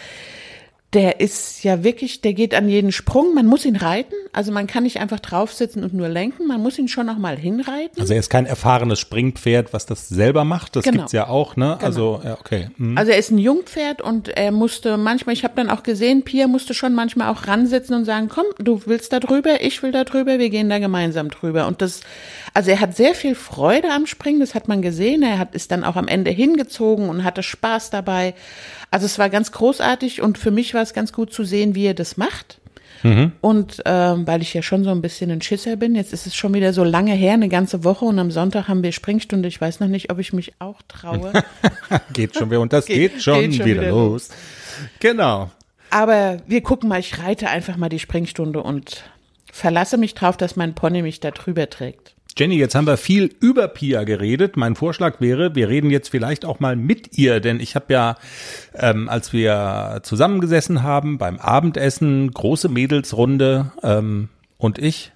Der 0.94 1.20
ist 1.20 1.64
ja 1.64 1.83
wirklich, 1.85 2.20
der 2.20 2.35
geht 2.35 2.55
an 2.55 2.68
jeden 2.68 2.92
Sprung. 2.92 3.33
Man 3.35 3.46
muss 3.46 3.64
ihn 3.64 3.76
reiten. 3.76 4.14
Also 4.35 4.52
man 4.52 4.66
kann 4.66 4.83
nicht 4.83 4.98
einfach 5.00 5.20
draufsitzen 5.20 5.83
und 5.85 5.94
nur 5.94 6.09
lenken. 6.09 6.46
Man 6.46 6.61
muss 6.61 6.78
ihn 6.78 6.88
schon 6.88 7.07
noch 7.07 7.16
mal 7.16 7.38
hinreiten. 7.38 7.98
Also 7.98 8.12
er 8.12 8.20
ist 8.20 8.28
kein 8.28 8.44
erfahrenes 8.44 9.00
Springpferd, 9.00 9.72
was 9.72 9.87
das 9.87 10.11
selber 10.11 10.44
macht. 10.44 10.76
Das 10.76 10.85
Genau. 10.85 10.98
gibt's 10.98 11.12
ja 11.12 11.28
auch, 11.28 11.57
ne? 11.57 11.78
Also, 11.81 12.20
ja, 12.22 12.37
okay. 12.38 12.68
Hm. 12.76 12.98
Also 12.98 13.11
er 13.11 13.16
ist 13.16 13.31
ein 13.31 13.38
Jungpferd 13.38 14.02
und 14.02 14.28
er 14.28 14.52
musste 14.52 14.98
manchmal, 14.98 15.33
ich 15.35 15.44
habe 15.44 15.55
dann 15.57 15.70
auch 15.70 15.83
gesehen, 15.83 16.24
Pia 16.24 16.46
musste 16.46 16.74
schon 16.74 16.92
manchmal 16.94 17.31
auch 17.33 17.46
ransitzen 17.46 17.96
und 17.96 18.05
sagen, 18.05 18.28
komm, 18.28 18.44
du 18.59 18.83
willst 18.85 19.14
da 19.14 19.20
drüber, 19.20 19.62
ich 19.62 19.83
will 19.83 19.92
da 19.92 20.05
drüber, 20.05 20.38
wir 20.38 20.50
gehen 20.50 20.68
da 20.68 20.78
gemeinsam 20.78 21.31
drüber. 21.31 21.66
Und 21.68 21.81
das, 21.81 22.00
also 22.52 22.70
er 22.70 22.81
hat 22.81 22.94
sehr 22.96 23.14
viel 23.14 23.35
Freude 23.35 23.88
am 23.90 24.07
Springen, 24.07 24.40
das 24.40 24.55
hat 24.55 24.68
man 24.68 24.83
gesehen. 24.83 25.22
Er 25.22 25.38
hat, 25.38 25.55
ist 25.55 25.70
dann 25.70 25.85
auch 25.85 25.96
am 25.96 26.07
Ende 26.09 26.31
hingezogen 26.31 27.09
und 27.09 27.24
hatte 27.24 27.42
Spaß 27.42 27.88
dabei. 27.88 28.35
Also 28.92 29.07
es 29.07 29.18
war 29.18 29.28
ganz 29.31 29.50
großartig 29.50 30.22
und 30.22 30.38
für 30.38 30.52
mich 30.52 30.74
war 30.74 30.83
es 30.83 30.92
ganz 30.94 31.12
gut 31.12 31.33
zu 31.33 31.42
sehen, 31.42 31.74
wie 31.74 31.87
er 31.87 31.94
das 31.94 32.16
macht. 32.16 32.59
Und 33.40 33.83
ähm, 33.85 34.28
weil 34.28 34.42
ich 34.42 34.55
ja 34.55 34.62
schon 34.62 34.85
so 34.85 34.90
ein 34.90 35.02
bisschen 35.02 35.28
ein 35.33 35.42
Schisser 35.42 35.74
bin, 35.74 35.96
jetzt 35.96 36.12
ist 36.12 36.28
es 36.28 36.37
schon 36.37 36.55
wieder 36.55 36.72
so 36.72 36.85
lange 36.85 37.12
her, 37.14 37.33
eine 37.33 37.48
ganze 37.48 37.83
Woche 37.83 38.05
und 38.05 38.16
am 38.20 38.31
Sonntag 38.31 38.68
haben 38.68 38.85
wir 38.85 38.92
Springstunde. 38.92 39.48
Ich 39.48 39.61
weiß 39.61 39.81
noch 39.81 39.88
nicht, 39.88 40.12
ob 40.12 40.20
ich 40.20 40.33
mich 40.33 40.52
auch 40.61 40.81
traue. 40.87 41.33
geht 42.12 42.37
schon 42.37 42.48
wieder 42.50 42.61
und 42.61 42.72
das 42.72 42.87
Geht- 42.87 43.14
geht, 43.14 43.22
schon, 43.24 43.40
geht 43.40 43.55
schon 43.57 43.66
wieder, 43.66 43.81
wieder 43.83 43.90
los. 43.90 44.28
Genau. 45.00 45.50
Aber 45.90 46.37
wir 46.46 46.62
gucken 46.62 46.88
mal, 46.88 47.00
ich 47.00 47.18
reite 47.18 47.48
einfach 47.48 47.76
mal 47.76 47.88
die 47.88 47.98
Springstunde 47.98 48.62
und 48.62 49.02
verlasse 49.52 49.96
mich 49.96 50.14
drauf, 50.14 50.37
dass 50.37 50.55
mein 50.55 50.74
Pony 50.76 51.02
mich 51.02 51.18
da 51.18 51.33
drüber 51.33 51.68
trägt. 51.68 52.14
Jenny, 52.36 52.56
jetzt 52.56 52.74
haben 52.74 52.86
wir 52.86 52.96
viel 52.96 53.34
über 53.40 53.68
Pia 53.68 54.04
geredet. 54.04 54.56
Mein 54.56 54.74
Vorschlag 54.74 55.20
wäre, 55.20 55.54
wir 55.54 55.68
reden 55.68 55.90
jetzt 55.90 56.08
vielleicht 56.08 56.44
auch 56.44 56.60
mal 56.60 56.76
mit 56.76 57.18
ihr, 57.18 57.40
denn 57.40 57.60
ich 57.60 57.74
habe 57.74 57.92
ja, 57.92 58.16
ähm, 58.74 59.08
als 59.10 59.32
wir 59.34 60.00
zusammengesessen 60.02 60.82
haben 60.82 61.18
beim 61.18 61.38
Abendessen, 61.38 62.30
große 62.30 62.70
Mädelsrunde 62.70 63.72
ähm, 63.82 64.30
und 64.56 64.78
ich, 64.78 65.12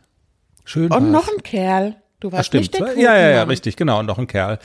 schön 0.64 0.92
Und 0.92 1.11
noch 1.11 1.29
ein 1.29 1.42
Kerl. 1.42 1.96
Du 2.20 2.33
warst 2.33 2.48
stimmt. 2.48 2.72
nicht 2.72 2.79
der 2.79 2.98
ja, 2.98 3.16
ja, 3.16 3.31
ja, 3.31 3.42
richtig, 3.44 3.76
genau. 3.76 4.00
Und 4.00 4.07
noch 4.07 4.18
ein 4.18 4.26
Kerl. 4.26 4.59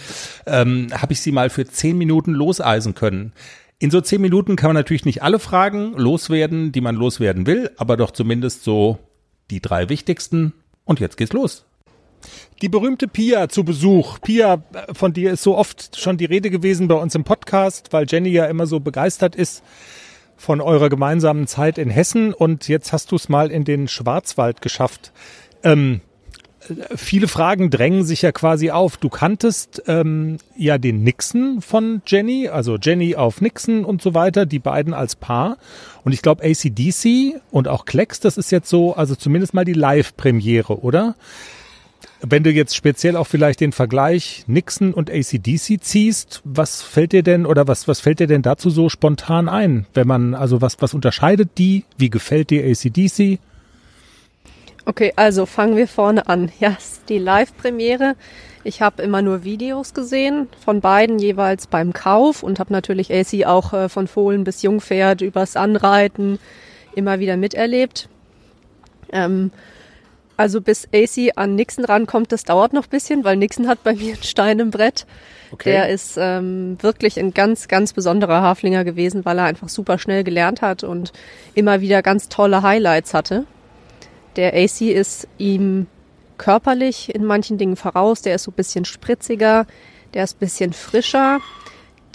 Ähm, 0.46 0.88
habe 0.94 1.14
ich 1.14 1.22
sie 1.22 1.32
mal 1.32 1.50
für 1.50 1.66
zehn 1.66 1.98
Minuten 1.98 2.34
loseisen 2.34 2.96
können. 2.96 3.34
In 3.80 3.92
so 3.92 4.02
zehn 4.02 4.22
Minuten 4.22 4.58
kann 4.58 4.70
man 4.70 4.76
natürlich 4.76 5.06
nicht 5.06 5.24
alle 5.24 5.40
Fragen 5.40 5.94
loswerden, 5.94 6.72
die 6.72 6.82
man 6.82 6.96
loswerden 6.96 7.48
will, 7.48 7.72
aber 7.78 7.98
doch 7.98 8.12
zumindest 8.12 8.64
so 8.64 9.00
die 9.50 9.62
drei 9.62 9.90
wichtigsten. 9.90 10.54
Und 10.86 11.00
jetzt 11.00 11.18
geht's 11.18 11.34
los. 11.34 11.66
Die 12.62 12.70
berühmte 12.70 13.08
Pia 13.08 13.50
zu 13.50 13.64
Besuch. 13.64 14.20
Pia, 14.22 14.64
von 14.94 15.14
dir 15.14 15.32
ist 15.32 15.44
so 15.44 15.58
oft 15.58 16.00
schon 16.00 16.18
die 16.18 16.26
Rede 16.26 16.50
gewesen 16.50 16.88
bei 16.88 16.96
uns 16.96 17.16
im 17.16 17.24
Podcast, 17.24 17.92
weil 17.92 18.06
Jenny 18.08 18.30
ja 18.30 18.46
immer 18.46 18.68
so 18.68 18.80
begeistert 18.80 19.36
ist 19.36 19.64
von 20.42 20.60
eurer 20.60 20.90
gemeinsamen 20.90 21.46
Zeit 21.46 21.78
in 21.78 21.92
Hessen 21.92 22.34
und 22.34 22.68
jetzt 22.68 22.94
hast 22.94 23.12
du 23.12 23.16
es 23.16 23.30
mal 23.30 23.52
in 23.52 23.64
den 23.64 23.88
Schwarzwald 23.88 24.62
geschafft. 24.62 25.12
Ähm, 25.64 26.02
viele 26.96 27.28
Fragen 27.28 27.70
drängen 27.70 28.04
sich 28.04 28.22
ja 28.22 28.32
quasi 28.32 28.72
auf. 28.72 28.98
Du 28.98 29.10
kanntest 29.10 29.84
ähm, 29.88 30.38
ja 30.56 30.78
den 30.78 31.04
Nixon 31.04 31.62
von 31.62 32.02
Jenny, 32.08 32.48
also 32.48 32.78
Jenny 32.78 33.16
auf 33.16 33.42
Nixon 33.42 33.86
und 33.86 34.02
so 34.02 34.14
weiter, 34.14 34.46
die 34.46 34.60
beiden 34.60 34.94
als 34.94 35.16
Paar. 35.16 35.58
Und 36.04 36.12
ich 36.12 36.22
glaube 36.22 36.44
ACDC 36.44 37.42
und 37.52 37.68
auch 37.68 37.86
Klecks, 37.86 38.20
das 38.20 38.38
ist 38.38 38.52
jetzt 38.52 38.70
so, 38.70 38.96
also 38.96 39.16
zumindest 39.16 39.54
mal 39.54 39.66
die 39.66 39.74
Live-Premiere, 39.74 40.80
oder? 40.82 41.16
Wenn 42.24 42.44
du 42.44 42.52
jetzt 42.52 42.76
speziell 42.76 43.16
auch 43.16 43.26
vielleicht 43.26 43.62
den 43.62 43.72
Vergleich 43.72 44.44
Nixon 44.46 44.94
und 44.94 45.10
ACDC 45.10 45.82
ziehst, 45.82 46.42
was 46.44 46.84
fällt 46.84 47.14
dir 47.14 47.24
denn 47.24 47.48
oder 47.48 47.68
was, 47.68 47.88
was 47.88 48.00
fällt 48.00 48.20
dir 48.20 48.28
denn 48.28 48.44
dazu 48.44 48.70
so 48.70 48.90
spontan 48.90 49.50
ein? 49.50 49.88
Wenn 49.96 50.08
man, 50.08 50.36
also 50.36 50.62
was, 50.62 50.80
was 50.82 50.94
unterscheidet 50.94 51.58
die? 51.58 51.86
Wie 51.98 52.12
gefällt 52.12 52.52
dir 52.52 52.64
ACDC? 52.64 53.40
Okay, 54.86 55.14
also 55.16 55.46
fangen 55.46 55.78
wir 55.78 55.88
vorne 55.88 56.28
an. 56.28 56.52
Ja, 56.60 56.78
die 57.10 57.18
Live-Premiere. 57.18 58.16
Ich 58.64 58.82
habe 58.82 59.02
immer 59.02 59.24
nur 59.24 59.44
Videos 59.44 59.94
gesehen 59.96 60.48
von 60.64 60.82
beiden 60.82 61.18
jeweils 61.18 61.66
beim 61.66 61.94
Kauf 61.94 62.44
und 62.44 62.60
habe 62.60 62.72
natürlich 62.72 63.12
AC 63.12 63.46
auch 63.46 63.74
äh, 63.74 63.90
von 63.90 64.08
Fohlen 64.08 64.44
bis 64.44 64.62
Jungpferd 64.62 65.22
übers 65.22 65.56
Anreiten 65.56 66.38
immer 66.94 67.20
wieder 67.20 67.38
miterlebt. 67.38 68.10
Ähm, 69.12 69.52
also 70.42 70.60
bis 70.60 70.88
AC 70.94 71.32
an 71.36 71.56
Nixon 71.56 71.86
rankommt, 71.86 72.32
das 72.32 72.44
dauert 72.44 72.74
noch 72.74 72.88
bisschen, 72.88 73.24
weil 73.24 73.38
Nixon 73.38 73.68
hat 73.68 73.84
bei 73.84 73.94
mir 73.96 74.14
einen 74.14 74.24
Stein 74.24 74.60
im 74.60 74.72
Brett. 74.72 75.06
Okay. 75.52 75.72
Der 75.72 75.90
ist 75.90 76.18
ähm, 76.18 76.78
wirklich 76.82 77.20
ein 77.20 77.34
ganz, 77.34 77.68
ganz 77.68 77.94
besonderer 77.94 78.42
Haflinger 78.42 78.84
gewesen, 78.84 79.24
weil 79.24 79.38
er 79.38 79.46
einfach 79.46 79.70
super 79.70 80.00
schnell 80.00 80.24
gelernt 80.24 80.62
hat 80.62 80.84
und 80.84 81.14
immer 81.54 81.82
wieder 81.82 82.02
ganz 82.02 82.30
tolle 82.30 82.64
Highlights 82.64 83.14
hatte. 83.14 83.46
Der 84.36 84.54
AC 84.54 84.82
ist 84.82 85.28
ihm 85.38 85.88
körperlich 86.38 87.14
in 87.14 87.24
manchen 87.24 87.58
Dingen 87.58 87.76
voraus. 87.76 88.22
Der 88.22 88.36
ist 88.36 88.44
so 88.44 88.52
ein 88.52 88.56
bisschen 88.56 88.86
spritziger, 88.86 89.68
der 90.14 90.24
ist 90.24 90.38
ein 90.38 90.40
bisschen 90.40 90.74
frischer. 90.74 91.40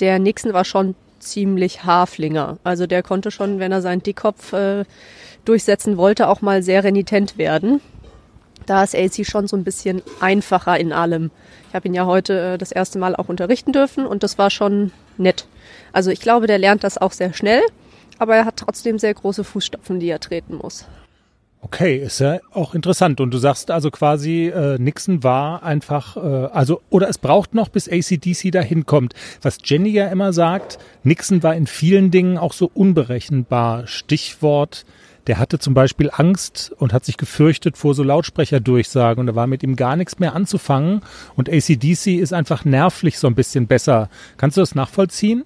Der 0.01 0.19
Nixon 0.19 0.53
war 0.53 0.65
schon 0.65 0.95
ziemlich 1.21 1.85
Haflinger. 1.85 2.59
Also 2.65 2.87
der 2.87 3.03
konnte 3.03 3.31
schon, 3.31 3.59
wenn 3.59 3.71
er 3.71 3.83
seinen 3.83 4.03
Dickkopf 4.03 4.53
äh, 4.53 4.85
durchsetzen 5.45 5.97
wollte, 5.97 6.29
auch 6.29 6.41
mal 6.41 6.63
sehr 6.63 6.85
renitent 6.85 7.39
werden. 7.39 7.81
Da 8.67 8.83
ist 8.83 8.95
AC 8.95 9.25
schon 9.25 9.47
so 9.47 9.57
ein 9.57 9.65
bisschen 9.65 10.03
einfacher 10.21 10.79
in 10.79 10.93
allem. 10.93 11.31
Ich 11.69 11.75
habe 11.75 11.89
ihn 11.89 11.95
ja 11.95 12.05
heute 12.05 12.55
äh, 12.55 12.59
das 12.59 12.73
erste 12.73 12.99
Mal 12.99 13.17
auch 13.17 13.29
unterrichten 13.29 13.73
dürfen 13.73 14.07
und 14.07 14.23
das 14.23 14.39
war 14.39 14.51
schon 14.51 14.93
nett. 15.17 15.47
Also 15.93 16.11
ich 16.11 16.21
glaube, 16.21 16.47
der 16.47 16.59
lernt 16.59 16.85
das 16.85 16.99
auch 16.99 17.13
sehr 17.13 17.33
schnell, 17.33 17.63
aber 18.19 18.37
er 18.37 18.45
hat 18.45 18.57
trotzdem 18.57 18.99
sehr 18.99 19.15
große 19.15 19.45
Fußstapfen, 19.45 20.01
die 20.01 20.09
er 20.09 20.21
treten 20.21 20.57
muss. 20.57 20.87
Okay, 21.63 21.97
ist 21.97 22.21
ja 22.21 22.39
auch 22.53 22.75
interessant. 22.75 23.21
Und 23.21 23.33
du 23.33 23.39
sagst 23.39 23.73
also 23.73 23.91
quasi, 23.91 24.47
äh, 24.47 24.79
Nixon 24.79 25.25
war 25.25 25.65
einfach, 25.65 26.17
äh, 26.17 26.21
also, 26.21 26.81
oder 26.91 27.09
es 27.09 27.19
braucht 27.19 27.55
noch, 27.55 27.69
bis 27.69 27.89
ACDC 27.89 28.53
da 28.53 28.61
hinkommt. 28.61 29.15
Was 29.43 29.59
Jenny 29.65 29.91
ja 29.91 30.07
immer 30.07 30.33
sagt, 30.33 30.79
Nixon 31.03 31.43
war 31.43 31.57
in 31.57 31.67
vielen 31.67 32.13
Dingen 32.13 32.39
auch 32.39 32.53
so 32.53 32.71
unberechenbar. 32.73 33.89
Stichwort, 33.89 34.85
der 35.27 35.39
hatte 35.39 35.59
zum 35.59 35.75
Beispiel 35.75 36.11
Angst 36.13 36.73
und 36.79 36.93
hat 36.93 37.05
sich 37.05 37.17
gefürchtet 37.17 37.77
vor 37.77 37.95
so 37.95 38.03
Lautsprecherdurchsagen 38.03 39.21
und 39.21 39.27
da 39.27 39.35
war 39.35 39.47
mit 39.47 39.63
ihm 39.63 39.77
gar 39.77 39.97
nichts 39.97 40.19
mehr 40.19 40.35
anzufangen. 40.35 41.03
Und 41.35 41.49
ACDC 41.49 42.19
ist 42.19 42.33
einfach 42.33 42.65
nervlich 42.65 43.19
so 43.19 43.27
ein 43.27 43.35
bisschen 43.35 43.67
besser. 43.67 44.09
Kannst 44.37 44.57
du 44.57 44.61
das 44.61 44.75
nachvollziehen? 44.75 45.45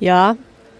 Ja, 0.00 0.36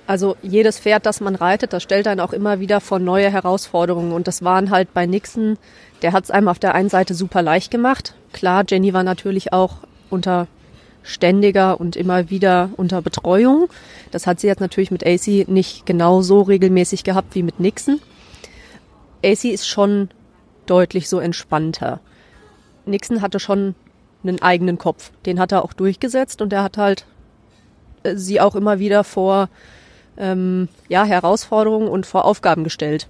also 0.07 0.37
jedes 0.43 0.81
Pferd, 0.81 1.07
das 1.07 1.21
man 1.21 1.37
reitet, 1.37 1.73
das 1.73 1.85
stellt 1.85 2.09
einen 2.09 2.21
auch 2.21 2.33
immer 2.33 2.59
wieder 2.59 2.81
vor 2.81 2.99
neue 2.99 3.31
Herausforderungen. 3.31 4.13
Und 4.13 4.27
das 4.27 4.43
waren 4.43 4.71
halt 4.71 4.93
bei 4.93 5.07
Nixon, 5.07 5.57
der 6.03 6.13
hat 6.13 6.25
es 6.25 6.31
einem 6.31 6.49
auf 6.49 6.59
der 6.59 6.75
einen 6.75 6.89
Seite 6.89 7.15
super 7.15 7.43
leicht 7.43 7.71
gemacht. 7.71 8.15
Klar, 8.33 8.65
Jenny 8.69 8.93
war 8.93 9.05
natürlich 9.05 9.53
auch 9.53 9.77
unter 10.09 10.49
ständiger 11.03 11.81
und 11.81 11.97
immer 11.97 12.31
wieder 12.31 12.71
unter 12.77 13.03
Betreuung. 13.03 13.69
Das 14.11 14.27
hat 14.27 14.41
sie 14.41 14.47
jetzt 14.47 14.61
natürlich 14.61 14.91
mit 14.91 15.07
AC 15.07 15.49
nicht 15.49 15.87
genau 15.87 16.23
so 16.23 16.43
regelmäßig 16.43 17.05
gehabt 17.05 17.35
wie 17.35 17.43
mit 17.43 17.61
Nixon. 17.61 18.01
AC 19.25 19.45
ist 19.45 19.67
schon 19.67 20.11
deutlich 20.67 21.09
so 21.09 21.19
entspannter. 21.19 22.01
Nixon 22.87 23.23
hatte 23.23 23.41
schon 23.41 23.75
einen 24.23 24.43
eigenen 24.43 24.79
Kopf. 24.79 25.13
Den 25.27 25.41
hat 25.41 25.53
er 25.53 25.65
auch 25.65 25.73
durchgesetzt 25.73 26.43
und 26.43 26.53
er 26.53 26.63
hat 26.63 26.77
halt 26.77 27.07
äh, 28.03 28.17
sie 28.17 28.41
auch 28.41 28.55
immer 28.55 28.79
wieder 28.79 29.05
vor 29.05 29.49
ähm, 30.17 30.69
ja, 30.89 31.05
Herausforderungen 31.05 31.89
und 31.89 32.07
vor 32.07 32.25
Aufgaben 32.25 32.65
gestellt. 32.65 33.09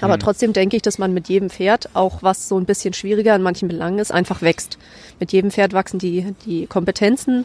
Aber 0.00 0.14
mhm. 0.14 0.20
trotzdem 0.20 0.52
denke 0.52 0.76
ich, 0.76 0.82
dass 0.82 0.98
man 0.98 1.14
mit 1.14 1.28
jedem 1.28 1.50
Pferd, 1.50 1.90
auch 1.94 2.22
was 2.22 2.48
so 2.48 2.58
ein 2.58 2.64
bisschen 2.64 2.94
schwieriger 2.94 3.34
in 3.34 3.42
manchen 3.42 3.68
Belangen 3.68 3.98
ist, 3.98 4.12
einfach 4.12 4.42
wächst. 4.42 4.78
Mit 5.20 5.32
jedem 5.32 5.50
Pferd 5.50 5.72
wachsen 5.72 5.98
die, 5.98 6.34
die 6.44 6.66
Kompetenzen 6.66 7.44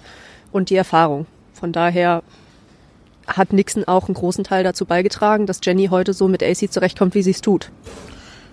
und 0.51 0.69
die 0.69 0.75
Erfahrung. 0.75 1.25
Von 1.53 1.71
daher 1.71 2.23
hat 3.27 3.53
Nixon 3.53 3.85
auch 3.85 4.07
einen 4.07 4.15
großen 4.15 4.43
Teil 4.43 4.63
dazu 4.63 4.85
beigetragen, 4.85 5.45
dass 5.45 5.59
Jenny 5.63 5.87
heute 5.87 6.13
so 6.13 6.27
mit 6.27 6.43
AC 6.43 6.71
zurechtkommt, 6.71 7.15
wie 7.15 7.23
sie 7.23 7.31
es 7.31 7.41
tut. 7.41 7.71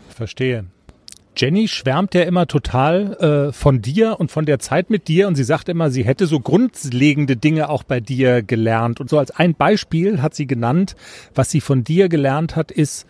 Verstehe. 0.08 0.66
Jenny 1.36 1.68
schwärmt 1.68 2.14
ja 2.14 2.22
immer 2.22 2.46
total 2.46 3.48
äh, 3.48 3.52
von 3.52 3.80
dir 3.80 4.18
und 4.18 4.30
von 4.30 4.46
der 4.46 4.58
Zeit 4.58 4.90
mit 4.90 5.08
dir 5.08 5.28
und 5.28 5.36
sie 5.36 5.44
sagt 5.44 5.68
immer, 5.68 5.90
sie 5.90 6.04
hätte 6.04 6.26
so 6.26 6.40
grundlegende 6.40 7.36
Dinge 7.36 7.68
auch 7.70 7.82
bei 7.82 8.00
dir 8.00 8.42
gelernt. 8.42 9.00
Und 9.00 9.08
so 9.08 9.18
als 9.18 9.30
ein 9.30 9.54
Beispiel 9.54 10.20
hat 10.20 10.34
sie 10.34 10.46
genannt, 10.46 10.96
was 11.34 11.50
sie 11.50 11.60
von 11.60 11.84
dir 11.84 12.08
gelernt 12.08 12.56
hat, 12.56 12.70
ist, 12.70 13.06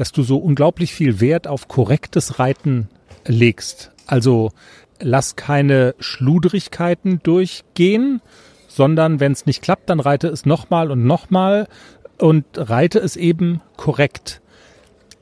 dass 0.00 0.12
du 0.12 0.22
so 0.22 0.38
unglaublich 0.38 0.94
viel 0.94 1.20
Wert 1.20 1.46
auf 1.46 1.68
korrektes 1.68 2.38
Reiten 2.38 2.88
legst. 3.26 3.92
Also 4.06 4.50
lass 5.00 5.36
keine 5.36 5.94
Schludrigkeiten 5.98 7.20
durchgehen, 7.22 8.20
sondern 8.68 9.20
wenn 9.20 9.32
es 9.32 9.46
nicht 9.46 9.62
klappt, 9.62 9.90
dann 9.90 10.00
reite 10.00 10.28
es 10.28 10.46
nochmal 10.46 10.90
und 10.90 11.04
nochmal 11.04 11.68
und 12.18 12.44
reite 12.54 12.98
es 12.98 13.16
eben 13.16 13.60
korrekt 13.76 14.40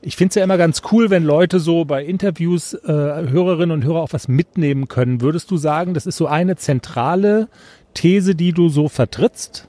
ich 0.01 0.15
finde 0.15 0.29
es 0.29 0.35
ja 0.35 0.43
immer 0.43 0.57
ganz 0.57 0.83
cool, 0.91 1.09
wenn 1.09 1.23
Leute 1.23 1.59
so 1.59 1.83
bei 1.83 2.03
Interviews 2.03 2.73
äh, 2.73 2.87
Hörerinnen 2.87 3.71
und 3.71 3.83
Hörer 3.83 4.01
auch 4.01 4.13
was 4.13 4.27
mitnehmen 4.27 4.87
können. 4.87 5.21
Würdest 5.21 5.49
du 5.51 5.57
sagen, 5.57 5.93
das 5.93 6.05
ist 6.05 6.17
so 6.17 6.27
eine 6.27 6.55
zentrale 6.55 7.49
These, 7.93 8.35
die 8.35 8.53
du 8.53 8.69
so 8.69 8.87
vertrittst? 8.87 9.67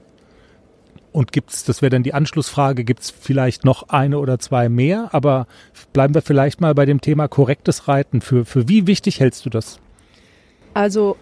Und 1.11 1.31
gibt's, 1.31 1.63
das 1.63 1.81
wäre 1.81 1.89
dann 1.89 2.03
die 2.03 2.13
Anschlussfrage, 2.13 2.83
gibt's 2.83 3.09
vielleicht 3.09 3.65
noch 3.65 3.89
eine 3.89 4.19
oder 4.19 4.37
zwei 4.39 4.69
mehr? 4.69 5.09
Aber 5.11 5.47
bleiben 5.91 6.13
wir 6.13 6.21
vielleicht 6.21 6.61
mal 6.61 6.75
bei 6.75 6.85
dem 6.85 7.01
Thema 7.01 7.27
korrektes 7.27 7.87
Reiten. 7.87 8.21
Für, 8.21 8.45
für 8.45 8.67
wie 8.67 8.85
wichtig 8.85 9.19
hältst 9.19 9.45
du 9.45 9.49
das? 9.49 9.79
Also, 10.73 11.17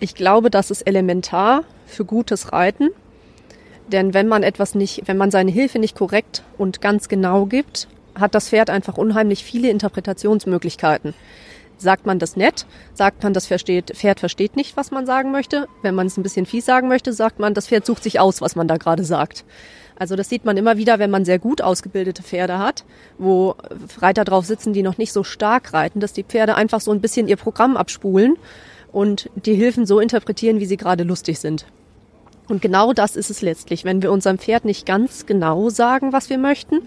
ich 0.00 0.14
glaube, 0.14 0.50
das 0.50 0.70
ist 0.70 0.82
elementar 0.82 1.62
für 1.86 2.04
gutes 2.04 2.52
Reiten. 2.52 2.90
Denn 3.88 4.14
wenn 4.14 4.26
man 4.26 4.42
etwas 4.42 4.74
nicht, 4.74 5.02
wenn 5.06 5.16
man 5.16 5.30
seine 5.30 5.52
Hilfe 5.52 5.78
nicht 5.78 5.96
korrekt 5.96 6.42
und 6.58 6.80
ganz 6.80 7.08
genau 7.08 7.46
gibt, 7.46 7.86
hat 8.18 8.34
das 8.34 8.48
Pferd 8.48 8.70
einfach 8.70 8.96
unheimlich 8.98 9.44
viele 9.44 9.70
Interpretationsmöglichkeiten. 9.70 11.14
Sagt 11.78 12.06
man 12.06 12.18
das 12.18 12.36
nett, 12.36 12.66
sagt 12.94 13.22
man, 13.22 13.34
das 13.34 13.46
versteht, 13.46 13.90
Pferd 13.94 14.20
versteht 14.20 14.56
nicht, 14.56 14.76
was 14.76 14.90
man 14.90 15.04
sagen 15.04 15.30
möchte. 15.30 15.68
Wenn 15.82 15.94
man 15.94 16.06
es 16.06 16.16
ein 16.16 16.22
bisschen 16.22 16.46
fies 16.46 16.64
sagen 16.64 16.88
möchte, 16.88 17.12
sagt 17.12 17.38
man, 17.38 17.52
das 17.52 17.68
Pferd 17.68 17.84
sucht 17.84 18.02
sich 18.02 18.18
aus, 18.18 18.40
was 18.40 18.56
man 18.56 18.66
da 18.66 18.78
gerade 18.78 19.04
sagt. 19.04 19.44
Also 19.98 20.14
das 20.14 20.28
sieht 20.28 20.44
man 20.44 20.56
immer 20.56 20.76
wieder, 20.76 20.98
wenn 20.98 21.10
man 21.10 21.24
sehr 21.24 21.38
gut 21.38 21.62
ausgebildete 21.62 22.22
Pferde 22.22 22.58
hat, 22.58 22.84
wo 23.18 23.54
Reiter 23.98 24.24
drauf 24.24 24.44
sitzen, 24.44 24.72
die 24.72 24.82
noch 24.82 24.98
nicht 24.98 25.12
so 25.12 25.24
stark 25.24 25.72
reiten, 25.72 26.00
dass 26.00 26.12
die 26.12 26.24
Pferde 26.24 26.54
einfach 26.54 26.80
so 26.80 26.92
ein 26.92 27.00
bisschen 27.00 27.28
ihr 27.28 27.36
Programm 27.36 27.76
abspulen 27.76 28.36
und 28.92 29.30
die 29.34 29.54
Hilfen 29.54 29.86
so 29.86 29.98
interpretieren, 30.00 30.60
wie 30.60 30.66
sie 30.66 30.76
gerade 30.76 31.04
lustig 31.04 31.38
sind. 31.38 31.66
Und 32.48 32.62
genau 32.62 32.92
das 32.92 33.16
ist 33.16 33.30
es 33.30 33.42
letztlich. 33.42 33.84
Wenn 33.84 34.02
wir 34.02 34.12
unserem 34.12 34.38
Pferd 34.38 34.64
nicht 34.64 34.86
ganz 34.86 35.26
genau 35.26 35.68
sagen, 35.68 36.12
was 36.12 36.30
wir 36.30 36.38
möchten, 36.38 36.82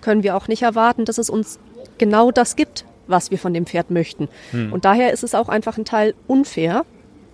können 0.00 0.22
wir 0.22 0.36
auch 0.36 0.48
nicht 0.48 0.62
erwarten, 0.62 1.04
dass 1.04 1.18
es 1.18 1.30
uns 1.30 1.58
genau 1.98 2.30
das 2.30 2.56
gibt, 2.56 2.84
was 3.06 3.30
wir 3.30 3.38
von 3.38 3.54
dem 3.54 3.66
Pferd 3.66 3.90
möchten. 3.90 4.28
Hm. 4.50 4.72
Und 4.72 4.84
daher 4.84 5.12
ist 5.12 5.24
es 5.24 5.34
auch 5.34 5.48
einfach 5.48 5.78
ein 5.78 5.84
Teil 5.84 6.14
unfair, 6.26 6.84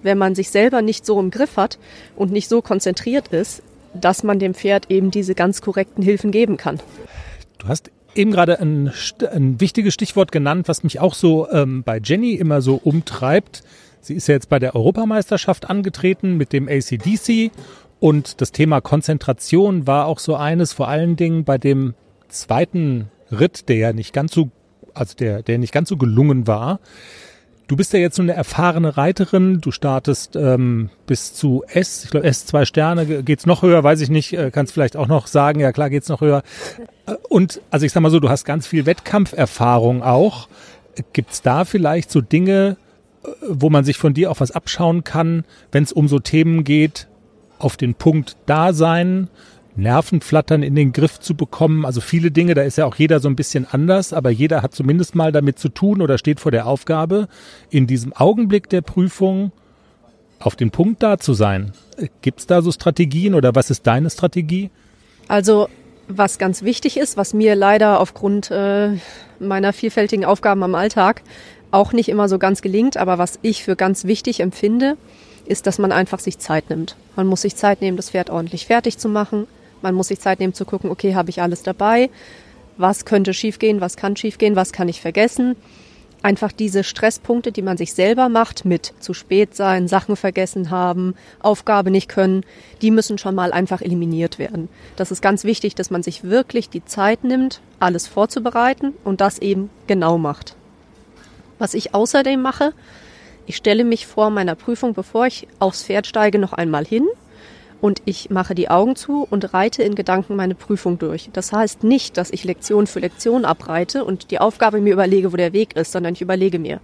wenn 0.03 0.19
man 0.19 0.35
sich 0.35 0.51
selber 0.51 0.83
nicht 0.83 1.05
so 1.05 1.21
im 1.21 1.31
Griff 1.31 1.57
hat 1.57 1.79
und 2.17 2.33
nicht 2.33 2.49
so 2.49 2.63
konzentriert 2.63 3.29
ist, 3.29 3.63
dass 3.95 4.23
man 4.23 4.39
dem 4.39 4.55
Pferd 4.55 4.91
eben 4.91 5.11
diese 5.11 5.35
ganz 5.35 5.63
korrekten 5.63 6.03
Hilfen 6.03 6.31
geben 6.31 6.57
kann. 6.57 6.81
Du 7.59 7.69
hast 7.69 7.91
eben 8.15 8.31
gerade 8.31 8.61
ein, 8.61 8.93
ein 9.31 9.61
wichtiges 9.61 9.95
Stichwort 9.95 10.33
genannt, 10.33 10.69
was 10.69 10.83
mich 10.83 11.01
auch 11.01 11.15
so 11.15 11.51
ähm, 11.51 11.83
bei 11.83 12.01
Jenny 12.03 12.35
immer 12.35 12.61
so 12.63 12.81
umtreibt. 12.83 13.63
Sie 14.01 14.15
ist 14.15 14.29
ja 14.29 14.35
jetzt 14.35 14.49
bei 14.49 14.59
der 14.59 14.75
Europameisterschaft 14.75 15.69
angetreten 15.69 16.37
mit 16.37 16.53
dem 16.53 16.69
ACDC 16.69 17.51
Und 17.99 18.41
das 18.41 18.53
Thema 18.53 18.81
Konzentration 18.81 19.87
war 19.87 20.07
auch 20.07 20.19
so 20.19 20.35
eines, 20.35 20.73
vor 20.73 20.89
allen 20.89 21.17
Dingen 21.17 21.45
bei 21.45 21.59
dem 21.59 21.95
zweiten 22.29 23.11
Ritt, 23.31 23.69
der 23.69 23.77
ja 23.77 23.93
nicht 23.93 24.13
ganz 24.13 24.33
so, 24.33 24.51
also 25.01 25.15
der, 25.17 25.43
der 25.43 25.59
nicht 25.59 25.73
ganz 25.73 25.89
so 25.89 25.97
gelungen 25.97 26.47
war. 26.47 26.81
Du 27.67 27.77
bist 27.77 27.93
ja 27.93 28.01
jetzt 28.01 28.17
so 28.17 28.23
eine 28.23 28.33
erfahrene 28.33 28.97
Reiterin. 28.97 29.61
Du 29.61 29.71
startest 29.71 30.35
ähm, 30.35 30.91
bis 31.07 31.35
zu 31.35 31.63
S, 31.69 32.05
ich 32.05 32.11
glaube 32.11 32.27
S 32.27 32.45
zwei 32.45 32.65
Sterne. 32.65 33.23
Geht's 33.23 33.47
noch 33.47 33.63
höher? 33.63 33.85
Weiß 33.85 34.01
ich 34.01 34.11
nicht. 34.11 34.33
Äh, 34.33 34.51
kannst 34.51 34.73
vielleicht 34.73 34.97
auch 34.97 35.07
noch 35.07 35.29
sagen. 35.29 35.61
Ja 35.61 35.71
klar, 35.71 35.89
geht's 35.89 36.09
noch 36.09 36.21
höher. 36.21 36.43
Äh, 37.07 37.15
und 37.29 37.61
also 37.71 37.87
ich 37.87 37.93
sag 37.93 38.01
mal 38.01 38.11
so, 38.11 38.19
du 38.19 38.29
hast 38.29 38.45
ganz 38.45 38.67
viel 38.67 38.87
Wettkampferfahrung 38.87 40.03
auch. 40.03 40.49
Gibt's 41.13 41.43
da 41.43 41.65
vielleicht 41.65 42.11
so 42.11 42.21
Dinge, 42.21 42.77
äh, 43.25 43.29
wo 43.49 43.71
man 43.71 43.85
sich 43.85 43.99
von 43.99 44.15
dir 44.15 44.33
auch 44.33 44.41
was 44.41 44.51
abschauen 44.51 45.05
kann, 45.05 45.45
wenn 45.71 45.85
es 45.85 45.93
um 45.93 46.09
so 46.09 46.19
Themen 46.19 46.65
geht, 46.65 47.07
auf 47.61 47.77
den 47.77 47.95
Punkt 47.95 48.37
da 48.47 48.73
sein, 48.73 49.29
Nervenflattern 49.81 50.63
in 50.63 50.75
den 50.75 50.93
Griff 50.93 51.19
zu 51.21 51.35
bekommen. 51.35 51.85
Also 51.85 52.01
viele 52.01 52.31
Dinge, 52.31 52.55
da 52.55 52.63
ist 52.63 52.79
ja 52.79 52.87
auch 52.87 52.97
jeder 52.97 53.21
so 53.21 53.29
ein 53.29 53.37
bisschen 53.37 53.67
anders, 53.71 54.13
aber 54.13 54.31
jeder 54.31 54.63
hat 54.63 54.75
zumindest 54.75 55.15
mal 55.15 55.33
damit 55.33 55.59
zu 55.59 55.69
tun 55.69 56.01
oder 56.03 56.19
steht 56.19 56.41
vor 56.41 56.53
der 56.53 56.67
Aufgabe, 56.67 57.29
in 57.71 57.87
diesem 57.87 58.13
Augenblick 58.13 58.69
der 58.69 58.83
Prüfung 58.83 59.53
auf 60.39 60.57
den 60.57 60.71
Punkt 60.71 61.03
da 61.03 61.19
zu 61.19 61.35
sein. 61.35 61.73
Gibt 62.23 62.41
es 62.41 62.47
da 62.47 62.63
so 62.63 62.73
Strategien 62.73 63.35
oder 63.35 63.55
was 63.55 63.71
ist 63.71 63.87
deine 63.87 64.11
Strategie? 64.11 64.71
Also 65.29 65.69
was 66.09 66.39
ganz 66.39 66.63
wichtig 66.63 66.97
ist, 66.97 67.17
was 67.17 67.35
mir 67.35 67.55
leider 67.55 68.01
aufgrund 68.01 68.51
äh, 68.51 68.97
meiner 69.39 69.73
vielfältigen 69.73 70.25
Aufgaben 70.25 70.63
am 70.63 70.75
Alltag 70.75 71.23
auch 71.71 71.93
nicht 71.93 72.09
immer 72.09 72.29
so 72.29 72.39
ganz 72.39 72.63
gelingt, 72.63 72.97
aber 72.97 73.19
was 73.19 73.39
ich 73.43 73.63
für 73.63 73.77
ganz 73.77 74.05
wichtig 74.05 74.41
empfinde, 74.41 74.97
ist, 75.47 75.67
dass 75.67 75.79
man 75.79 75.93
einfach 75.93 76.19
sich 76.19 76.39
Zeit 76.39 76.71
nimmt. 76.71 76.97
Man 77.17 77.27
muss 77.27 77.43
sich 77.43 77.57
Zeit 77.57 77.81
nehmen, 77.81 77.97
das 77.97 78.11
Pferd 78.11 78.31
ordentlich 78.31 78.67
fertig 78.67 78.99
zu 78.99 79.09
machen. 79.09 79.47
Man 79.83 79.95
muss 79.95 80.09
sich 80.09 80.21
Zeit 80.21 80.41
nehmen 80.41 80.55
zu 80.55 80.65
gucken, 80.65 80.91
okay, 80.91 81.15
habe 81.15 81.31
ich 81.31 81.43
alles 81.43 81.63
dabei? 81.63 82.11
Was 82.77 83.05
könnte 83.05 83.35
schiefgehen? 83.35 83.81
Was 83.81 83.97
kann 83.97 84.17
schiefgehen? 84.17 84.57
Was 84.57 84.73
kann 84.73 84.89
ich 84.89 85.01
vergessen? 85.01 85.57
Einfach 86.23 86.53
diese 86.53 86.85
Stresspunkte, 86.85 87.51
die 87.51 87.63
man 87.63 87.79
sich 87.79 87.95
selber 87.95 88.29
macht, 88.29 88.67
mit 88.67 88.93
zu 89.01 89.15
spät 89.15 89.55
sein, 89.55 89.89
Sachen 89.89 90.17
vergessen 90.17 90.71
haben, 90.71 91.15
Aufgabe 91.41 91.91
nicht 91.91 92.11
können, 92.11 92.45
die 92.83 92.91
müssen 92.91 93.17
schon 93.17 93.35
mal 93.35 93.53
einfach 93.53 93.81
eliminiert 93.81 94.39
werden. 94.39 94.69
Das 94.97 95.11
ist 95.11 95.23
ganz 95.23 95.45
wichtig, 95.45 95.75
dass 95.75 95.91
man 95.91 96.03
sich 96.03 96.25
wirklich 96.25 96.69
die 96.69 96.85
Zeit 96.85 97.25
nimmt, 97.25 97.63
alles 97.79 98.07
vorzubereiten 98.07 98.93
und 99.03 99.23
das 99.23 99.39
eben 99.39 99.71
genau 99.87 100.19
macht. 100.19 100.57
Was 101.59 101.73
ich 101.73 101.95
außerdem 101.95 102.41
mache, 102.41 102.75
ich 103.47 103.57
stelle 103.57 103.85
mich 103.85 104.07
vor 104.07 104.29
meiner 104.29 104.57
Prüfung, 104.57 104.93
bevor 104.93 105.27
ich 105.27 105.49
aufs 105.59 105.85
Pferd 105.85 106.07
steige, 106.07 106.39
noch 106.39 106.53
einmal 106.53 106.85
hin 106.85 107.07
und 107.81 108.03
ich 108.05 108.31
mache 108.31 108.55
die 108.55 108.71
Augen 108.71 108.97
zu 108.97 109.27
und 109.29 109.55
reite 109.55 109.83
in 109.83 109.95
Gedanken 109.95 110.37
meine 110.37 110.55
Prüfung 110.55 110.99
durch. 110.99 111.31
Das 111.33 111.53
heißt 111.53 111.85
nicht, 111.85 112.17
dass 112.17 112.31
ich 112.31 112.45
Lektion 112.45 112.87
für 112.87 113.01
Lektion 113.01 113.45
abreite 113.45 114.05
und 114.05 114.31
die 114.31 114.39
Aufgabe 114.39 114.81
mir 114.81 114.93
überlege, 114.93 115.33
wo 115.33 115.37
der 115.37 115.53
Weg 115.53 115.77
ist, 115.77 115.93
sondern 115.93 116.13
ich 116.13 116.21
überlege 116.21 116.59
mir, 116.59 116.81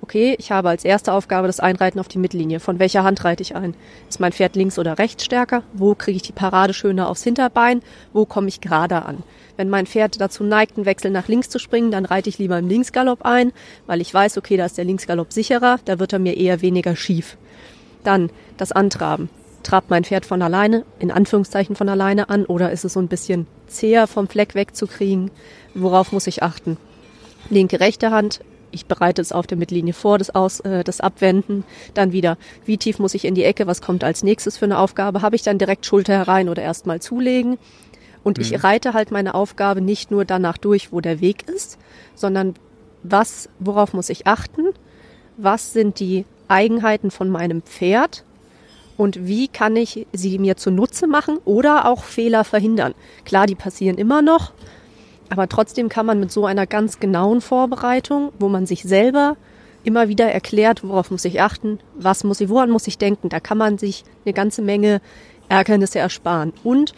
okay, 0.00 0.36
ich 0.38 0.52
habe 0.52 0.68
als 0.68 0.84
erste 0.84 1.12
Aufgabe 1.12 1.48
das 1.48 1.60
Einreiten 1.60 1.98
auf 1.98 2.08
die 2.08 2.18
Mittellinie. 2.18 2.60
Von 2.60 2.78
welcher 2.78 3.02
Hand 3.02 3.24
reite 3.24 3.42
ich 3.42 3.56
ein? 3.56 3.74
Ist 4.08 4.20
mein 4.20 4.32
Pferd 4.32 4.54
links 4.54 4.78
oder 4.78 4.98
rechts 4.98 5.24
stärker? 5.24 5.64
Wo 5.72 5.94
kriege 5.94 6.16
ich 6.16 6.22
die 6.22 6.32
Parade 6.32 6.72
schöner 6.72 7.08
aufs 7.08 7.24
Hinterbein? 7.24 7.82
Wo 8.12 8.24
komme 8.24 8.48
ich 8.48 8.60
gerade 8.60 9.04
an? 9.04 9.22
Wenn 9.56 9.68
mein 9.68 9.86
Pferd 9.86 10.20
dazu 10.20 10.44
neigt, 10.44 10.76
einen 10.76 10.86
Wechsel 10.86 11.10
nach 11.10 11.26
links 11.26 11.48
zu 11.48 11.58
springen, 11.58 11.90
dann 11.90 12.04
reite 12.04 12.28
ich 12.28 12.38
lieber 12.38 12.56
im 12.58 12.68
Linksgalopp 12.68 13.24
ein, 13.24 13.52
weil 13.86 14.00
ich 14.00 14.14
weiß, 14.14 14.38
okay, 14.38 14.56
da 14.56 14.66
ist 14.66 14.78
der 14.78 14.84
Linksgalopp 14.84 15.32
sicherer, 15.32 15.80
da 15.84 15.98
wird 15.98 16.12
er 16.12 16.20
mir 16.20 16.36
eher 16.36 16.62
weniger 16.62 16.94
schief. 16.94 17.36
Dann 18.04 18.30
das 18.56 18.70
Antraben 18.70 19.28
trabt 19.62 19.90
mein 19.90 20.04
Pferd 20.04 20.26
von 20.26 20.42
alleine, 20.42 20.84
in 20.98 21.10
Anführungszeichen 21.10 21.76
von 21.76 21.88
alleine 21.88 22.28
an, 22.28 22.44
oder 22.46 22.70
ist 22.72 22.84
es 22.84 22.92
so 22.94 23.00
ein 23.00 23.08
bisschen 23.08 23.46
zäher 23.66 24.06
vom 24.06 24.28
Fleck 24.28 24.54
wegzukriegen? 24.54 25.30
Worauf 25.74 26.12
muss 26.12 26.26
ich 26.26 26.42
achten? 26.42 26.76
Linke, 27.50 27.80
rechte 27.80 28.10
Hand. 28.10 28.40
Ich 28.70 28.86
bereite 28.86 29.22
es 29.22 29.32
auf 29.32 29.46
der 29.46 29.56
Mittellinie 29.56 29.94
vor, 29.94 30.18
das, 30.18 30.34
Aus, 30.34 30.60
äh, 30.60 30.84
das 30.84 31.00
Abwenden. 31.00 31.64
Dann 31.94 32.12
wieder, 32.12 32.36
wie 32.66 32.76
tief 32.76 32.98
muss 32.98 33.14
ich 33.14 33.24
in 33.24 33.34
die 33.34 33.44
Ecke? 33.44 33.66
Was 33.66 33.80
kommt 33.80 34.04
als 34.04 34.22
nächstes 34.22 34.58
für 34.58 34.66
eine 34.66 34.78
Aufgabe? 34.78 35.22
Habe 35.22 35.36
ich 35.36 35.42
dann 35.42 35.58
direkt 35.58 35.86
Schulter 35.86 36.12
herein 36.12 36.48
oder 36.48 36.62
erstmal 36.62 37.00
zulegen? 37.00 37.58
Und 38.24 38.36
mhm. 38.36 38.44
ich 38.44 38.62
reite 38.62 38.92
halt 38.92 39.10
meine 39.10 39.34
Aufgabe 39.34 39.80
nicht 39.80 40.10
nur 40.10 40.24
danach 40.24 40.58
durch, 40.58 40.92
wo 40.92 41.00
der 41.00 41.20
Weg 41.20 41.48
ist, 41.48 41.78
sondern 42.14 42.54
was, 43.02 43.48
worauf 43.58 43.94
muss 43.94 44.10
ich 44.10 44.26
achten? 44.26 44.66
Was 45.36 45.72
sind 45.72 45.98
die 46.00 46.26
Eigenheiten 46.48 47.10
von 47.10 47.30
meinem 47.30 47.62
Pferd? 47.62 48.24
Und 48.98 49.26
wie 49.26 49.48
kann 49.48 49.76
ich 49.76 50.06
sie 50.12 50.38
mir 50.38 50.58
zunutze 50.58 51.06
machen 51.06 51.38
oder 51.46 51.86
auch 51.86 52.04
Fehler 52.04 52.44
verhindern. 52.44 52.94
Klar, 53.24 53.46
die 53.46 53.54
passieren 53.54 53.96
immer 53.96 54.20
noch, 54.20 54.52
aber 55.30 55.48
trotzdem 55.48 55.88
kann 55.88 56.04
man 56.04 56.20
mit 56.20 56.30
so 56.30 56.44
einer 56.44 56.66
ganz 56.66 57.00
genauen 57.00 57.40
Vorbereitung, 57.40 58.32
wo 58.38 58.48
man 58.48 58.66
sich 58.66 58.82
selber 58.82 59.36
immer 59.84 60.08
wieder 60.08 60.30
erklärt, 60.30 60.82
worauf 60.82 61.10
muss 61.10 61.24
ich 61.24 61.40
achten, 61.40 61.78
was 61.94 62.24
muss 62.24 62.40
ich, 62.40 62.48
woran 62.48 62.70
muss 62.70 62.86
ich 62.86 62.98
denken, 62.98 63.28
da 63.28 63.40
kann 63.40 63.56
man 63.56 63.78
sich 63.78 64.04
eine 64.24 64.34
ganze 64.34 64.60
Menge 64.60 65.00
Ärgernisse 65.48 66.00
ersparen. 66.00 66.52
Und 66.64 66.92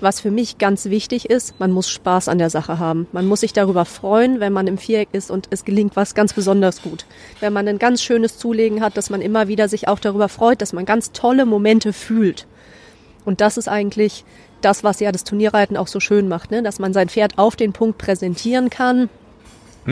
was 0.00 0.20
für 0.20 0.30
mich 0.30 0.58
ganz 0.58 0.86
wichtig 0.86 1.28
ist, 1.28 1.58
man 1.58 1.72
muss 1.72 1.88
Spaß 1.88 2.28
an 2.28 2.38
der 2.38 2.50
Sache 2.50 2.78
haben. 2.78 3.06
Man 3.12 3.26
muss 3.26 3.40
sich 3.40 3.52
darüber 3.52 3.84
freuen, 3.84 4.40
wenn 4.40 4.52
man 4.52 4.66
im 4.66 4.78
Viereck 4.78 5.08
ist 5.12 5.30
und 5.30 5.48
es 5.50 5.64
gelingt 5.64 5.96
was 5.96 6.14
ganz 6.14 6.32
besonders 6.32 6.82
gut. 6.82 7.06
Wenn 7.40 7.52
man 7.52 7.66
ein 7.68 7.78
ganz 7.78 8.02
schönes 8.02 8.38
Zulegen 8.38 8.80
hat, 8.80 8.96
dass 8.96 9.10
man 9.10 9.20
immer 9.20 9.48
wieder 9.48 9.68
sich 9.68 9.88
auch 9.88 9.98
darüber 9.98 10.28
freut, 10.28 10.62
dass 10.62 10.72
man 10.72 10.84
ganz 10.84 11.12
tolle 11.12 11.46
Momente 11.46 11.92
fühlt. 11.92 12.46
Und 13.24 13.40
das 13.40 13.56
ist 13.56 13.68
eigentlich 13.68 14.24
das, 14.60 14.84
was 14.84 15.00
ja 15.00 15.12
das 15.12 15.24
Turnierreiten 15.24 15.76
auch 15.76 15.88
so 15.88 16.00
schön 16.00 16.28
macht, 16.28 16.50
ne? 16.50 16.62
dass 16.62 16.78
man 16.78 16.92
sein 16.92 17.08
Pferd 17.08 17.38
auf 17.38 17.56
den 17.56 17.72
Punkt 17.72 17.98
präsentieren 17.98 18.70
kann, 18.70 19.08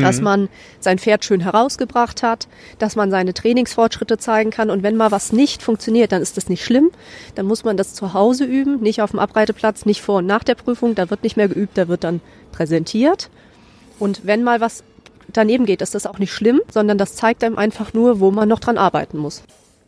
dass 0.00 0.18
mhm. 0.18 0.24
man 0.24 0.48
sein 0.80 0.98
Pferd 0.98 1.24
schön 1.24 1.40
herausgebracht 1.40 2.22
hat, 2.22 2.48
dass 2.78 2.96
man 2.96 3.10
seine 3.10 3.34
Trainingsfortschritte 3.34 4.18
zeigen 4.18 4.50
kann. 4.50 4.70
Und 4.70 4.82
wenn 4.82 4.96
mal 4.96 5.10
was 5.10 5.32
nicht 5.32 5.62
funktioniert, 5.62 6.12
dann 6.12 6.22
ist 6.22 6.36
das 6.36 6.48
nicht 6.48 6.64
schlimm. 6.64 6.90
Dann 7.34 7.46
muss 7.46 7.64
man 7.64 7.76
das 7.76 7.94
zu 7.94 8.14
Hause 8.14 8.44
üben, 8.44 8.80
nicht 8.80 9.02
auf 9.02 9.10
dem 9.10 9.20
Abreiteplatz, 9.20 9.84
nicht 9.86 10.02
vor 10.02 10.18
und 10.18 10.26
nach 10.26 10.44
der 10.44 10.54
Prüfung. 10.54 10.94
Da 10.94 11.10
wird 11.10 11.22
nicht 11.22 11.36
mehr 11.36 11.48
geübt, 11.48 11.76
da 11.78 11.88
wird 11.88 12.04
dann 12.04 12.20
präsentiert. 12.52 13.30
Und 13.98 14.22
wenn 14.24 14.42
mal 14.42 14.60
was 14.60 14.84
daneben 15.32 15.66
geht, 15.66 15.82
ist 15.82 15.94
das 15.94 16.06
auch 16.06 16.18
nicht 16.18 16.32
schlimm, 16.32 16.60
sondern 16.70 16.98
das 16.98 17.16
zeigt 17.16 17.42
einem 17.44 17.58
einfach 17.58 17.92
nur, 17.92 18.20
wo 18.20 18.30
man 18.30 18.48
noch 18.48 18.60
dran 18.60 18.78
arbeiten 18.78 19.18
muss. 19.18 19.42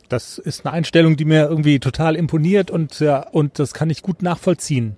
Das 0.09 0.39
ist 0.39 0.65
eine 0.65 0.73
Einstellung, 0.73 1.17
die 1.17 1.25
mir 1.25 1.47
irgendwie 1.47 1.79
total 1.79 2.15
imponiert 2.15 2.71
und, 2.71 2.99
ja, 2.99 3.27
und 3.29 3.59
das 3.59 3.73
kann 3.73 3.91
ich 3.91 4.01
gut 4.01 4.23
nachvollziehen. 4.23 4.97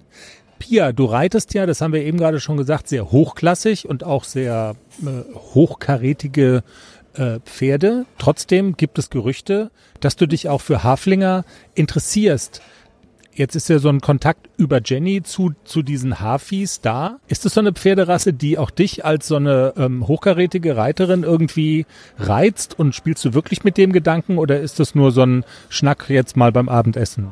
Pia, 0.62 0.92
du 0.92 1.06
reitest 1.06 1.56
ja, 1.56 1.66
das 1.66 1.82
haben 1.82 1.92
wir 1.92 2.04
eben 2.04 2.20
gerade 2.20 2.40
schon 2.40 2.56
gesagt, 2.56 2.88
sehr 2.88 3.12
hochklassig 3.12 3.90
und 3.90 4.04
auch 4.04 4.24
sehr 4.24 4.76
äh, 5.02 5.34
hochkarätige 5.34 6.62
äh, 7.16 7.40
Pferde. 7.40 8.06
Trotzdem 8.20 8.78
gibt 8.78 9.00
es 9.00 9.10
Gerüchte, 9.10 9.72
dass 10.02 10.18
du 10.18 10.28
dich 10.28 10.50
auch 10.50 10.62
für 10.62 10.84
Haflinger 10.84 11.46
interessierst. 11.74 12.62
Jetzt 13.34 13.56
ist 13.56 13.70
ja 13.70 13.80
so 13.80 13.90
ein 13.90 14.02
Kontakt 14.02 14.50
über 14.58 14.82
Jenny 14.86 15.24
zu, 15.24 15.54
zu 15.64 15.82
diesen 15.82 16.20
Hafis 16.20 16.80
da. 16.80 17.18
Ist 17.28 17.44
es 17.48 17.56
so 17.56 17.60
eine 17.60 17.74
Pferderasse, 17.74 18.32
die 18.32 18.60
auch 18.60 18.70
dich 18.70 19.04
als 19.04 19.28
so 19.28 19.38
eine 19.38 19.74
ähm, 19.78 20.08
hochkarätige 20.08 20.78
Reiterin 20.78 21.24
irgendwie 21.24 21.88
reizt 22.20 22.78
und 22.78 22.94
spielst 22.94 23.26
du 23.26 23.34
wirklich 23.34 23.64
mit 23.64 23.78
dem 23.78 23.94
Gedanken 23.94 24.38
oder 24.38 24.60
ist 24.60 24.80
das 24.80 24.94
nur 24.94 25.12
so 25.12 25.24
ein 25.24 25.44
Schnack 25.70 26.08
jetzt 26.10 26.38
mal 26.38 26.52
beim 26.52 26.70
Abendessen? 26.70 27.30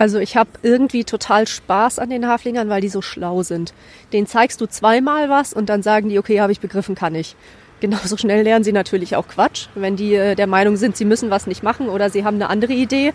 Also 0.00 0.18
ich 0.18 0.34
habe 0.34 0.48
irgendwie 0.62 1.04
total 1.04 1.46
Spaß 1.46 1.98
an 1.98 2.08
den 2.08 2.26
Haflingern, 2.26 2.70
weil 2.70 2.80
die 2.80 2.88
so 2.88 3.02
schlau 3.02 3.42
sind. 3.42 3.74
Den 4.14 4.26
zeigst 4.26 4.58
du 4.62 4.66
zweimal 4.66 5.28
was 5.28 5.52
und 5.52 5.68
dann 5.68 5.82
sagen 5.82 6.08
die, 6.08 6.18
okay, 6.18 6.40
habe 6.40 6.52
ich 6.52 6.58
begriffen, 6.58 6.94
kann 6.94 7.14
ich. 7.14 7.36
Genauso 7.80 8.16
schnell 8.16 8.42
lernen 8.42 8.64
sie 8.64 8.72
natürlich 8.72 9.14
auch 9.14 9.28
Quatsch. 9.28 9.66
Wenn 9.74 9.96
die 9.96 10.14
äh, 10.14 10.36
der 10.36 10.46
Meinung 10.46 10.78
sind, 10.78 10.96
sie 10.96 11.04
müssen 11.04 11.28
was 11.28 11.46
nicht 11.46 11.62
machen 11.62 11.90
oder 11.90 12.08
sie 12.08 12.24
haben 12.24 12.36
eine 12.36 12.48
andere 12.48 12.72
Idee, 12.72 13.12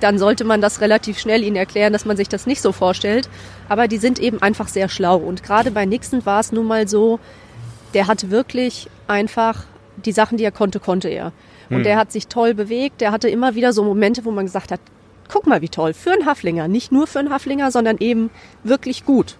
dann 0.00 0.18
sollte 0.18 0.44
man 0.44 0.60
das 0.60 0.82
relativ 0.82 1.18
schnell 1.18 1.42
ihnen 1.42 1.56
erklären, 1.56 1.94
dass 1.94 2.04
man 2.04 2.18
sich 2.18 2.28
das 2.28 2.46
nicht 2.46 2.60
so 2.60 2.72
vorstellt. 2.72 3.30
Aber 3.70 3.88
die 3.88 3.96
sind 3.96 4.18
eben 4.18 4.42
einfach 4.42 4.68
sehr 4.68 4.90
schlau. 4.90 5.16
Und 5.16 5.42
gerade 5.42 5.70
bei 5.70 5.86
Nixon 5.86 6.26
war 6.26 6.40
es 6.40 6.52
nun 6.52 6.66
mal 6.66 6.88
so, 6.88 7.20
der 7.94 8.06
hat 8.06 8.28
wirklich 8.28 8.90
einfach 9.08 9.64
die 9.96 10.12
Sachen, 10.12 10.36
die 10.36 10.44
er 10.44 10.52
konnte, 10.52 10.78
konnte 10.78 11.08
er. 11.08 11.32
Und 11.70 11.76
hm. 11.76 11.84
der 11.84 11.96
hat 11.96 12.12
sich 12.12 12.26
toll 12.26 12.52
bewegt. 12.52 13.00
Der 13.00 13.12
hatte 13.12 13.30
immer 13.30 13.54
wieder 13.54 13.72
so 13.72 13.82
Momente, 13.82 14.26
wo 14.26 14.30
man 14.30 14.44
gesagt 14.44 14.72
hat, 14.72 14.80
guck 15.30 15.46
mal, 15.46 15.62
wie 15.62 15.68
toll, 15.68 15.94
für 15.94 16.12
einen 16.12 16.26
Haflinger. 16.26 16.68
Nicht 16.68 16.92
nur 16.92 17.06
für 17.06 17.18
einen 17.18 17.30
Haflinger, 17.30 17.70
sondern 17.70 17.98
eben 17.98 18.30
wirklich 18.64 19.04
gut. 19.04 19.36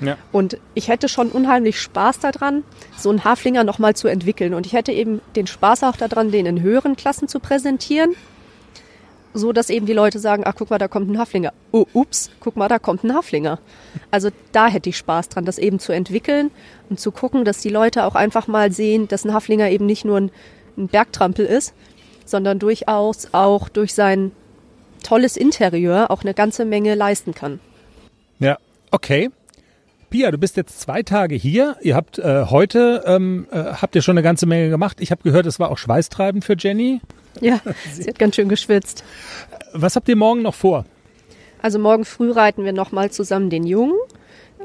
Ja. 0.00 0.16
Und 0.32 0.58
ich 0.74 0.88
hätte 0.88 1.08
schon 1.08 1.28
unheimlich 1.28 1.80
Spaß 1.80 2.18
daran, 2.18 2.64
so 2.96 3.10
einen 3.10 3.24
Haflinger 3.24 3.64
nochmal 3.64 3.94
zu 3.94 4.08
entwickeln. 4.08 4.54
Und 4.54 4.66
ich 4.66 4.72
hätte 4.72 4.92
eben 4.92 5.20
den 5.36 5.46
Spaß 5.46 5.84
auch 5.84 5.96
daran, 5.96 6.30
den 6.30 6.46
in 6.46 6.62
höheren 6.62 6.96
Klassen 6.96 7.28
zu 7.28 7.40
präsentieren, 7.40 8.14
so 9.32 9.52
dass 9.52 9.70
eben 9.70 9.86
die 9.86 9.92
Leute 9.92 10.18
sagen, 10.18 10.44
ach 10.46 10.54
guck 10.56 10.70
mal, 10.70 10.78
da 10.78 10.88
kommt 10.88 11.10
ein 11.10 11.18
Haflinger. 11.18 11.52
Oh, 11.72 11.86
ups, 11.92 12.30
guck 12.40 12.56
mal, 12.56 12.68
da 12.68 12.78
kommt 12.78 13.04
ein 13.04 13.14
Haflinger. 13.14 13.58
Also 14.10 14.30
da 14.52 14.68
hätte 14.68 14.88
ich 14.88 14.96
Spaß 14.96 15.28
dran, 15.28 15.44
das 15.44 15.58
eben 15.58 15.78
zu 15.78 15.92
entwickeln 15.92 16.50
und 16.88 17.00
zu 17.00 17.10
gucken, 17.10 17.44
dass 17.44 17.58
die 17.58 17.68
Leute 17.68 18.04
auch 18.04 18.14
einfach 18.14 18.46
mal 18.46 18.72
sehen, 18.72 19.08
dass 19.08 19.24
ein 19.24 19.34
Haflinger 19.34 19.70
eben 19.70 19.86
nicht 19.86 20.04
nur 20.04 20.18
ein, 20.18 20.30
ein 20.76 20.88
Bergtrampel 20.88 21.46
ist, 21.46 21.74
sondern 22.24 22.58
durchaus 22.58 23.28
auch 23.32 23.68
durch 23.68 23.94
sein 23.94 24.32
tolles 25.04 25.36
Interieur 25.36 26.10
auch 26.10 26.22
eine 26.22 26.34
ganze 26.34 26.64
Menge 26.64 26.96
leisten 26.96 27.34
kann. 27.34 27.60
Ja, 28.40 28.58
okay. 28.90 29.30
Pia, 30.10 30.30
du 30.30 30.38
bist 30.38 30.56
jetzt 30.56 30.80
zwei 30.80 31.02
Tage 31.02 31.34
hier. 31.34 31.76
Ihr 31.82 31.96
habt 31.96 32.18
äh, 32.18 32.46
heute 32.46 33.02
ähm, 33.06 33.46
äh, 33.50 33.56
habt 33.64 33.94
ihr 33.96 34.02
schon 34.02 34.16
eine 34.16 34.22
ganze 34.22 34.46
Menge 34.46 34.70
gemacht. 34.70 34.98
Ich 35.00 35.10
habe 35.10 35.22
gehört, 35.22 35.46
es 35.46 35.58
war 35.58 35.70
auch 35.70 35.78
schweißtreibend 35.78 36.44
für 36.44 36.54
Jenny. 36.58 37.00
Ja, 37.40 37.60
sie 37.92 38.08
hat 38.08 38.18
ganz 38.18 38.36
schön 38.36 38.48
geschwitzt. 38.48 39.04
Was 39.72 39.96
habt 39.96 40.08
ihr 40.08 40.16
morgen 40.16 40.42
noch 40.42 40.54
vor? 40.54 40.84
Also 41.62 41.78
morgen 41.78 42.04
früh 42.04 42.30
reiten 42.30 42.64
wir 42.64 42.72
nochmal 42.72 43.10
zusammen 43.10 43.50
den 43.50 43.64
Jungen. 43.64 43.96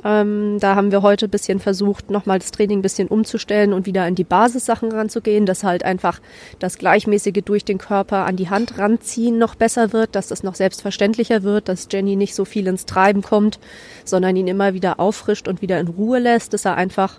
Ähm, 0.04 0.58
da 0.60 0.76
haben 0.76 0.92
wir 0.92 1.02
heute 1.02 1.26
ein 1.26 1.32
bisschen 1.32 1.60
versucht, 1.60 2.10
nochmal 2.10 2.40
das 2.40 2.52
Training 2.52 2.80
ein 2.80 2.84
bisschen 2.84 3.08
umzustellen 3.08 3.74
und 3.74 3.86
wieder 3.86 4.04
an 4.04 4.16
die 4.16 4.24
Basissachen 4.24 4.92
ranzugehen, 4.92 5.46
dass 5.46 5.64
halt 5.64 5.84
einfach 5.84 6.20
das 6.60 6.78
gleichmäßige 6.78 7.44
durch 7.44 7.66
den 7.66 7.78
Körper 7.78 8.26
an 8.26 8.36
die 8.36 8.50
Hand 8.50 8.78
ranziehen 8.78 9.38
noch 9.38 9.56
besser 9.56 9.92
wird, 9.92 10.16
dass 10.16 10.28
das 10.28 10.44
noch 10.44 10.56
selbstverständlicher 10.56 11.44
wird, 11.44 11.68
dass 11.68 11.88
Jenny 11.92 12.16
nicht 12.16 12.36
so 12.36 12.46
viel 12.46 12.68
ins 12.68 12.86
Treiben 12.86 13.22
kommt, 13.22 13.60
sondern 14.06 14.36
ihn 14.36 14.48
immer 14.48 14.74
wieder 14.74 15.00
auffrischt 15.00 15.48
und 15.48 15.62
wieder 15.62 15.80
in 15.80 15.88
Ruhe 15.88 16.20
lässt, 16.20 16.54
dass 16.54 16.66
er 16.66 16.76
einfach 16.76 17.18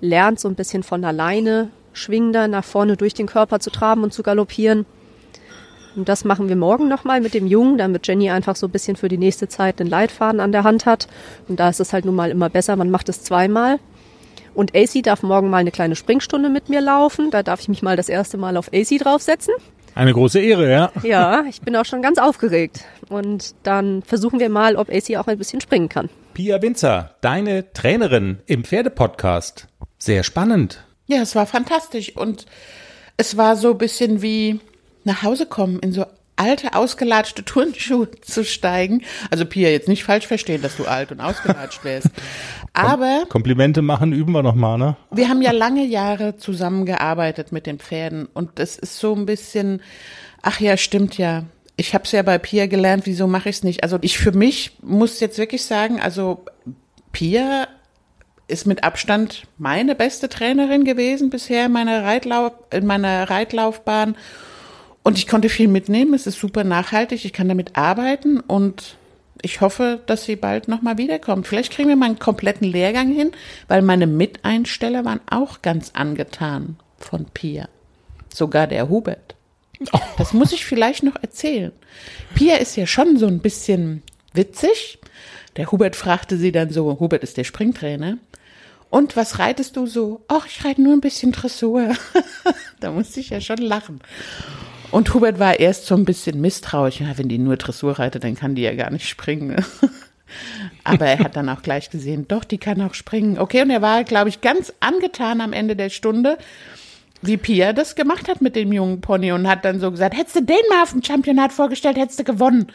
lernt, 0.00 0.40
so 0.40 0.48
ein 0.48 0.54
bisschen 0.54 0.82
von 0.82 1.04
alleine 1.04 1.70
schwingender 1.92 2.48
nach 2.48 2.64
vorne 2.64 2.96
durch 2.96 3.14
den 3.14 3.26
Körper 3.26 3.60
zu 3.60 3.70
traben 3.70 4.02
und 4.02 4.12
zu 4.12 4.22
galoppieren. 4.22 4.86
Und 5.96 6.08
das 6.08 6.24
machen 6.24 6.48
wir 6.48 6.56
morgen 6.56 6.88
nochmal 6.88 7.20
mit 7.20 7.34
dem 7.34 7.46
Jungen, 7.46 7.78
damit 7.78 8.06
Jenny 8.06 8.30
einfach 8.30 8.56
so 8.56 8.66
ein 8.66 8.70
bisschen 8.70 8.96
für 8.96 9.08
die 9.08 9.18
nächste 9.18 9.48
Zeit 9.48 9.80
den 9.80 9.88
Leitfaden 9.88 10.40
an 10.40 10.52
der 10.52 10.64
Hand 10.64 10.86
hat. 10.86 11.08
Und 11.48 11.60
da 11.60 11.68
ist 11.68 11.80
es 11.80 11.92
halt 11.92 12.04
nun 12.04 12.14
mal 12.14 12.30
immer 12.30 12.48
besser, 12.48 12.76
man 12.76 12.90
macht 12.90 13.08
es 13.08 13.22
zweimal. 13.22 13.78
Und 14.54 14.74
AC 14.76 15.02
darf 15.02 15.22
morgen 15.22 15.50
mal 15.50 15.58
eine 15.58 15.70
kleine 15.70 15.96
Springstunde 15.96 16.48
mit 16.48 16.68
mir 16.68 16.80
laufen. 16.80 17.30
Da 17.30 17.42
darf 17.42 17.60
ich 17.60 17.68
mich 17.68 17.82
mal 17.82 17.96
das 17.96 18.08
erste 18.08 18.36
Mal 18.36 18.56
auf 18.56 18.70
AC 18.72 18.98
draufsetzen. 18.98 19.54
Eine 19.94 20.12
große 20.12 20.40
Ehre, 20.40 20.70
ja. 20.70 20.92
Ja, 21.02 21.44
ich 21.48 21.60
bin 21.62 21.74
auch 21.76 21.84
schon 21.84 22.02
ganz 22.02 22.18
aufgeregt. 22.18 22.84
Und 23.08 23.54
dann 23.64 24.02
versuchen 24.02 24.38
wir 24.38 24.48
mal, 24.48 24.76
ob 24.76 24.88
AC 24.90 25.16
auch 25.16 25.26
ein 25.26 25.38
bisschen 25.38 25.60
springen 25.60 25.88
kann. 25.88 26.08
Pia 26.34 26.62
Winzer, 26.62 27.16
deine 27.20 27.72
Trainerin 27.72 28.38
im 28.46 28.64
Pferdepodcast. 28.64 29.66
Sehr 29.98 30.22
spannend. 30.22 30.84
Ja, 31.06 31.22
es 31.22 31.34
war 31.34 31.46
fantastisch. 31.46 32.16
Und 32.16 32.46
es 33.16 33.36
war 33.36 33.56
so 33.56 33.72
ein 33.72 33.78
bisschen 33.78 34.22
wie 34.22 34.60
nach 35.04 35.22
Hause 35.22 35.46
kommen, 35.46 35.78
in 35.80 35.92
so 35.92 36.04
alte, 36.40 36.74
ausgelatschte 36.74 37.44
Turnschuhe 37.44 38.10
zu 38.22 38.44
steigen. 38.44 39.02
Also 39.30 39.44
Pia, 39.44 39.68
jetzt 39.68 39.88
nicht 39.88 40.04
falsch 40.04 40.26
verstehen, 40.26 40.62
dass 40.62 40.76
du 40.76 40.86
alt 40.86 41.12
und 41.12 41.20
ausgelatscht 41.20 41.84
wärst. 41.84 42.08
Aber. 42.72 43.24
Komplimente 43.28 43.82
machen 43.82 44.12
üben 44.12 44.32
wir 44.32 44.42
nochmal, 44.42 44.78
ne? 44.78 44.96
Wir 45.10 45.28
haben 45.28 45.42
ja 45.42 45.50
lange 45.50 45.84
Jahre 45.84 46.36
zusammengearbeitet 46.36 47.52
mit 47.52 47.66
den 47.66 47.78
Pferden 47.78 48.26
und 48.32 48.58
das 48.58 48.78
ist 48.78 48.98
so 48.98 49.14
ein 49.14 49.26
bisschen, 49.26 49.82
ach 50.42 50.60
ja, 50.60 50.76
stimmt 50.76 51.18
ja. 51.18 51.44
Ich 51.76 51.94
habe 51.94 52.04
es 52.04 52.12
ja 52.12 52.22
bei 52.22 52.38
Pia 52.38 52.66
gelernt, 52.66 53.06
wieso 53.06 53.26
mache 53.26 53.48
ich 53.48 53.56
es 53.56 53.64
nicht? 53.64 53.82
Also 53.82 53.98
ich 54.02 54.18
für 54.18 54.32
mich 54.32 54.78
muss 54.82 55.20
jetzt 55.20 55.38
wirklich 55.38 55.64
sagen, 55.64 56.00
also 56.00 56.44
Pia 57.12 57.66
ist 58.48 58.66
mit 58.66 58.84
Abstand 58.84 59.44
meine 59.58 59.94
beste 59.94 60.28
Trainerin 60.28 60.84
gewesen 60.84 61.30
bisher 61.30 61.66
in 61.66 61.72
meiner, 61.72 62.04
Reitlauf, 62.04 62.52
in 62.70 62.86
meiner 62.86 63.30
Reitlaufbahn. 63.30 64.16
Und 65.02 65.18
ich 65.18 65.26
konnte 65.26 65.48
viel 65.48 65.68
mitnehmen. 65.68 66.14
Es 66.14 66.26
ist 66.26 66.38
super 66.38 66.64
nachhaltig. 66.64 67.24
Ich 67.24 67.32
kann 67.32 67.48
damit 67.48 67.76
arbeiten 67.76 68.40
und 68.40 68.96
ich 69.42 69.60
hoffe, 69.60 70.00
dass 70.06 70.24
sie 70.24 70.36
bald 70.36 70.68
nochmal 70.68 70.98
wiederkommt. 70.98 71.46
Vielleicht 71.46 71.72
kriegen 71.72 71.88
wir 71.88 71.96
mal 71.96 72.06
einen 72.06 72.18
kompletten 72.18 72.68
Lehrgang 72.68 73.12
hin, 73.12 73.32
weil 73.68 73.82
meine 73.82 74.06
Miteinsteller 74.06 75.04
waren 75.04 75.20
auch 75.30 75.62
ganz 75.62 75.92
angetan 75.94 76.76
von 76.98 77.24
Pia. 77.26 77.68
Sogar 78.32 78.66
der 78.66 78.88
Hubert. 78.88 79.34
Das 80.18 80.34
muss 80.34 80.52
ich 80.52 80.66
vielleicht 80.66 81.02
noch 81.02 81.16
erzählen. 81.22 81.72
Pia 82.34 82.56
ist 82.56 82.76
ja 82.76 82.86
schon 82.86 83.16
so 83.16 83.26
ein 83.26 83.40
bisschen 83.40 84.02
witzig. 84.34 84.98
Der 85.56 85.72
Hubert 85.72 85.96
fragte 85.96 86.36
sie 86.36 86.52
dann 86.52 86.70
so, 86.70 87.00
Hubert 87.00 87.22
ist 87.22 87.38
der 87.38 87.44
Springtrainer. 87.44 88.18
Und 88.90 89.16
was 89.16 89.38
reitest 89.38 89.76
du 89.76 89.86
so? 89.86 90.22
Ach, 90.28 90.46
ich 90.46 90.64
reite 90.64 90.82
nur 90.82 90.92
ein 90.92 91.00
bisschen 91.00 91.32
Dressur. 91.32 91.94
da 92.80 92.90
musste 92.90 93.20
ich 93.20 93.30
ja 93.30 93.40
schon 93.40 93.58
lachen. 93.58 94.00
Und 94.90 95.14
Hubert 95.14 95.38
war 95.38 95.60
erst 95.60 95.86
so 95.86 95.94
ein 95.94 96.04
bisschen 96.04 96.40
misstrauisch. 96.40 97.00
Ja, 97.00 97.16
wenn 97.16 97.28
die 97.28 97.38
nur 97.38 97.56
Dressur 97.56 97.98
reitet, 97.98 98.24
dann 98.24 98.34
kann 98.34 98.54
die 98.54 98.62
ja 98.62 98.74
gar 98.74 98.90
nicht 98.90 99.08
springen. 99.08 99.64
Aber 100.84 101.06
er 101.06 101.18
hat 101.20 101.36
dann 101.36 101.48
auch 101.48 101.62
gleich 101.62 101.90
gesehen, 101.90 102.26
doch, 102.28 102.44
die 102.44 102.58
kann 102.58 102.80
auch 102.82 102.94
springen. 102.94 103.38
Okay, 103.38 103.62
und 103.62 103.70
er 103.70 103.82
war, 103.82 104.04
glaube 104.04 104.28
ich, 104.28 104.40
ganz 104.40 104.72
angetan 104.80 105.40
am 105.40 105.52
Ende 105.52 105.76
der 105.76 105.90
Stunde, 105.90 106.38
wie 107.22 107.36
Pia 107.36 107.72
das 107.72 107.94
gemacht 107.94 108.28
hat 108.28 108.40
mit 108.40 108.56
dem 108.56 108.72
jungen 108.72 109.00
Pony 109.00 109.32
und 109.32 109.48
hat 109.48 109.64
dann 109.64 109.80
so 109.80 109.90
gesagt, 109.90 110.16
hättest 110.16 110.36
du 110.36 110.42
den 110.42 110.56
mal 110.70 110.82
auf 110.82 110.92
dem 110.92 111.04
Championat 111.04 111.52
vorgestellt, 111.52 111.98
hättest 111.98 112.20
du 112.20 112.24
gewonnen. 112.24 112.68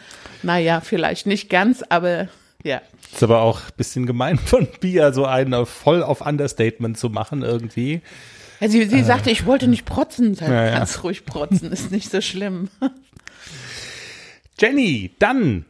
Naja, 0.43 0.82
vielleicht 0.82 1.25
nicht 1.25 1.49
ganz, 1.49 1.84
aber 1.89 2.28
ja. 2.63 2.82
Ist 3.12 3.23
aber 3.23 3.41
auch 3.41 3.62
ein 3.62 3.78
bisschen 3.78 4.06
gemein 4.06 4.38
von 4.38 4.67
Pia, 4.67 5.13
so 5.13 5.25
einen 5.25 5.65
voll 5.65 6.04
auf 6.04 6.21
Understatement 6.21 6.97
zu 6.97 7.10
machen 7.10 7.41
irgendwie. 7.41 8.01
Ja, 8.59 8.69
sie, 8.69 8.85
sie 8.85 8.99
äh, 8.99 9.03
sagte, 9.03 9.29
ich 9.31 9.45
wollte 9.45 9.67
nicht 9.67 9.85
protzen. 9.85 10.35
Sag, 10.35 10.49
ja, 10.49 10.71
Ganz 10.71 11.03
ruhig 11.03 11.25
protzen, 11.25 11.71
ist 11.71 11.91
nicht 11.91 12.09
so 12.09 12.21
schlimm. 12.21 12.69
Jenny, 14.59 15.11
dann 15.19 15.65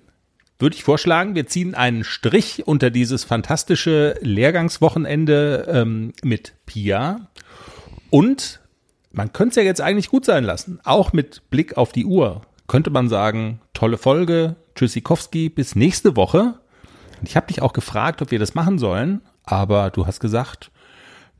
würde 0.60 0.76
ich 0.76 0.84
vorschlagen, 0.84 1.36
wir 1.36 1.48
ziehen 1.48 1.76
einen 1.76 2.04
Strich 2.04 2.68
unter 2.68 2.90
dieses 2.90 3.24
fantastische 3.24 4.16
Lehrgangswochenende 4.22 5.68
ähm, 5.70 6.14
mit 6.24 6.54
Pia. 6.66 7.28
Und 8.10 8.62
man 9.12 9.34
könnte 9.34 9.52
es 9.52 9.56
ja 9.58 9.64
jetzt 9.64 9.82
eigentlich 9.82 10.10
gut 10.10 10.26
sein 10.26 10.44
lassen. 10.44 10.80
Auch 10.84 11.14
mit 11.14 11.50
Blick 11.50 11.78
auf 11.78 11.92
die 11.92 12.06
Uhr 12.06 12.42
könnte 12.68 12.90
man 12.90 13.10
sagen, 13.10 13.62
tolle 13.74 13.98
Folge, 13.98 14.56
Tschüssikowski, 14.76 15.50
bis 15.50 15.76
nächste 15.76 16.16
Woche. 16.16 16.56
Und 17.20 17.30
ich 17.30 17.36
habe 17.36 17.48
dich 17.48 17.62
auch 17.62 17.74
gefragt, 17.74 18.22
ob 18.22 18.32
wir 18.32 18.40
das 18.40 18.56
machen 18.56 18.80
sollen, 18.80 19.22
aber 19.44 19.90
du 19.90 20.08
hast 20.08 20.20
gesagt, 20.20 20.72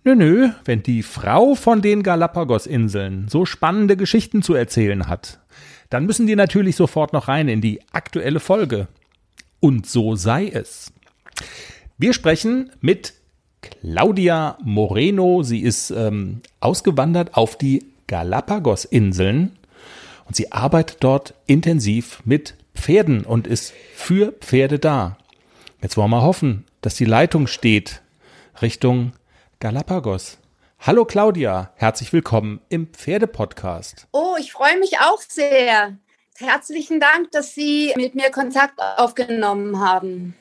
Nö, 0.08 0.14
nö, 0.14 0.50
wenn 0.66 0.84
die 0.84 1.02
Frau 1.02 1.56
von 1.56 1.82
den 1.82 2.04
Galapagos-Inseln 2.04 3.28
so 3.28 3.44
spannende 3.44 3.98
Geschichten 3.98 4.44
zu 4.44 4.54
erzählen 4.54 5.08
hat, 5.08 5.40
dann 5.90 6.06
müssen 6.06 6.28
die 6.28 6.36
natürlich 6.36 6.76
sofort 6.76 7.12
noch 7.12 7.28
rein 7.28 7.48
in 7.48 7.60
die 7.60 7.82
aktuelle 7.92 8.40
Folge. 8.40 8.88
Und 9.60 9.88
so 9.88 10.16
sei 10.16 10.48
es. 10.48 10.94
Wir 11.98 12.14
sprechen 12.14 12.70
mit 12.82 13.16
Claudia 13.62 14.60
Moreno. 14.64 15.42
Sie 15.42 15.62
ist 15.62 15.90
ähm, 15.90 16.42
ausgewandert 16.60 17.36
auf 17.36 17.58
die 17.58 17.88
Galapagos-Inseln 18.06 19.54
und 20.26 20.36
sie 20.36 20.52
arbeitet 20.52 20.98
dort 21.00 21.34
intensiv 21.48 22.22
mit 22.26 22.54
Pferden 22.76 23.26
und 23.26 23.48
ist 23.48 23.74
für 23.96 24.34
Pferde 24.34 24.78
da. 24.78 25.18
Jetzt 25.82 25.98
wollen 25.98 26.12
wir 26.12 26.22
hoffen, 26.22 26.64
dass 26.82 26.94
die 26.94 27.06
Leitung 27.06 27.48
steht 27.48 28.04
Richtung 28.62 29.14
Galapagos. 29.66 30.38
Hallo 30.78 31.06
Claudia, 31.06 31.74
herzlich 31.76 32.14
willkommen 32.14 32.62
im 32.70 32.86
Pferdepodcast. 32.86 34.08
Oh, 34.12 34.36
ich 34.40 34.52
freue 34.52 34.78
mich 34.78 35.00
auch 35.00 35.20
sehr. 35.20 35.98
Herzlichen 36.38 37.00
Dank, 37.00 37.32
dass 37.32 37.56
Sie 37.56 37.92
mit 37.96 38.14
mir 38.14 38.30
Kontakt 38.30 38.80
aufgenommen 38.80 39.80
haben. 39.80 40.36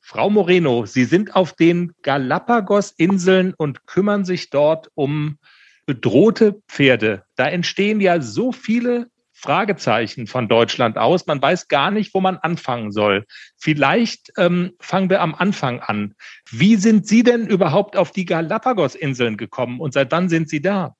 Frau 0.00 0.30
Moreno, 0.30 0.86
Sie 0.86 1.04
sind 1.04 1.36
auf 1.36 1.52
den 1.52 1.92
Galapagos-Inseln 2.00 3.52
und 3.58 3.86
kümmern 3.86 4.24
sich 4.24 4.48
dort 4.48 4.88
um 4.94 5.36
bedrohte 5.84 6.62
Pferde. 6.66 7.24
Da 7.36 7.48
entstehen 7.48 8.00
ja 8.00 8.22
so 8.22 8.52
viele 8.52 9.10
Fragezeichen 9.42 10.28
von 10.28 10.48
Deutschland 10.48 10.96
aus. 10.96 11.26
Man 11.26 11.42
weiß 11.42 11.66
gar 11.66 11.90
nicht, 11.90 12.14
wo 12.14 12.20
man 12.20 12.36
anfangen 12.36 12.92
soll. 12.92 13.26
Vielleicht 13.58 14.32
ähm, 14.38 14.74
fangen 14.78 15.10
wir 15.10 15.20
am 15.20 15.34
Anfang 15.34 15.80
an. 15.80 16.14
Wie 16.50 16.76
sind 16.76 17.08
Sie 17.08 17.24
denn 17.24 17.48
überhaupt 17.48 17.96
auf 17.96 18.12
die 18.12 18.24
Galapagos-Inseln 18.24 19.36
gekommen 19.36 19.80
und 19.80 19.94
seit 19.94 20.12
wann 20.12 20.28
sind 20.28 20.48
Sie 20.48 20.62
da? 20.62 20.94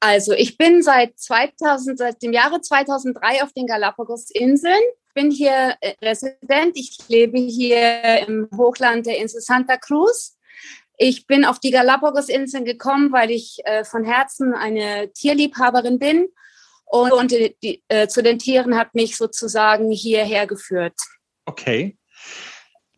Also 0.00 0.32
ich 0.32 0.56
bin 0.56 0.82
seit 0.82 1.18
2000, 1.18 1.98
seit 1.98 2.22
dem 2.22 2.32
Jahre 2.32 2.60
2003 2.62 3.42
auf 3.42 3.52
den 3.52 3.66
Galapagos-Inseln. 3.66 4.80
Bin 5.14 5.30
hier 5.30 5.74
äh, 5.80 5.92
Resident. 6.02 6.72
Ich 6.74 6.98
lebe 7.08 7.38
hier 7.38 8.26
im 8.26 8.48
Hochland 8.56 9.04
der 9.04 9.18
Insel 9.18 9.42
Santa 9.42 9.76
Cruz. 9.76 10.38
Ich 10.96 11.26
bin 11.26 11.44
auf 11.44 11.60
die 11.60 11.70
Galapagos-Inseln 11.70 12.64
gekommen, 12.64 13.12
weil 13.12 13.30
ich 13.30 13.58
äh, 13.64 13.84
von 13.84 14.04
Herzen 14.04 14.54
eine 14.54 15.12
Tierliebhaberin 15.12 15.98
bin 15.98 16.28
und, 16.86 17.12
und 17.12 17.32
die, 17.32 17.82
äh, 17.88 18.08
zu 18.08 18.22
den 18.22 18.38
Tieren 18.38 18.76
hat 18.76 18.94
mich 18.94 19.16
sozusagen 19.16 19.90
hierher 19.90 20.46
geführt. 20.46 20.94
Okay. 21.44 21.98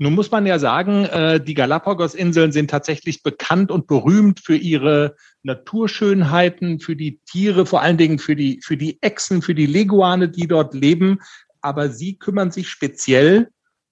Nun 0.01 0.15
muss 0.15 0.31
man 0.31 0.47
ja 0.47 0.61
sagen, 0.61 1.07
äh, 1.07 1.41
die 1.41 1.55
Galapagos-Inseln 1.55 2.53
sind 2.53 2.71
tatsächlich 2.71 3.25
bekannt 3.25 3.73
und 3.73 3.89
berühmt 3.89 4.39
für 4.39 4.55
ihre 4.57 5.17
Naturschönheiten, 5.43 6.79
für 6.79 6.95
die 6.95 7.21
Tiere, 7.29 7.67
vor 7.67 7.83
allen 7.83 7.97
Dingen 7.97 8.21
für 8.21 8.37
die, 8.37 8.61
für 8.63 8.77
die 8.77 9.03
Echsen, 9.03 9.43
für 9.43 9.57
die 9.57 9.67
Leguane, 9.67 10.29
die 10.29 10.47
dort 10.47 10.73
leben. 10.75 11.19
Aber 11.63 11.89
sie 11.89 12.17
kümmern 12.17 12.53
sich 12.53 12.69
speziell 12.69 13.49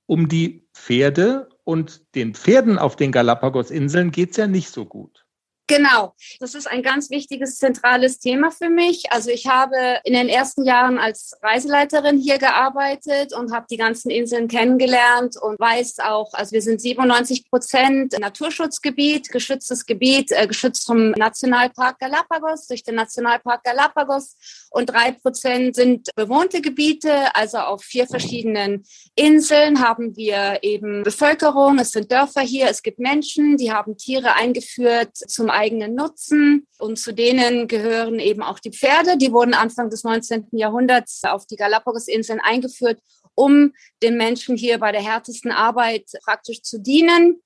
um 0.07 0.29
die 0.29 0.69
Pferde 0.73 1.49
und 1.65 2.03
den 2.15 2.35
Pferden 2.35 2.79
auf 2.79 2.95
den 2.95 3.11
Galapagos-Inseln 3.11 4.13
geht's 4.13 4.37
ja 4.37 4.47
nicht 4.47 4.71
so 4.71 4.85
gut. 4.85 5.26
Genau, 5.69 6.15
das 6.39 6.55
ist 6.55 6.69
ein 6.69 6.83
ganz 6.83 7.11
wichtiges, 7.11 7.59
zentrales 7.59 8.21
Thema 8.21 8.53
für 8.53 8.69
mich. 8.69 9.11
Also 9.11 9.31
ich 9.31 9.49
habe 9.49 9.99
in 10.05 10.13
den 10.13 10.29
ersten 10.29 10.65
Jahren 10.65 10.97
als 10.97 11.37
Reiseleiterin 11.43 12.19
hier 12.19 12.39
gearbeitet 12.39 13.35
und 13.35 13.53
habe 13.53 13.67
die 13.69 13.77
ganzen 13.77 14.11
Inseln 14.11 14.47
kennengelernt 14.47 15.37
und 15.37 15.59
weiß 15.59 15.99
auch, 16.05 16.33
also 16.35 16.53
wir 16.53 16.63
sind 16.63 16.81
97 16.81 17.51
Prozent 17.51 18.17
Naturschutzgebiet, 18.17 19.31
geschütztes 19.31 19.87
Gebiet, 19.87 20.31
äh, 20.31 20.47
geschützt 20.47 20.87
vom 20.87 21.11
Nationalpark 21.11 21.99
Galapagos, 21.99 22.69
durch 22.69 22.85
den 22.85 22.95
Nationalpark 22.95 23.65
Galapagos. 23.65 24.37
Und 24.71 24.87
drei 24.87 25.11
Prozent 25.13 25.75
sind 25.75 26.11
bewohnte 26.15 26.61
Gebiete, 26.61 27.35
also 27.35 27.59
auf 27.59 27.83
vier 27.83 28.07
verschiedenen 28.07 28.85
Inseln 29.17 29.81
haben 29.81 30.15
wir 30.17 30.61
eben 30.63 31.03
Bevölkerung, 31.03 31.81
es 31.81 31.91
sind 31.91 32.13
Dörfer 32.13 32.43
hier, 32.43 32.69
es 32.69 32.85
gibt 32.85 33.01
Menschen, 33.01 33.57
die 33.57 33.73
haben 33.73 33.97
Tiere 33.97 34.35
eingeführt 34.35 35.17
zum 35.17 35.51
eigenen 35.57 35.95
Nutzen. 35.95 36.67
Und 36.79 36.99
zu 36.99 37.13
denen 37.13 37.69
gehören 37.69 38.19
eben 38.19 38.43
auch 38.43 38.59
die 38.59 38.71
Pferde. 38.71 39.17
Die 39.17 39.33
wurden 39.33 39.55
Anfang 39.55 39.91
des 39.91 40.05
19. 40.05 40.49
Jahrhunderts 40.53 41.23
auf 41.25 41.47
die 41.47 41.57
Galapagos-Inseln 41.57 42.41
eingeführt, 42.41 43.01
um 43.35 43.73
den 44.03 44.17
Menschen 44.17 44.57
hier 44.57 44.79
bei 44.79 44.93
der 44.93 45.03
härtesten 45.03 45.51
Arbeit 45.51 46.05
praktisch 46.25 46.63
zu 46.63 46.81
dienen. 46.81 47.41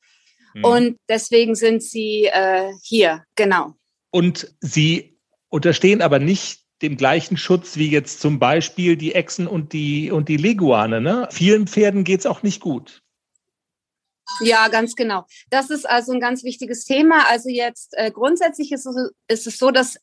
Mhm. 0.54 0.64
Und 0.64 0.96
deswegen 1.08 1.54
sind 1.54 1.82
sie 1.82 2.26
äh, 2.26 2.70
hier, 2.82 3.24
genau. 3.36 3.74
Und 4.10 4.54
sie 4.60 5.18
unterstehen 5.48 6.02
aber 6.02 6.18
nicht 6.18 6.60
dem 6.82 6.96
gleichen 6.96 7.36
Schutz 7.36 7.76
wie 7.76 7.90
jetzt 7.90 8.20
zum 8.20 8.38
Beispiel 8.38 8.96
die 8.96 9.14
Echsen 9.14 9.46
und 9.46 9.72
die, 9.72 10.10
und 10.10 10.28
die 10.28 10.38
Leguane. 10.38 11.00
Ne? 11.00 11.28
Vielen 11.30 11.66
Pferden 11.66 12.04
geht 12.04 12.20
es 12.20 12.26
auch 12.26 12.42
nicht 12.42 12.60
gut. 12.60 13.02
Ja, 14.40 14.68
ganz 14.68 14.94
genau. 14.94 15.26
Das 15.50 15.70
ist 15.70 15.88
also 15.88 16.12
ein 16.12 16.20
ganz 16.20 16.44
wichtiges 16.44 16.84
Thema. 16.84 17.26
Also 17.28 17.48
jetzt 17.48 17.94
äh, 17.96 18.10
grundsätzlich 18.10 18.72
ist 18.72 18.86
es, 18.86 18.96
ist 19.28 19.46
es 19.46 19.58
so, 19.58 19.70
dass 19.70 19.98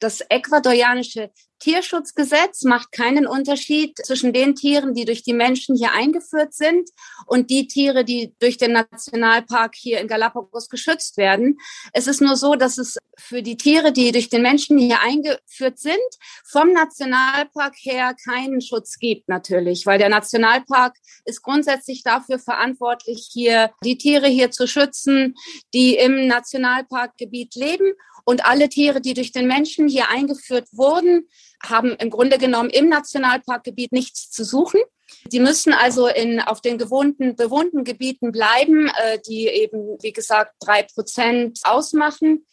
das 0.00 0.22
ecuadorianische 0.28 1.30
Tierschutzgesetz 1.60 2.64
macht 2.64 2.90
keinen 2.90 3.26
Unterschied 3.26 3.98
zwischen 4.04 4.32
den 4.32 4.56
Tieren, 4.56 4.94
die 4.94 5.04
durch 5.04 5.22
die 5.22 5.34
Menschen 5.34 5.76
hier 5.76 5.92
eingeführt 5.92 6.54
sind 6.54 6.88
und 7.26 7.50
die 7.50 7.68
Tiere, 7.68 8.04
die 8.04 8.34
durch 8.40 8.56
den 8.56 8.72
Nationalpark 8.72 9.74
hier 9.76 10.00
in 10.00 10.08
Galapagos 10.08 10.70
geschützt 10.70 11.18
werden. 11.18 11.58
Es 11.92 12.06
ist 12.06 12.22
nur 12.22 12.36
so, 12.36 12.54
dass 12.54 12.78
es 12.78 12.96
für 13.18 13.42
die 13.42 13.58
Tiere, 13.58 13.92
die 13.92 14.10
durch 14.12 14.30
den 14.30 14.40
Menschen 14.40 14.78
hier 14.78 15.00
eingeführt 15.00 15.78
sind, 15.78 15.98
vom 16.44 16.72
Nationalpark 16.72 17.74
her 17.82 18.14
keinen 18.24 18.62
Schutz 18.62 18.98
gibt 18.98 19.28
natürlich, 19.28 19.84
weil 19.84 19.98
der 19.98 20.08
Nationalpark 20.08 20.96
ist 21.26 21.42
grundsätzlich 21.42 22.02
dafür 22.02 22.38
verantwortlich, 22.38 23.28
hier 23.30 23.70
die 23.84 23.98
Tiere 23.98 24.28
hier 24.28 24.50
zu 24.50 24.66
schützen, 24.66 25.34
die 25.74 25.96
im 25.96 26.26
Nationalparkgebiet 26.26 27.54
leben 27.54 27.92
und 28.24 28.44
alle 28.44 28.68
Tiere, 28.68 29.00
die 29.00 29.14
durch 29.14 29.32
den 29.32 29.46
Menschen 29.46 29.88
hier 29.88 30.08
eingeführt 30.08 30.68
wurden, 30.72 31.28
haben 31.62 31.94
im 31.96 32.10
Grunde 32.10 32.38
genommen 32.38 32.70
im 32.70 32.88
Nationalparkgebiet 32.88 33.92
nichts 33.92 34.30
zu 34.30 34.44
suchen. 34.44 34.80
Die 35.26 35.40
müssen 35.40 35.72
also 35.72 36.06
in, 36.06 36.40
auf 36.40 36.60
den 36.60 36.78
gewohnten, 36.78 37.36
bewohnten 37.36 37.84
Gebieten 37.84 38.32
bleiben, 38.32 38.88
äh, 38.88 39.18
die 39.26 39.48
eben, 39.48 39.98
wie 40.00 40.12
gesagt, 40.12 40.54
drei 40.60 40.82
Prozent 40.84 41.60
ausmachen. 41.64 42.46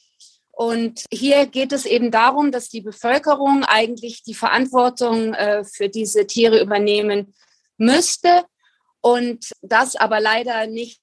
Und 0.51 1.05
hier 1.11 1.45
geht 1.45 1.71
es 1.71 1.85
eben 1.85 2.09
darum, 2.09 2.51
dass 2.51 2.69
die 2.69 2.81
Bevölkerung 2.81 3.63
eigentlich 3.63 4.23
die 4.23 4.33
Verantwortung 4.33 5.35
äh, 5.35 5.63
für 5.63 5.87
diese 5.87 6.25
Tiere 6.25 6.59
übernehmen 6.59 7.35
müsste 7.77 8.43
und 9.01 9.51
das 9.61 9.95
aber 9.95 10.19
leider 10.19 10.65
nicht 10.65 10.99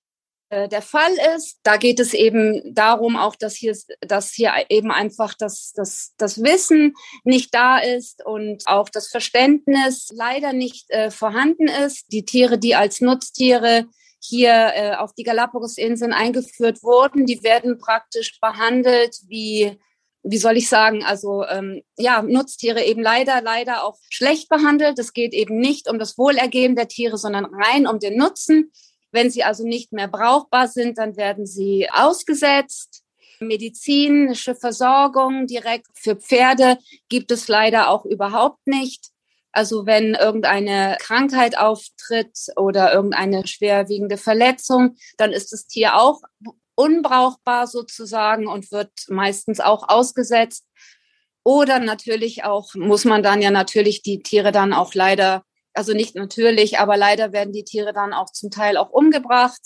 der 0.68 0.82
Fall 0.82 1.12
ist. 1.36 1.58
Da 1.62 1.76
geht 1.76 2.00
es 2.00 2.14
eben 2.14 2.74
darum, 2.74 3.16
auch 3.16 3.36
dass 3.36 3.54
hier, 3.54 3.76
dass 4.00 4.32
hier 4.32 4.52
eben 4.68 4.90
einfach 4.90 5.34
das, 5.34 5.72
das, 5.74 6.14
das 6.16 6.42
Wissen 6.42 6.94
nicht 7.24 7.54
da 7.54 7.78
ist 7.78 8.24
und 8.24 8.62
auch 8.66 8.88
das 8.88 9.08
Verständnis 9.08 10.08
leider 10.14 10.52
nicht 10.52 10.90
äh, 10.90 11.10
vorhanden 11.10 11.68
ist. 11.68 12.12
Die 12.12 12.24
Tiere, 12.24 12.58
die 12.58 12.74
als 12.74 13.00
Nutztiere 13.00 13.86
hier 14.20 14.72
äh, 14.74 14.94
auf 14.96 15.12
die 15.14 15.24
Galapagos-Inseln 15.24 16.12
eingeführt 16.12 16.82
wurden, 16.82 17.26
die 17.26 17.42
werden 17.42 17.78
praktisch 17.78 18.38
behandelt 18.40 19.16
wie 19.28 19.78
wie 20.26 20.38
soll 20.38 20.56
ich 20.56 20.70
sagen, 20.70 21.04
also 21.04 21.44
ähm, 21.44 21.82
ja, 21.98 22.22
Nutztiere 22.22 22.82
eben 22.82 23.02
leider, 23.02 23.42
leider 23.42 23.84
auch 23.84 23.98
schlecht 24.08 24.48
behandelt. 24.48 24.98
Es 24.98 25.12
geht 25.12 25.34
eben 25.34 25.58
nicht 25.58 25.86
um 25.88 25.98
das 25.98 26.16
Wohlergehen 26.16 26.76
der 26.76 26.88
Tiere, 26.88 27.18
sondern 27.18 27.44
rein 27.44 27.86
um 27.86 27.98
den 27.98 28.16
Nutzen. 28.16 28.72
Wenn 29.14 29.30
sie 29.30 29.44
also 29.44 29.64
nicht 29.64 29.92
mehr 29.92 30.08
brauchbar 30.08 30.66
sind, 30.66 30.98
dann 30.98 31.16
werden 31.16 31.46
sie 31.46 31.88
ausgesetzt. 31.88 33.04
Medizinische 33.38 34.56
Versorgung 34.56 35.46
direkt 35.46 35.86
für 35.94 36.16
Pferde 36.16 36.78
gibt 37.08 37.30
es 37.30 37.46
leider 37.46 37.90
auch 37.90 38.04
überhaupt 38.04 38.66
nicht. 38.66 39.10
Also 39.52 39.86
wenn 39.86 40.14
irgendeine 40.14 40.96
Krankheit 40.98 41.56
auftritt 41.56 42.36
oder 42.56 42.92
irgendeine 42.92 43.46
schwerwiegende 43.46 44.16
Verletzung, 44.16 44.96
dann 45.16 45.30
ist 45.30 45.52
das 45.52 45.68
Tier 45.68 45.94
auch 45.94 46.22
unbrauchbar 46.74 47.68
sozusagen 47.68 48.48
und 48.48 48.72
wird 48.72 48.90
meistens 49.06 49.60
auch 49.60 49.88
ausgesetzt. 49.88 50.66
Oder 51.44 51.78
natürlich 51.78 52.42
auch 52.42 52.74
muss 52.74 53.04
man 53.04 53.22
dann 53.22 53.40
ja 53.40 53.52
natürlich 53.52 54.02
die 54.02 54.24
Tiere 54.24 54.50
dann 54.50 54.72
auch 54.72 54.92
leider 54.92 55.44
also 55.74 55.92
nicht 55.92 56.14
natürlich, 56.14 56.78
aber 56.78 56.96
leider 56.96 57.32
werden 57.32 57.52
die 57.52 57.64
Tiere 57.64 57.92
dann 57.92 58.12
auch 58.12 58.30
zum 58.30 58.50
Teil 58.50 58.76
auch 58.76 58.90
umgebracht. 58.90 59.60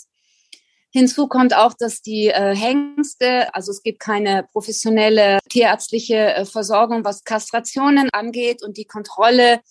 Hinzu 0.91 1.27
kommt 1.27 1.53
auch, 1.53 1.73
dass 1.77 2.01
die 2.01 2.27
äh, 2.27 2.55
Hengste, 2.55 3.53
also 3.53 3.71
es 3.71 3.83
gibt 3.83 3.99
keine 3.99 4.47
professionelle 4.51 5.37
tierärztliche 5.49 6.33
äh, 6.33 6.45
Versorgung, 6.45 7.05
was 7.05 7.23
Kastrationen 7.23 8.09
angeht 8.11 8.63
und 8.63 8.77
die 8.77 8.85
Kontrolle. 8.85 9.61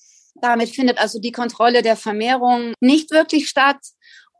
Damit 0.40 0.70
findet 0.70 0.98
also 0.98 1.18
die 1.18 1.32
Kontrolle 1.32 1.82
der 1.82 1.96
Vermehrung 1.96 2.72
nicht 2.80 3.10
wirklich 3.10 3.48
statt. 3.48 3.78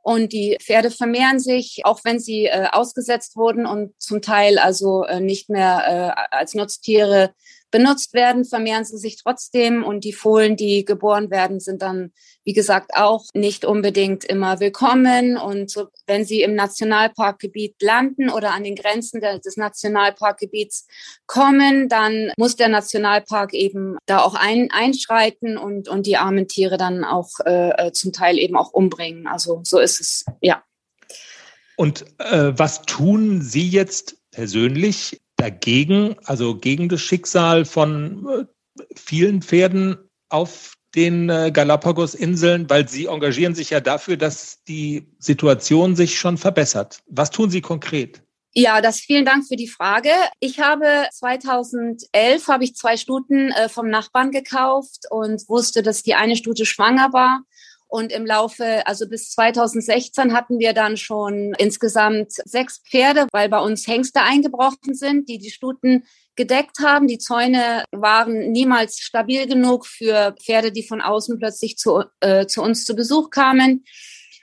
Und 0.03 0.33
die 0.33 0.57
Pferde 0.63 0.93
vermehren 0.93 1.41
sich, 1.41 1.81
auch 1.85 2.01
wenn 2.05 2.21
sie 2.21 2.47
äh, 2.47 2.69
ausgesetzt 2.71 3.37
wurden 3.37 3.67
und 3.67 3.93
zum 4.01 4.23
Teil 4.23 4.59
also 4.59 5.05
äh, 5.05 5.21
nicht 5.21 5.51
mehr 5.51 6.15
äh, 6.17 6.35
als 6.35 6.55
Nutztiere 6.55 7.35
benutzt 7.71 8.15
werden, 8.15 8.45
vermehren 8.45 8.85
sie 8.85 8.97
sich 8.97 9.23
trotzdem 9.23 9.85
und 9.85 10.05
die 10.05 10.13
Fohlen, 10.13 10.57
die 10.57 10.85
geboren 10.85 11.31
werden, 11.31 11.61
sind 11.61 11.83
dann, 11.83 12.13
wie 12.45 12.53
gesagt, 12.53 12.93
auch 12.95 13.25
nicht 13.35 13.65
unbedingt 13.65 14.25
immer 14.25 14.61
willkommen. 14.61 15.37
Und 15.37 15.71
so, 15.71 15.89
wenn 16.07 16.25
sie 16.25 16.43
im 16.43 16.55
Nationalparkgebiet 16.55 17.77
landen 17.83 18.31
oder 18.31 18.53
an 18.53 18.65
den 18.65 18.75
Grenzen 18.75 19.21
des 19.21 19.57
Nationalparkgebiets 19.57 20.87
kommen, 21.27 21.89
dann 21.89 22.33
muss 22.37 22.57
der 22.57 22.69
Nationalpark 22.69 23.53
eben 23.55 23.97
da 24.07 24.21
auch 24.21 24.35
ein, 24.35 24.71
einschreiten 24.71 25.59
und, 25.59 25.89
und 25.89 26.07
die 26.07 26.17
armen 26.17 26.49
Tiere 26.49 26.79
dann 26.79 27.05
auch 27.05 27.31
äh, 27.45 27.89
äh 27.89 27.93
zum 27.93 28.13
Teil 28.13 28.39
eben 28.39 28.57
auch 28.57 28.73
umbringen. 28.73 29.27
Also 29.27 29.61
so 29.65 29.79
ist 29.79 30.01
es, 30.01 30.25
ja. 30.41 30.63
Und 31.77 32.05
äh, 32.19 32.53
was 32.57 32.83
tun 32.83 33.41
Sie 33.41 33.69
jetzt 33.69 34.17
persönlich 34.33 35.21
dagegen, 35.39 36.17
also 36.25 36.57
gegen 36.57 36.89
das 36.91 37.01
Schicksal 37.01 37.65
von 37.65 38.29
äh, 38.29 38.85
vielen 38.95 39.41
Pferden 39.41 39.97
auf 40.29 40.75
den 40.95 41.31
äh, 41.31 41.51
Galapagos-Inseln, 41.53 42.69
weil 42.69 42.89
Sie 42.89 43.07
engagieren 43.07 43.55
sich 43.55 43.71
ja 43.71 43.81
dafür, 43.81 44.17
dass 44.17 44.63
die 44.65 45.09
Situation 45.19 45.97
sich 45.97 46.19
schon 46.19 46.37
verbessert. 46.37 47.01
Was 47.07 47.31
tun 47.31 47.51
Sie 47.51 47.61
konkret? 47.61 48.23
Ja, 48.55 48.81
das 48.81 48.99
vielen 48.99 49.25
Dank 49.25 49.47
für 49.47 49.57
die 49.57 49.69
Frage. 49.69 50.11
Ich 50.41 50.59
habe 50.59 51.07
2011 51.13 52.49
habe 52.49 52.65
ich 52.65 52.75
zwei 52.75 52.97
Stuten 52.97 53.51
äh, 53.53 53.69
vom 53.69 53.89
Nachbarn 53.89 54.33
gekauft 54.33 55.05
und 55.11 55.49
wusste, 55.49 55.83
dass 55.83 56.03
die 56.03 56.15
eine 56.15 56.35
Stute 56.35 56.67
schwanger 56.67 57.13
war 57.13 57.43
und 57.89 58.13
im 58.13 58.27
Laufe, 58.27 58.87
also 58.87 59.09
bis 59.09 59.31
2016 59.31 60.35
hatten 60.35 60.59
wir 60.59 60.75
dann 60.75 60.97
schon 60.97 61.55
insgesamt 61.59 62.33
sechs 62.33 62.83
Pferde, 62.89 63.27
weil 63.33 63.49
bei 63.49 63.61
uns 63.61 63.87
Hengste 63.87 64.21
eingebrochen 64.21 64.95
sind, 64.95 65.29
die 65.29 65.39
die 65.39 65.51
Stuten 65.51 66.05
gedeckt 66.37 66.79
haben. 66.81 67.09
Die 67.09 67.19
Zäune 67.19 67.85
waren 67.91 68.53
niemals 68.53 68.99
stabil 68.99 69.47
genug 69.47 69.87
für 69.87 70.35
Pferde, 70.41 70.71
die 70.71 70.87
von 70.87 71.01
außen 71.01 71.39
plötzlich 71.39 71.79
zu, 71.79 72.05
äh, 72.21 72.47
zu 72.47 72.63
uns 72.63 72.85
zu 72.85 72.95
Besuch 72.95 73.31
kamen. 73.31 73.85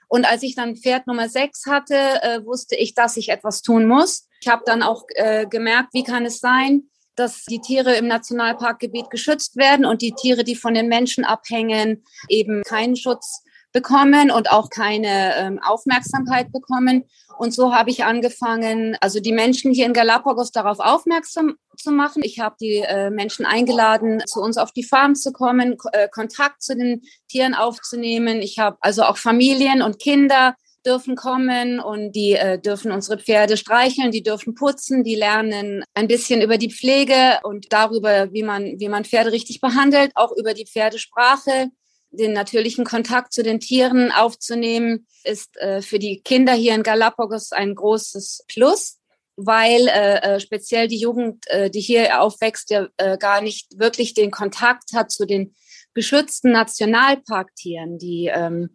Und 0.08 0.26
als 0.26 0.44
ich 0.44 0.56
dann 0.56 0.76
Pferd 0.76 1.08
Nummer 1.08 1.30
sechs 1.30 1.66
hatte, 1.68 1.96
äh, 1.96 2.46
wusste 2.46 2.76
ich, 2.76 2.96
dass 2.96 3.18
ich 3.18 3.30
etwas 3.30 3.62
tun 3.62 3.88
muss. 3.88 4.28
Ich 4.42 4.48
habe 4.48 4.64
dann 4.66 4.84
auch 4.84 5.04
äh, 5.16 5.46
gemerkt, 5.46 5.90
wie 5.94 6.04
kann 6.04 6.26
es 6.26 6.40
sein, 6.40 6.90
dass 7.16 7.46
die 7.46 7.60
Tiere 7.60 7.96
im 7.96 8.08
Nationalparkgebiet 8.08 9.10
geschützt 9.10 9.56
werden 9.56 9.86
und 9.86 10.02
die 10.02 10.14
Tiere, 10.14 10.44
die 10.44 10.56
von 10.56 10.74
den 10.74 10.88
Menschen 10.88 11.26
abhängen, 11.26 12.04
eben 12.30 12.64
keinen 12.64 12.96
Schutz 12.96 13.44
bekommen 13.76 14.32
und 14.32 14.52
auch 14.52 14.70
keine 14.70 15.36
ähm, 15.36 15.60
Aufmerksamkeit 15.62 16.52
bekommen. 16.54 17.04
Und 17.38 17.54
so 17.54 17.76
habe 17.76 17.90
ich 17.90 18.06
angefangen, 18.06 18.98
also 19.02 19.20
die 19.20 19.34
Menschen 19.34 19.74
hier 19.74 19.86
in 19.86 19.92
Galapagos 19.92 20.52
darauf 20.52 20.80
aufmerksam 20.80 21.56
zu 21.76 21.92
machen. 21.92 22.22
Ich 22.24 22.40
habe 22.40 22.56
die 22.62 22.78
äh, 22.78 23.10
Menschen 23.10 23.46
eingeladen, 23.46 24.24
zu 24.28 24.42
uns 24.42 24.58
auf 24.58 24.72
die 24.72 24.84
Farm 24.84 25.14
zu 25.14 25.34
kommen, 25.34 25.76
äh, 25.92 26.08
Kontakt 26.08 26.64
zu 26.64 26.78
den 26.78 27.02
Tieren 27.28 27.54
aufzunehmen. 27.54 28.42
Ich 28.42 28.60
habe 28.60 28.78
also 28.80 29.04
auch 29.04 29.18
Familien 29.18 29.82
und 29.82 30.00
Kinder 30.00 30.56
dürfen 30.86 31.16
kommen 31.16 31.80
und 31.80 32.12
die 32.12 32.34
äh, 32.34 32.60
dürfen 32.60 32.92
unsere 32.92 33.18
Pferde 33.18 33.58
streicheln, 33.58 34.12
die 34.12 34.24
dürfen 34.24 34.56
putzen, 34.56 35.04
die 35.04 35.16
lernen 35.16 35.84
ein 35.94 36.08
bisschen 36.08 36.42
über 36.42 36.58
die 36.58 36.72
Pflege 36.72 37.40
und 37.44 37.72
darüber, 37.72 38.32
wie 38.32 38.44
man, 38.44 38.80
wie 38.80 38.90
man 38.90 39.06
Pferde 39.06 39.32
richtig 39.32 39.62
behandelt, 39.62 40.12
auch 40.16 40.32
über 40.32 40.54
die 40.54 40.66
Pferdesprache. 40.66 41.70
Den 42.12 42.32
natürlichen 42.32 42.86
Kontakt 42.86 43.34
zu 43.34 43.44
den 43.44 43.60
Tieren 43.60 44.12
aufzunehmen, 44.12 45.06
ist 45.26 45.58
äh, 45.58 45.82
für 45.82 46.00
die 46.00 46.22
Kinder 46.22 46.54
hier 46.54 46.74
in 46.74 46.84
Galapagos 46.84 47.52
ein 47.52 47.76
großes 47.76 48.46
Plus 48.48 49.00
weil 49.38 49.88
äh, 49.90 50.36
äh, 50.36 50.40
speziell 50.40 50.88
die 50.88 50.98
Jugend, 50.98 51.46
äh, 51.48 51.70
die 51.70 51.82
hier 51.82 52.22
aufwächst, 52.22 52.70
ja 52.70 52.88
äh, 52.98 53.18
gar 53.18 53.42
nicht 53.42 53.78
wirklich 53.78 54.14
den 54.14 54.32
Kontakt 54.32 54.94
hat 54.94 55.12
zu 55.12 55.26
den 55.26 55.54
geschützten 55.94 56.52
Nationalparktieren. 56.52 57.98
Die, 57.98 58.30
ähm, 58.34 58.70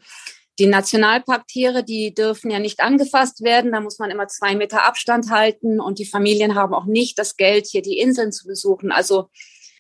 die 0.60 0.66
Nationalparktiere, 0.66 1.82
die 1.82 2.14
dürfen 2.14 2.50
ja 2.50 2.58
nicht 2.58 2.80
angefasst 2.80 3.42
werden. 3.42 3.72
Da 3.72 3.80
muss 3.80 3.98
man 3.98 4.10
immer 4.10 4.28
zwei 4.28 4.54
Meter 4.54 4.84
Abstand 4.84 5.30
halten 5.30 5.80
und 5.80 5.98
die 5.98 6.04
Familien 6.04 6.54
haben 6.54 6.74
auch 6.74 6.84
nicht 6.84 7.18
das 7.18 7.36
Geld, 7.36 7.66
hier 7.66 7.82
die 7.82 7.98
Inseln 7.98 8.30
zu 8.30 8.46
besuchen. 8.46 8.92
Also 8.92 9.30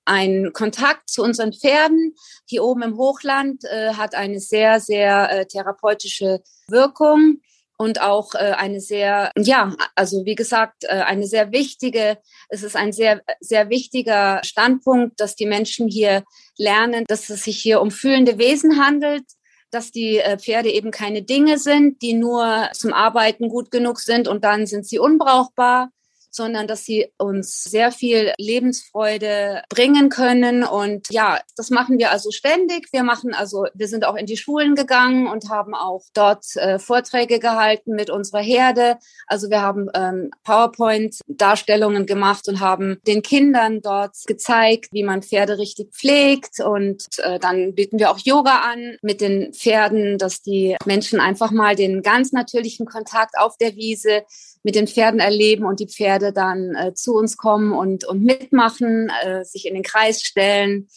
ein 0.06 0.52
Kontakt 0.54 1.10
zu 1.10 1.22
unseren 1.22 1.52
Pferden 1.52 2.14
hier 2.46 2.64
oben 2.64 2.82
im 2.82 2.96
Hochland 2.96 3.62
äh, 3.64 3.92
hat 3.92 4.14
eine 4.14 4.40
sehr, 4.40 4.80
sehr 4.80 5.30
äh, 5.30 5.46
therapeutische 5.46 6.40
Wirkung 6.66 7.42
und 7.76 8.00
auch 8.00 8.34
äh, 8.34 8.54
eine 8.56 8.80
sehr, 8.80 9.30
ja, 9.36 9.74
also 9.94 10.24
wie 10.24 10.34
gesagt, 10.34 10.84
äh, 10.84 11.02
eine 11.02 11.26
sehr 11.26 11.52
wichtige, 11.52 12.16
es 12.48 12.62
ist 12.62 12.76
ein 12.76 12.92
sehr, 12.92 13.22
sehr 13.40 13.68
wichtiger 13.68 14.40
Standpunkt, 14.44 15.20
dass 15.20 15.36
die 15.36 15.46
Menschen 15.46 15.88
hier 15.88 16.24
lernen, 16.56 17.04
dass 17.06 17.28
es 17.28 17.44
sich 17.44 17.58
hier 17.58 17.82
um 17.82 17.90
fühlende 17.90 18.38
Wesen 18.38 18.82
handelt, 18.82 19.24
dass 19.70 19.90
die 19.90 20.18
äh, 20.18 20.38
Pferde 20.38 20.70
eben 20.70 20.90
keine 20.90 21.22
Dinge 21.22 21.58
sind, 21.58 22.02
die 22.02 22.14
nur 22.14 22.68
zum 22.72 22.92
Arbeiten 22.92 23.48
gut 23.48 23.70
genug 23.70 24.00
sind 24.00 24.28
und 24.28 24.44
dann 24.44 24.66
sind 24.66 24.86
sie 24.86 24.98
unbrauchbar, 24.98 25.90
sondern 26.30 26.66
dass 26.66 26.84
sie 26.84 27.12
uns 27.18 27.64
sehr 27.64 27.92
viel 27.92 28.32
Lebensfreude 28.38 29.62
bringen 29.68 30.08
können. 30.08 30.62
Und 30.64 31.08
ja, 31.10 31.40
das 31.56 31.70
machen 31.70 31.98
wir 31.98 32.10
also 32.10 32.30
ständig. 32.30 32.88
Wir 32.92 33.02
machen 33.02 33.34
also, 33.34 33.66
wir 33.74 33.88
sind 33.88 34.04
auch 34.04 34.16
in 34.16 34.26
die 34.26 34.36
Schulen 34.36 34.74
gegangen 34.74 35.26
und 35.26 35.50
haben 35.50 35.74
auch 35.74 36.02
dort 36.14 36.56
äh, 36.56 36.78
Vorträge 36.78 37.38
gehalten 37.38 37.94
mit 37.94 38.10
unserer 38.10 38.42
Herde. 38.42 38.98
Also 39.26 39.50
wir 39.50 39.60
haben 39.60 39.88
ähm, 39.94 40.30
PowerPoint-Darstellungen 40.44 42.06
gemacht 42.06 42.48
und 42.48 42.60
haben 42.60 42.98
den 43.06 43.22
Kindern 43.22 43.80
dort 43.82 44.16
gezeigt, 44.26 44.88
wie 44.92 45.02
man 45.02 45.22
Pferde 45.22 45.58
richtig 45.58 45.92
pflegt. 45.92 46.60
Und 46.60 47.06
äh, 47.18 47.38
dann 47.38 47.74
bieten 47.74 47.98
wir 47.98 48.10
auch 48.10 48.18
Yoga 48.18 48.60
an 48.60 48.96
mit 49.02 49.20
den 49.20 49.52
Pferden, 49.52 50.18
dass 50.18 50.42
die 50.42 50.76
Menschen 50.84 51.20
einfach 51.20 51.50
mal 51.50 51.74
den 51.74 52.02
ganz 52.02 52.32
natürlichen 52.32 52.86
Kontakt 52.86 53.36
auf 53.38 53.56
der 53.56 53.76
Wiese 53.76 54.22
mit 54.62 54.74
den 54.74 54.86
Pferden 54.86 55.20
erleben 55.20 55.64
und 55.64 55.80
die 55.80 55.88
Pferde 55.88 56.32
dann 56.32 56.74
äh, 56.74 56.94
zu 56.94 57.14
uns 57.14 57.36
kommen 57.36 57.72
und, 57.72 58.04
und 58.04 58.22
mitmachen, 58.22 59.10
äh, 59.24 59.44
sich 59.44 59.66
in 59.66 59.74
den 59.74 59.82
Kreis 59.82 60.22
stellen. 60.22 60.88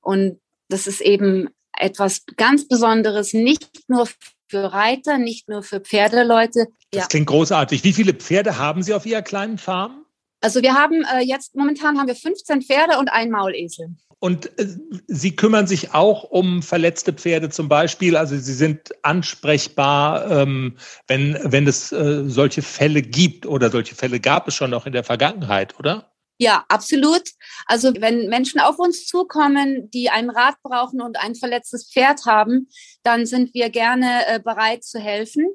Und 0.00 0.40
das 0.68 0.86
ist 0.86 1.00
eben 1.00 1.48
etwas 1.76 2.24
ganz 2.36 2.66
Besonderes, 2.66 3.32
nicht 3.34 3.88
nur 3.88 4.06
für 4.48 4.72
Reiter, 4.72 5.18
nicht 5.18 5.48
nur 5.48 5.62
für 5.62 5.80
Pferdeleute. 5.80 6.68
Das 6.90 7.02
ja. 7.02 7.06
klingt 7.06 7.26
großartig. 7.26 7.84
Wie 7.84 7.92
viele 7.92 8.14
Pferde 8.14 8.58
haben 8.58 8.82
Sie 8.82 8.94
auf 8.94 9.06
Ihrer 9.06 9.22
kleinen 9.22 9.58
Farm? 9.58 9.99
Also 10.40 10.62
wir 10.62 10.74
haben 10.74 11.04
äh, 11.04 11.20
jetzt 11.20 11.54
momentan 11.54 11.98
haben 11.98 12.06
wir 12.06 12.16
15 12.16 12.62
Pferde 12.62 12.98
und 12.98 13.08
einen 13.08 13.30
Maulesel. 13.30 13.94
Und 14.20 14.58
äh, 14.58 14.66
Sie 15.06 15.34
kümmern 15.34 15.66
sich 15.66 15.94
auch 15.94 16.24
um 16.24 16.62
verletzte 16.62 17.12
Pferde 17.12 17.50
zum 17.50 17.68
Beispiel. 17.68 18.16
Also 18.16 18.36
Sie 18.36 18.54
sind 18.54 18.92
ansprechbar, 19.02 20.30
ähm, 20.30 20.76
wenn, 21.08 21.38
wenn 21.42 21.66
es 21.66 21.92
äh, 21.92 22.24
solche 22.26 22.62
Fälle 22.62 23.02
gibt 23.02 23.46
oder 23.46 23.70
solche 23.70 23.94
Fälle 23.94 24.20
gab 24.20 24.48
es 24.48 24.54
schon 24.54 24.70
noch 24.70 24.86
in 24.86 24.92
der 24.92 25.04
Vergangenheit, 25.04 25.78
oder? 25.78 26.10
Ja, 26.38 26.64
absolut. 26.68 27.24
Also 27.66 27.92
wenn 27.98 28.28
Menschen 28.28 28.60
auf 28.60 28.78
uns 28.78 29.06
zukommen, 29.06 29.90
die 29.90 30.08
einen 30.08 30.30
Rat 30.30 30.54
brauchen 30.62 31.02
und 31.02 31.18
ein 31.18 31.34
verletztes 31.34 31.90
Pferd 31.92 32.24
haben, 32.24 32.68
dann 33.02 33.26
sind 33.26 33.52
wir 33.52 33.68
gerne 33.68 34.26
äh, 34.26 34.40
bereit 34.40 34.82
zu 34.82 34.98
helfen 34.98 35.46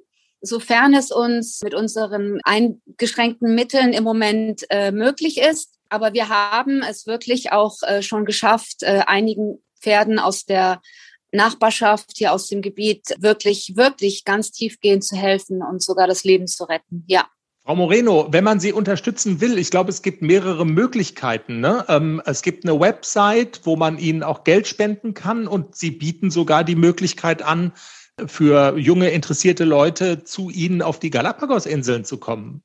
sofern 0.46 0.94
es 0.94 1.12
uns 1.12 1.62
mit 1.64 1.74
unseren 1.74 2.40
eingeschränkten 2.44 3.56
Mitteln 3.56 3.94
im 3.94 4.04
Moment 4.04 4.66
äh, 4.70 4.92
möglich 4.92 5.40
ist. 5.40 5.74
Aber 5.90 6.14
wir 6.14 6.30
haben 6.30 6.82
es 6.82 7.08
wirklich 7.08 7.52
auch 7.52 7.82
äh, 7.84 8.02
schon 8.02 8.26
geschafft, 8.26 8.84
äh, 8.84 9.04
einigen 9.06 9.60
Pferden 9.80 10.20
aus 10.20 10.46
der 10.46 10.82
Nachbarschaft 11.32 12.12
hier 12.16 12.32
aus 12.32 12.48
dem 12.48 12.62
Gebiet 12.62 13.16
wirklich, 13.20 13.74
wirklich 13.76 14.24
ganz 14.24 14.52
tiefgehend 14.52 15.04
zu 15.04 15.16
helfen 15.16 15.62
und 15.62 15.84
sogar 15.84 16.08
das 16.08 16.24
Leben 16.24 16.48
zu 16.48 16.64
retten. 16.64 17.04
Ja. 17.08 17.28
Frau 17.66 17.76
Moreno, 17.76 18.28
wenn 18.30 18.44
man 18.44 18.60
Sie 18.60 18.74
unterstützen 18.74 19.42
will, 19.42 19.58
ich 19.58 19.72
glaube, 19.72 19.90
es 19.90 20.04
gibt 20.04 20.22
mehrere 20.22 20.66
Möglichkeiten. 20.68 21.62
Ne? 21.62 21.84
Ähm, 21.88 22.22
es 22.26 22.44
gibt 22.44 22.64
eine 22.64 22.80
Website, 22.80 23.62
wo 23.64 23.76
man 23.76 23.98
Ihnen 23.98 24.22
auch 24.22 24.44
Geld 24.44 24.68
spenden 24.68 25.16
kann 25.16 25.48
und 25.48 25.76
Sie 25.76 25.90
bieten 25.90 26.30
sogar 26.30 26.64
die 26.64 26.76
Möglichkeit 26.76 27.42
an, 27.42 27.74
für 28.28 28.78
junge, 28.78 29.10
interessierte 29.10 29.66
Leute 29.66 30.24
zu 30.24 30.50
Ihnen 30.50 30.82
auf 30.82 31.00
die 31.00 31.10
Galapagos-Inseln 31.10 32.06
zu 32.06 32.18
kommen. 32.18 32.64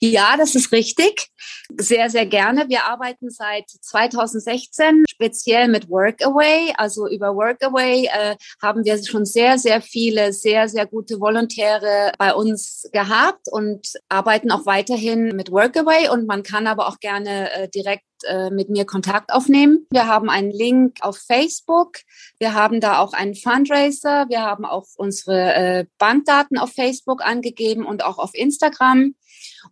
Ja, 0.00 0.36
das 0.36 0.54
ist 0.54 0.72
richtig. 0.72 1.28
Sehr, 1.76 2.08
sehr 2.08 2.26
gerne. 2.26 2.68
Wir 2.68 2.84
arbeiten 2.84 3.30
seit 3.30 3.68
2016 3.68 5.04
speziell 5.10 5.68
mit 5.68 5.88
Workaway. 5.88 6.72
Also 6.76 7.08
über 7.08 7.34
Workaway 7.34 8.06
äh, 8.06 8.36
haben 8.62 8.84
wir 8.84 9.02
schon 9.04 9.26
sehr, 9.26 9.58
sehr 9.58 9.82
viele, 9.82 10.32
sehr, 10.32 10.68
sehr 10.68 10.86
gute 10.86 11.20
Volontäre 11.20 12.12
bei 12.18 12.32
uns 12.32 12.88
gehabt 12.92 13.48
und 13.50 13.92
arbeiten 14.08 14.50
auch 14.50 14.64
weiterhin 14.66 15.36
mit 15.36 15.50
Workaway. 15.50 16.08
Und 16.08 16.26
man 16.26 16.42
kann 16.42 16.66
aber 16.66 16.88
auch 16.88 16.98
gerne 17.00 17.52
äh, 17.52 17.68
direkt 17.68 18.04
äh, 18.26 18.50
mit 18.50 18.70
mir 18.70 18.84
Kontakt 18.84 19.32
aufnehmen. 19.32 19.86
Wir 19.90 20.06
haben 20.06 20.30
einen 20.30 20.50
Link 20.50 20.98
auf 21.00 21.18
Facebook. 21.18 21.98
Wir 22.38 22.54
haben 22.54 22.80
da 22.80 22.98
auch 22.98 23.12
einen 23.12 23.34
Fundraiser. 23.34 24.26
Wir 24.28 24.42
haben 24.42 24.64
auch 24.64 24.86
unsere 24.96 25.54
äh, 25.54 25.86
Bankdaten 25.98 26.58
auf 26.58 26.72
Facebook 26.72 27.24
angegeben 27.24 27.84
und 27.84 28.04
auch 28.04 28.18
auf 28.18 28.30
Instagram. 28.34 29.14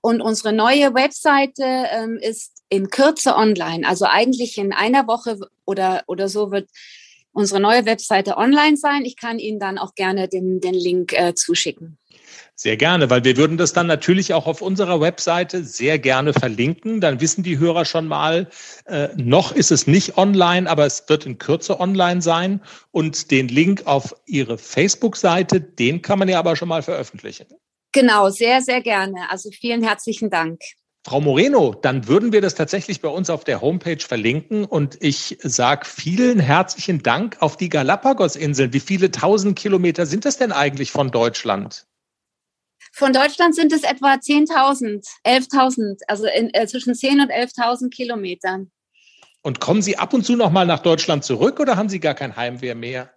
Und 0.01 0.21
unsere 0.21 0.53
neue 0.53 0.95
Webseite 0.95 1.65
ähm, 1.65 2.19
ist 2.21 2.63
in 2.69 2.89
Kürze 2.89 3.37
online. 3.37 3.87
Also 3.87 4.07
eigentlich 4.07 4.59
in 4.59 4.73
einer 4.73 5.07
Woche 5.07 5.39
oder, 5.65 6.03
oder 6.07 6.29
so 6.29 6.51
wird 6.51 6.69
unsere 7.33 7.61
neue 7.61 7.85
Webseite 7.87 8.37
online 8.37 8.77
sein. 8.77 9.05
Ich 9.05 9.17
kann 9.17 9.39
Ihnen 9.39 9.59
dann 9.59 9.79
auch 9.79 9.95
gerne 9.95 10.29
den, 10.29 10.61
den 10.61 10.75
Link 10.75 11.13
äh, 11.13 11.35
zuschicken. 11.35 11.99
Sehr 12.55 12.77
gerne, 12.77 13.11
weil 13.11 13.25
wir 13.25 13.37
würden 13.37 13.57
das 13.57 13.73
dann 13.73 13.87
natürlich 13.87 14.35
auch 14.35 14.47
auf 14.47 14.63
unserer 14.63 15.01
Webseite 15.01 15.65
sehr 15.65 15.99
gerne 15.99 16.33
verlinken. 16.33 17.01
Dann 17.01 17.21
wissen 17.21 17.43
die 17.43 17.59
Hörer 17.59 17.85
schon 17.85 18.07
mal, 18.07 18.49
äh, 18.87 19.09
noch 19.17 19.53
ist 19.53 19.73
es 19.73 19.87
nicht 19.87 20.17
online, 20.17 20.69
aber 20.69 20.87
es 20.87 21.09
wird 21.09 21.27
in 21.27 21.39
Kürze 21.39 21.81
online 21.81 22.23
sein. 22.23 22.61
Und 22.91 23.31
den 23.31 23.49
Link 23.49 23.87
auf 23.87 24.15
Ihre 24.27 24.59
Facebook-Seite, 24.59 25.61
den 25.61 26.03
kann 26.03 26.19
man 26.19 26.29
ja 26.29 26.39
aber 26.39 26.57
schon 26.57 26.69
mal 26.69 26.83
veröffentlichen. 26.83 27.47
Genau, 27.93 28.31
sehr, 28.31 28.63
sehr 28.63 28.81
gerne. 28.81 29.31
Also 29.31 29.51
vielen 29.51 29.83
herzlichen 29.83 30.31
Dank. 30.31 30.61
Frau 31.05 31.21
Moreno, 31.21 31.75
dann 31.75 32.07
würden 32.07 32.33
wir 32.33 32.41
das 32.41 32.55
tatsächlich 32.55 33.01
bei 33.01 33.09
uns 33.09 33.29
auf 33.29 33.43
der 33.43 33.61
Homepage 33.61 33.99
verlinken 33.99 34.65
und 34.65 34.99
ich 35.01 35.37
sage 35.43 35.85
vielen 35.85 36.39
herzlichen 36.39 37.03
Dank 37.03 37.39
auf 37.41 37.57
die 37.57 37.69
Galapagos-Inseln. 37.69 38.73
Wie 38.73 38.81
viele 38.81 39.11
tausend 39.11 39.59
Kilometer 39.59 40.07
sind 40.07 40.25
das 40.25 40.39
denn 40.39 40.53
eigentlich 40.53 40.93
von 40.93 41.11
Deutschland? 41.11 41.87
Von 42.93 43.13
Deutschland 43.13 43.55
sind 43.55 43.73
es 43.73 43.85
etwa 43.85 44.15
10.000, 44.15 45.07
11.000, 45.25 46.01
also 46.07 46.27
in, 46.27 46.53
äh, 46.53 46.67
zwischen 46.67 46.95
10.000 46.95 47.23
und 47.23 47.31
11.000 47.31 47.91
Kilometern. 47.91 48.71
Und 49.41 49.61
kommen 49.61 49.83
Sie 49.83 49.97
ab 49.97 50.13
und 50.13 50.25
zu 50.25 50.37
noch 50.37 50.51
mal 50.51 50.67
nach 50.67 50.81
Deutschland 50.81 51.25
zurück 51.25 51.59
oder 51.59 51.77
haben 51.77 51.89
Sie 51.89 52.01
gar 52.01 52.15
kein 52.15 52.37
Heimwehr 52.37 52.75
mehr? 52.75 53.13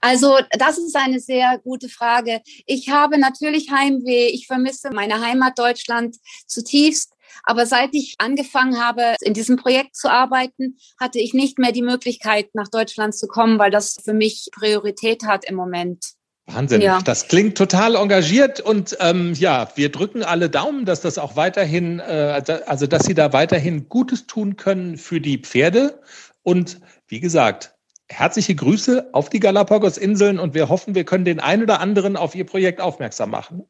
Also 0.00 0.38
das 0.58 0.78
ist 0.78 0.96
eine 0.96 1.20
sehr 1.20 1.58
gute 1.58 1.88
Frage. 1.88 2.40
Ich 2.66 2.88
habe 2.88 3.18
natürlich 3.18 3.70
Heimweh. 3.70 4.28
Ich 4.28 4.46
vermisse 4.46 4.90
meine 4.90 5.20
Heimat 5.20 5.58
Deutschland 5.58 6.16
zutiefst. 6.46 7.12
Aber 7.44 7.64
seit 7.64 7.94
ich 7.94 8.16
angefangen 8.18 8.84
habe, 8.84 9.14
in 9.20 9.34
diesem 9.34 9.56
Projekt 9.56 9.94
zu 9.94 10.10
arbeiten, 10.10 10.78
hatte 10.98 11.20
ich 11.20 11.32
nicht 11.32 11.58
mehr 11.58 11.70
die 11.70 11.82
Möglichkeit, 11.82 12.48
nach 12.54 12.68
Deutschland 12.68 13.14
zu 13.14 13.28
kommen, 13.28 13.58
weil 13.58 13.70
das 13.70 13.96
für 14.02 14.14
mich 14.14 14.48
Priorität 14.52 15.24
hat 15.24 15.44
im 15.44 15.54
Moment. 15.54 16.14
Wahnsinn. 16.54 16.80
Ja. 16.80 17.00
Das 17.02 17.28
klingt 17.28 17.56
total 17.56 17.96
engagiert 17.96 18.60
und 18.60 18.96
ähm, 19.00 19.34
ja, 19.34 19.68
wir 19.74 19.90
drücken 19.90 20.22
alle 20.22 20.50
Daumen, 20.50 20.84
dass 20.84 21.00
das 21.00 21.18
auch 21.18 21.36
weiterhin, 21.36 21.98
äh, 21.98 22.60
also 22.66 22.86
dass 22.86 23.04
Sie 23.04 23.14
da 23.14 23.32
weiterhin 23.32 23.88
Gutes 23.88 24.26
tun 24.26 24.56
können 24.56 24.96
für 24.96 25.20
die 25.20 25.38
Pferde. 25.38 26.00
Und 26.42 26.80
wie 27.08 27.20
gesagt, 27.20 27.74
herzliche 28.08 28.54
Grüße 28.54 29.10
auf 29.12 29.30
die 29.30 29.40
Galapagos-Inseln 29.40 30.38
und 30.38 30.54
wir 30.54 30.68
hoffen, 30.68 30.94
wir 30.94 31.04
können 31.04 31.24
den 31.24 31.40
einen 31.40 31.62
oder 31.62 31.80
anderen 31.80 32.16
auf 32.16 32.34
Ihr 32.34 32.46
Projekt 32.46 32.80
aufmerksam 32.80 33.30
machen. 33.30 33.64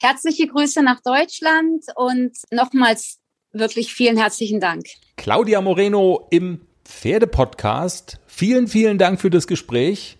Herzliche 0.00 0.46
Grüße 0.46 0.82
nach 0.82 1.00
Deutschland 1.02 1.84
und 1.94 2.32
nochmals 2.50 3.18
wirklich 3.52 3.92
vielen 3.92 4.16
herzlichen 4.16 4.60
Dank. 4.60 4.86
Claudia 5.16 5.60
Moreno 5.60 6.26
im 6.30 6.66
Pferdepodcast. 6.84 8.20
Vielen, 8.26 8.68
vielen 8.68 8.98
Dank 8.98 9.20
für 9.20 9.30
das 9.30 9.46
Gespräch. 9.46 10.19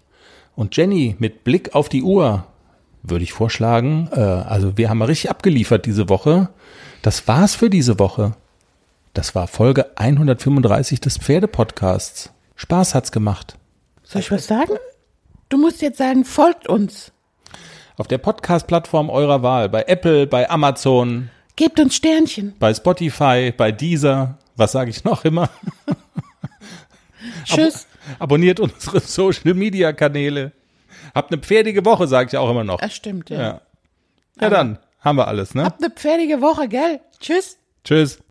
Und 0.61 0.77
Jenny, 0.77 1.17
mit 1.19 1.43
Blick 1.43 1.75
auf 1.75 1.89
die 1.89 2.03
Uhr, 2.03 2.45
würde 3.03 3.25
ich 3.25 3.33
vorschlagen. 3.33 4.11
Äh, 4.13 4.21
also 4.21 4.77
wir 4.77 4.91
haben 4.91 4.99
mal 4.99 5.07
richtig 5.07 5.31
abgeliefert 5.31 5.87
diese 5.87 6.11
Woche. 6.11 6.51
Das 7.01 7.27
war's 7.27 7.55
für 7.55 7.71
diese 7.71 7.99
Woche. 7.99 8.35
Das 9.15 9.35
war 9.35 9.49
Folge 9.49 9.97
135 9.97 11.01
des 11.01 11.17
Pferdepodcasts. 11.17 12.29
Spaß 12.57 12.95
hat's 12.95 13.11
gemacht. 13.11 13.57
Soll 14.03 14.21
ich 14.21 14.31
was 14.31 14.49
sagen? 14.49 14.75
Du 15.49 15.57
musst 15.57 15.81
jetzt 15.81 15.97
sagen, 15.97 16.27
folgt 16.27 16.69
uns. 16.69 17.11
Auf 17.97 18.07
der 18.07 18.19
Podcast-Plattform 18.19 19.09
eurer 19.09 19.43
Wahl, 19.43 19.71
bei 19.71 19.85
Apple, 19.85 20.27
bei 20.27 20.51
Amazon, 20.51 21.31
Gebt 21.57 21.81
uns 21.81 21.97
Sternchen. 21.97 22.53
bei 22.59 22.75
Spotify, 22.75 23.51
bei 23.57 23.73
Deezer, 23.73 24.37
was 24.57 24.73
sage 24.73 24.91
ich 24.91 25.05
noch 25.05 25.25
immer? 25.25 25.49
Tschüss. 27.45 27.87
Abonniert 28.19 28.61
unsere 28.61 29.01
Social-Media-Kanäle. 29.01 30.53
Habt 31.15 31.33
eine 31.33 31.41
pferdige 31.41 31.85
Woche, 31.85 32.07
sage 32.07 32.29
ich 32.29 32.37
auch 32.37 32.51
immer 32.51 32.65
noch. 32.65 32.81
Das 32.81 32.95
stimmt, 32.95 33.31
ja. 33.31 33.41
Ja. 33.41 33.61
Ja, 34.41 34.49
dann 34.51 34.79
haben 35.01 35.17
wir 35.17 35.29
alles, 35.29 35.55
ne? 35.55 35.65
Habt 35.65 35.83
eine 35.83 35.93
pferdige 35.93 36.41
Woche, 36.41 36.69
gell? 36.69 37.01
Tschüss. 37.19 37.59
Tschüss. 37.85 38.21